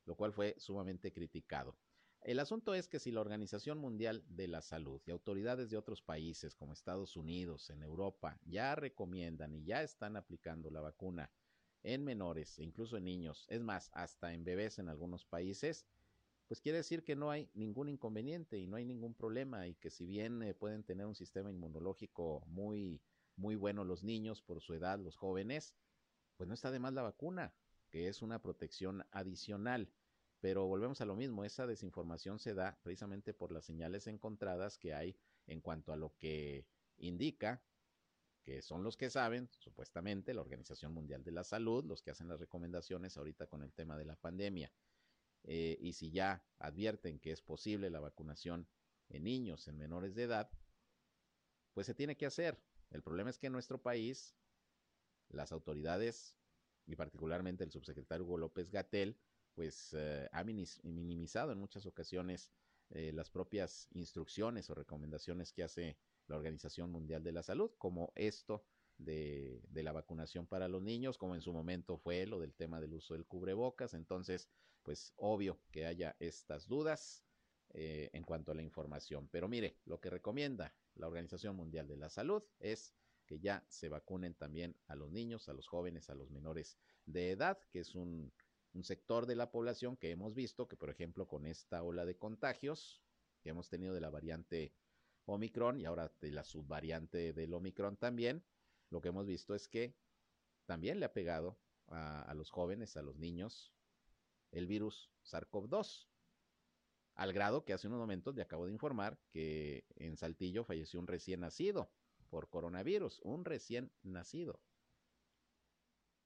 lo 0.05 0.15
cual 0.15 0.33
fue 0.33 0.55
sumamente 0.57 1.11
criticado. 1.11 1.75
El 2.21 2.39
asunto 2.39 2.73
es 2.73 2.87
que 2.87 2.99
si 2.99 3.11
la 3.11 3.21
Organización 3.21 3.77
Mundial 3.77 4.23
de 4.27 4.47
la 4.47 4.61
Salud 4.61 5.01
y 5.05 5.11
autoridades 5.11 5.69
de 5.69 5.77
otros 5.77 6.01
países 6.01 6.55
como 6.55 6.73
Estados 6.73 7.15
Unidos, 7.15 7.69
en 7.69 7.83
Europa, 7.83 8.39
ya 8.45 8.75
recomiendan 8.75 9.55
y 9.55 9.63
ya 9.63 9.83
están 9.83 10.15
aplicando 10.15 10.69
la 10.69 10.81
vacuna 10.81 11.31
en 11.83 12.03
menores 12.03 12.59
e 12.59 12.63
incluso 12.63 12.97
en 12.97 13.05
niños, 13.05 13.45
es 13.49 13.61
más, 13.61 13.89
hasta 13.93 14.33
en 14.33 14.43
bebés 14.43 14.79
en 14.79 14.89
algunos 14.89 15.25
países, 15.25 15.85
pues 16.47 16.61
quiere 16.61 16.77
decir 16.77 17.03
que 17.03 17.15
no 17.15 17.29
hay 17.29 17.49
ningún 17.53 17.89
inconveniente 17.89 18.57
y 18.57 18.67
no 18.67 18.77
hay 18.77 18.85
ningún 18.85 19.13
problema 19.13 19.67
y 19.67 19.75
que 19.75 19.89
si 19.89 20.05
bien 20.05 20.41
eh, 20.43 20.53
pueden 20.53 20.83
tener 20.83 21.05
un 21.05 21.15
sistema 21.15 21.51
inmunológico 21.51 22.43
muy, 22.47 23.01
muy 23.35 23.55
bueno 23.55 23.83
los 23.83 24.03
niños 24.03 24.41
por 24.41 24.61
su 24.61 24.73
edad, 24.73 24.99
los 24.99 25.17
jóvenes, 25.17 25.75
pues 26.37 26.47
no 26.47 26.53
está 26.53 26.71
de 26.71 26.79
más 26.79 26.93
la 26.93 27.01
vacuna, 27.01 27.53
que 27.89 28.07
es 28.07 28.21
una 28.21 28.41
protección 28.41 29.05
adicional. 29.11 29.91
Pero 30.39 30.67
volvemos 30.67 31.01
a 31.01 31.05
lo 31.05 31.15
mismo, 31.15 31.43
esa 31.43 31.65
desinformación 31.65 32.39
se 32.39 32.53
da 32.53 32.79
precisamente 32.83 33.33
por 33.33 33.51
las 33.51 33.65
señales 33.65 34.07
encontradas 34.07 34.77
que 34.77 34.93
hay 34.93 35.17
en 35.47 35.61
cuanto 35.61 35.91
a 35.91 35.97
lo 35.97 36.15
que 36.17 36.67
indica 36.97 37.61
que 38.47 38.61
son 38.61 38.81
los 38.81 38.95
que 38.95 39.09
saben, 39.09 39.49
supuestamente, 39.59 40.33
la 40.33 40.39
Organización 40.39 40.93
Mundial 40.93 41.21
de 41.21 41.33
la 41.33 41.43
Salud, 41.43 41.83
los 41.83 42.01
que 42.01 42.11
hacen 42.11 42.29
las 42.29 42.39
recomendaciones 42.39 43.17
ahorita 43.17 43.47
con 43.47 43.61
el 43.61 43.73
tema 43.73 43.97
de 43.97 44.05
la 44.05 44.15
pandemia. 44.15 44.71
Eh, 45.47 45.77
y 45.79 45.93
si 45.93 46.11
ya 46.11 46.43
advierten 46.59 47.19
que 47.19 47.31
es 47.31 47.41
posible 47.41 47.89
la 47.89 48.01
vacunación 48.01 48.67
en 49.09 49.23
niños, 49.23 49.67
en 49.69 49.77
menores 49.77 50.13
de 50.13 50.23
edad, 50.23 50.51
pues 51.73 51.87
se 51.87 51.95
tiene 51.95 52.17
que 52.17 52.25
hacer. 52.25 52.61
El 52.91 53.01
problema 53.01 53.29
es 53.29 53.39
que 53.39 53.47
en 53.47 53.53
nuestro 53.53 53.81
país 53.81 54.35
las 55.29 55.53
autoridades 55.53 56.35
y 56.85 56.95
particularmente 56.95 57.63
el 57.63 57.71
subsecretario 57.71 58.25
Hugo 58.25 58.37
López 58.37 58.69
Gatel, 58.71 59.17
pues 59.55 59.93
eh, 59.93 60.29
ha 60.31 60.43
minimizado 60.43 61.53
en 61.53 61.59
muchas 61.59 61.85
ocasiones 61.85 62.51
eh, 62.89 63.11
las 63.13 63.29
propias 63.29 63.87
instrucciones 63.91 64.69
o 64.69 64.75
recomendaciones 64.75 65.53
que 65.53 65.63
hace 65.63 65.97
la 66.27 66.35
Organización 66.35 66.91
Mundial 66.91 67.23
de 67.23 67.31
la 67.31 67.43
Salud, 67.43 67.71
como 67.77 68.11
esto 68.15 68.65
de, 68.97 69.61
de, 69.69 69.83
la 69.83 69.91
vacunación 69.93 70.45
para 70.45 70.67
los 70.67 70.81
niños, 70.81 71.17
como 71.17 71.35
en 71.35 71.41
su 71.41 71.53
momento 71.53 71.97
fue 71.97 72.25
lo 72.25 72.39
del 72.39 72.53
tema 72.53 72.81
del 72.81 72.93
uso 72.93 73.13
del 73.13 73.25
cubrebocas. 73.25 73.93
Entonces, 73.93 74.49
pues 74.87 75.11
obvio 75.17 75.59
que 75.69 75.85
haya 75.85 76.15
estas 76.17 76.65
dudas 76.65 77.21
eh, 77.73 78.09
en 78.13 78.23
cuanto 78.23 78.53
a 78.53 78.55
la 78.55 78.61
información. 78.61 79.27
Pero 79.27 79.49
mire, 79.49 79.81
lo 79.83 79.99
que 79.99 80.09
recomienda 80.09 80.73
la 80.95 81.07
Organización 81.07 81.57
Mundial 81.57 81.89
de 81.89 81.97
la 81.97 82.09
Salud 82.09 82.41
es 82.57 82.95
que 83.25 83.37
ya 83.37 83.65
se 83.67 83.89
vacunen 83.89 84.33
también 84.35 84.77
a 84.87 84.95
los 84.95 85.11
niños, 85.11 85.49
a 85.49 85.53
los 85.53 85.67
jóvenes, 85.67 86.09
a 86.09 86.15
los 86.15 86.31
menores 86.31 86.77
de 87.05 87.31
edad, 87.31 87.59
que 87.69 87.81
es 87.81 87.95
un, 87.95 88.31
un 88.71 88.85
sector 88.85 89.25
de 89.25 89.35
la 89.35 89.51
población 89.51 89.97
que 89.97 90.09
hemos 90.09 90.33
visto 90.33 90.69
que, 90.69 90.77
por 90.77 90.89
ejemplo, 90.89 91.27
con 91.27 91.45
esta 91.45 91.83
ola 91.83 92.05
de 92.05 92.15
contagios 92.15 93.03
que 93.41 93.49
hemos 93.49 93.67
tenido 93.67 93.93
de 93.93 93.99
la 93.99 94.09
variante 94.09 94.73
Omicron 95.25 95.81
y 95.81 95.83
ahora 95.83 96.13
de 96.21 96.31
la 96.31 96.45
subvariante 96.45 97.33
del 97.33 97.53
Omicron 97.53 97.97
también, 97.97 98.41
lo 98.89 99.01
que 99.01 99.09
hemos 99.09 99.25
visto 99.25 99.53
es 99.53 99.67
que 99.67 99.97
también 100.65 101.01
le 101.01 101.07
ha 101.07 101.11
pegado 101.11 101.59
a, 101.89 102.21
a 102.21 102.33
los 102.35 102.51
jóvenes, 102.51 102.95
a 102.95 103.01
los 103.01 103.17
niños, 103.17 103.73
el 104.51 104.67
virus 104.67 105.11
SARS-CoV-2. 105.23 106.07
Al 107.15 107.33
grado 107.33 107.65
que 107.65 107.73
hace 107.73 107.87
unos 107.87 107.99
momentos 107.99 108.35
le 108.35 108.43
acabo 108.43 108.65
de 108.67 108.71
informar 108.71 109.19
que 109.31 109.85
en 109.95 110.17
Saltillo 110.17 110.63
falleció 110.63 110.99
un 110.99 111.07
recién 111.07 111.39
nacido 111.39 111.91
por 112.29 112.49
coronavirus, 112.49 113.19
un 113.23 113.43
recién 113.43 113.91
nacido. 114.03 114.61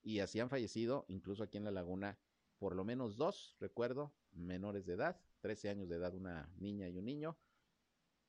Y 0.02 0.18
así 0.18 0.40
han 0.40 0.50
fallecido, 0.50 1.04
incluso 1.08 1.44
aquí 1.44 1.58
en 1.58 1.64
la 1.64 1.70
laguna, 1.70 2.18
por 2.58 2.74
lo 2.74 2.84
menos 2.84 3.16
dos, 3.16 3.56
recuerdo, 3.60 4.12
menores 4.32 4.84
de 4.84 4.94
edad, 4.94 5.20
13 5.40 5.70
años 5.70 5.88
de 5.88 5.96
edad, 5.96 6.14
una 6.14 6.52
niña 6.56 6.88
y 6.88 6.98
un 6.98 7.04
niño. 7.04 7.38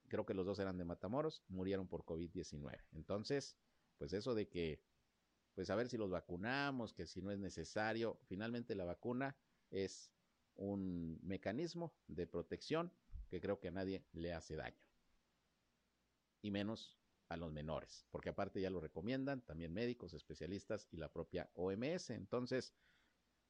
Creo 0.07 0.25
que 0.25 0.33
los 0.33 0.45
dos 0.45 0.59
eran 0.59 0.77
de 0.77 0.85
Matamoros, 0.85 1.43
murieron 1.47 1.87
por 1.87 2.05
COVID-19. 2.05 2.79
Entonces, 2.91 3.57
pues 3.97 4.13
eso 4.13 4.35
de 4.35 4.47
que, 4.47 4.83
pues 5.55 5.69
a 5.69 5.75
ver 5.75 5.89
si 5.89 5.97
los 5.97 6.11
vacunamos, 6.11 6.93
que 6.93 7.07
si 7.07 7.21
no 7.21 7.31
es 7.31 7.39
necesario, 7.39 8.19
finalmente 8.25 8.75
la 8.75 8.85
vacuna 8.85 9.35
es 9.73 10.11
un 10.55 11.19
mecanismo 11.23 11.93
de 12.07 12.27
protección 12.27 12.93
que 13.29 13.41
creo 13.41 13.59
que 13.59 13.69
a 13.69 13.71
nadie 13.71 14.05
le 14.13 14.33
hace 14.33 14.55
daño. 14.55 14.81
Y 16.41 16.51
menos 16.51 16.99
a 17.29 17.37
los 17.37 17.51
menores, 17.51 18.05
porque 18.11 18.29
aparte 18.29 18.61
ya 18.61 18.69
lo 18.69 18.79
recomiendan 18.79 19.41
también 19.41 19.73
médicos, 19.73 20.13
especialistas 20.13 20.87
y 20.91 20.97
la 20.97 21.11
propia 21.11 21.49
OMS. 21.55 22.11
Entonces, 22.11 22.75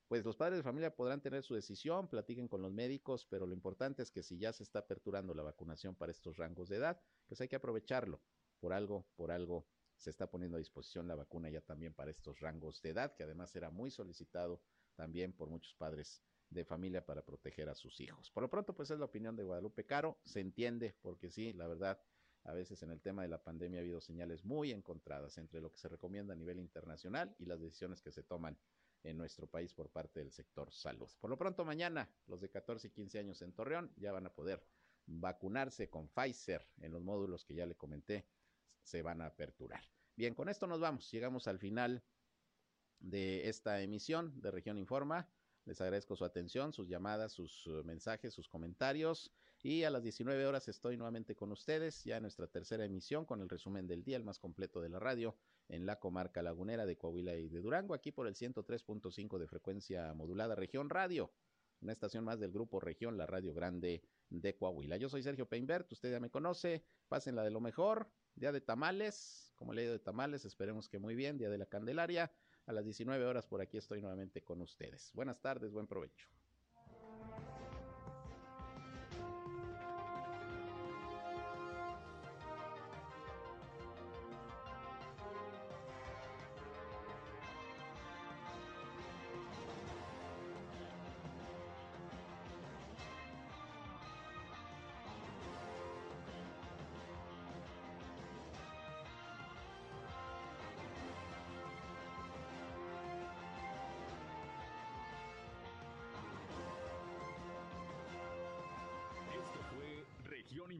pues 0.07 0.23
los 0.23 0.37
padres 0.37 0.59
de 0.59 0.63
familia 0.63 0.95
podrán 0.95 1.21
tener 1.21 1.43
su 1.43 1.55
decisión, 1.55 2.07
platiquen 2.07 2.47
con 2.47 2.61
los 2.61 2.71
médicos, 2.71 3.25
pero 3.25 3.45
lo 3.45 3.53
importante 3.53 4.03
es 4.03 4.11
que 4.11 4.23
si 4.23 4.37
ya 4.37 4.53
se 4.53 4.63
está 4.63 4.79
aperturando 4.79 5.33
la 5.33 5.43
vacunación 5.43 5.95
para 5.95 6.11
estos 6.11 6.37
rangos 6.37 6.69
de 6.69 6.77
edad, 6.77 7.01
pues 7.25 7.41
hay 7.41 7.49
que 7.49 7.55
aprovecharlo. 7.55 8.21
Por 8.59 8.71
algo, 8.73 9.05
por 9.15 9.31
algo 9.31 9.67
se 9.97 10.09
está 10.09 10.29
poniendo 10.29 10.55
a 10.55 10.59
disposición 10.59 11.07
la 11.07 11.15
vacuna 11.15 11.49
ya 11.49 11.61
también 11.61 11.93
para 11.93 12.11
estos 12.11 12.39
rangos 12.39 12.81
de 12.81 12.89
edad, 12.89 13.15
que 13.15 13.23
además 13.23 13.55
era 13.55 13.69
muy 13.69 13.91
solicitado 13.91 14.61
también 14.95 15.33
por 15.33 15.49
muchos 15.49 15.73
padres 15.75 16.21
de 16.49 16.65
familia 16.65 17.05
para 17.05 17.23
proteger 17.23 17.69
a 17.69 17.75
sus 17.75 17.99
hijos. 17.99 18.29
Por 18.31 18.43
lo 18.43 18.49
pronto, 18.49 18.73
pues 18.75 18.91
es 18.91 18.99
la 18.99 19.05
opinión 19.05 19.35
de 19.35 19.43
Guadalupe 19.43 19.85
Caro, 19.85 20.19
se 20.23 20.39
entiende, 20.39 20.95
porque 21.01 21.31
sí, 21.31 21.53
la 21.53 21.67
verdad, 21.67 21.99
a 22.43 22.53
veces 22.53 22.81
en 22.83 22.91
el 22.91 23.01
tema 23.01 23.23
de 23.23 23.29
la 23.29 23.43
pandemia 23.43 23.79
ha 23.79 23.81
habido 23.81 24.01
señales 24.01 24.43
muy 24.43 24.71
encontradas 24.71 25.37
entre 25.37 25.61
lo 25.61 25.71
que 25.71 25.79
se 25.79 25.89
recomienda 25.89 26.33
a 26.33 26.37
nivel 26.37 26.59
internacional 26.59 27.35
y 27.39 27.45
las 27.45 27.59
decisiones 27.59 28.01
que 28.01 28.11
se 28.11 28.23
toman 28.23 28.57
en 29.03 29.17
nuestro 29.17 29.47
país 29.47 29.73
por 29.73 29.89
parte 29.89 30.19
del 30.19 30.31
sector 30.31 30.71
salud. 30.71 31.09
Por 31.19 31.29
lo 31.29 31.37
pronto, 31.37 31.65
mañana 31.65 32.09
los 32.27 32.39
de 32.41 32.49
14 32.49 32.87
y 32.87 32.91
15 32.91 33.19
años 33.19 33.41
en 33.41 33.53
Torreón 33.53 33.91
ya 33.97 34.11
van 34.11 34.25
a 34.25 34.33
poder 34.33 34.65
vacunarse 35.05 35.89
con 35.89 36.07
Pfizer 36.09 36.65
en 36.77 36.91
los 36.91 37.03
módulos 37.03 37.43
que 37.43 37.55
ya 37.55 37.65
le 37.65 37.75
comenté, 37.75 38.25
se 38.81 39.01
van 39.01 39.21
a 39.21 39.27
aperturar. 39.27 39.83
Bien, 40.15 40.35
con 40.35 40.47
esto 40.47 40.67
nos 40.67 40.79
vamos, 40.79 41.09
llegamos 41.11 41.47
al 41.47 41.59
final 41.59 42.03
de 43.03 43.49
esta 43.49 43.81
emisión 43.81 44.41
de 44.41 44.49
Región 44.49 44.77
Informa. 44.77 45.29
Les 45.65 45.79
agradezco 45.79 46.15
su 46.15 46.25
atención, 46.25 46.73
sus 46.73 46.87
llamadas, 46.87 47.31
sus 47.33 47.67
uh, 47.67 47.83
mensajes, 47.83 48.33
sus 48.33 48.49
comentarios. 48.49 49.31
Y 49.61 49.83
a 49.83 49.89
las 49.89 50.03
19 50.03 50.45
horas 50.45 50.67
estoy 50.67 50.97
nuevamente 50.97 51.35
con 51.35 51.51
ustedes, 51.51 52.03
ya 52.03 52.17
en 52.17 52.23
nuestra 52.23 52.47
tercera 52.47 52.83
emisión 52.83 53.25
con 53.25 53.41
el 53.41 53.47
resumen 53.47 53.87
del 53.87 54.03
día, 54.03 54.17
el 54.17 54.23
más 54.23 54.39
completo 54.39 54.81
de 54.81 54.89
la 54.89 54.99
radio, 54.99 55.37
en 55.69 55.85
la 55.85 55.99
comarca 55.99 56.41
lagunera 56.41 56.85
de 56.85 56.97
Coahuila 56.97 57.35
y 57.35 57.47
de 57.47 57.61
Durango, 57.61 57.93
aquí 57.93 58.11
por 58.11 58.27
el 58.27 58.35
103.5 58.35 59.37
de 59.37 59.47
frecuencia 59.47 60.13
modulada 60.13 60.55
Región 60.55 60.89
Radio, 60.89 61.31
una 61.79 61.93
estación 61.93 62.25
más 62.25 62.41
del 62.41 62.51
grupo 62.51 62.81
Región, 62.81 63.17
la 63.17 63.25
Radio 63.25 63.53
Grande 63.53 64.03
de 64.29 64.55
Coahuila. 64.55 64.97
Yo 64.97 65.07
soy 65.07 65.23
Sergio 65.23 65.47
Peinbert, 65.47 65.89
usted 65.93 66.11
ya 66.11 66.19
me 66.19 66.29
conoce, 66.29 66.83
pásenla 67.07 67.43
de 67.43 67.51
lo 67.51 67.61
mejor, 67.61 68.09
día 68.35 68.51
de 68.51 68.59
tamales, 68.59 69.53
como 69.55 69.73
le 69.73 69.87
de 69.87 69.99
tamales, 69.99 70.43
esperemos 70.43 70.89
que 70.89 70.99
muy 70.99 71.15
bien, 71.15 71.37
día 71.37 71.49
de 71.49 71.57
la 71.57 71.67
Candelaria 71.67 72.33
a 72.65 72.73
las 72.73 72.85
19 72.85 73.25
horas 73.25 73.45
por 73.45 73.61
aquí 73.61 73.77
estoy 73.77 74.01
nuevamente 74.01 74.41
con 74.43 74.61
ustedes. 74.61 75.11
Buenas 75.13 75.41
tardes, 75.41 75.71
buen 75.71 75.87
provecho. 75.87 76.27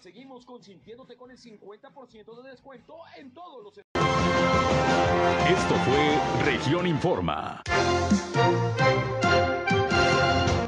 Seguimos 0.00 0.44
consintiéndote 0.46 1.16
con 1.16 1.30
el 1.30 1.38
50% 1.38 2.42
de 2.42 2.50
descuento 2.50 2.96
en 3.16 3.32
todos 3.32 3.64
los 3.64 3.78
Esto 3.78 3.86
fue 5.84 6.44
Región 6.44 6.86
Informa. 6.86 7.62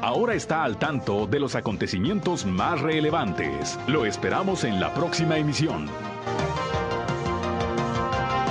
Ahora 0.01 0.33
está 0.33 0.63
al 0.63 0.77
tanto 0.77 1.27
de 1.27 1.39
los 1.39 1.55
acontecimientos 1.55 2.45
más 2.45 2.81
relevantes. 2.81 3.79
Lo 3.87 4.05
esperamos 4.05 4.63
en 4.63 4.79
la 4.79 4.93
próxima 4.93 5.37
emisión. 5.37 5.87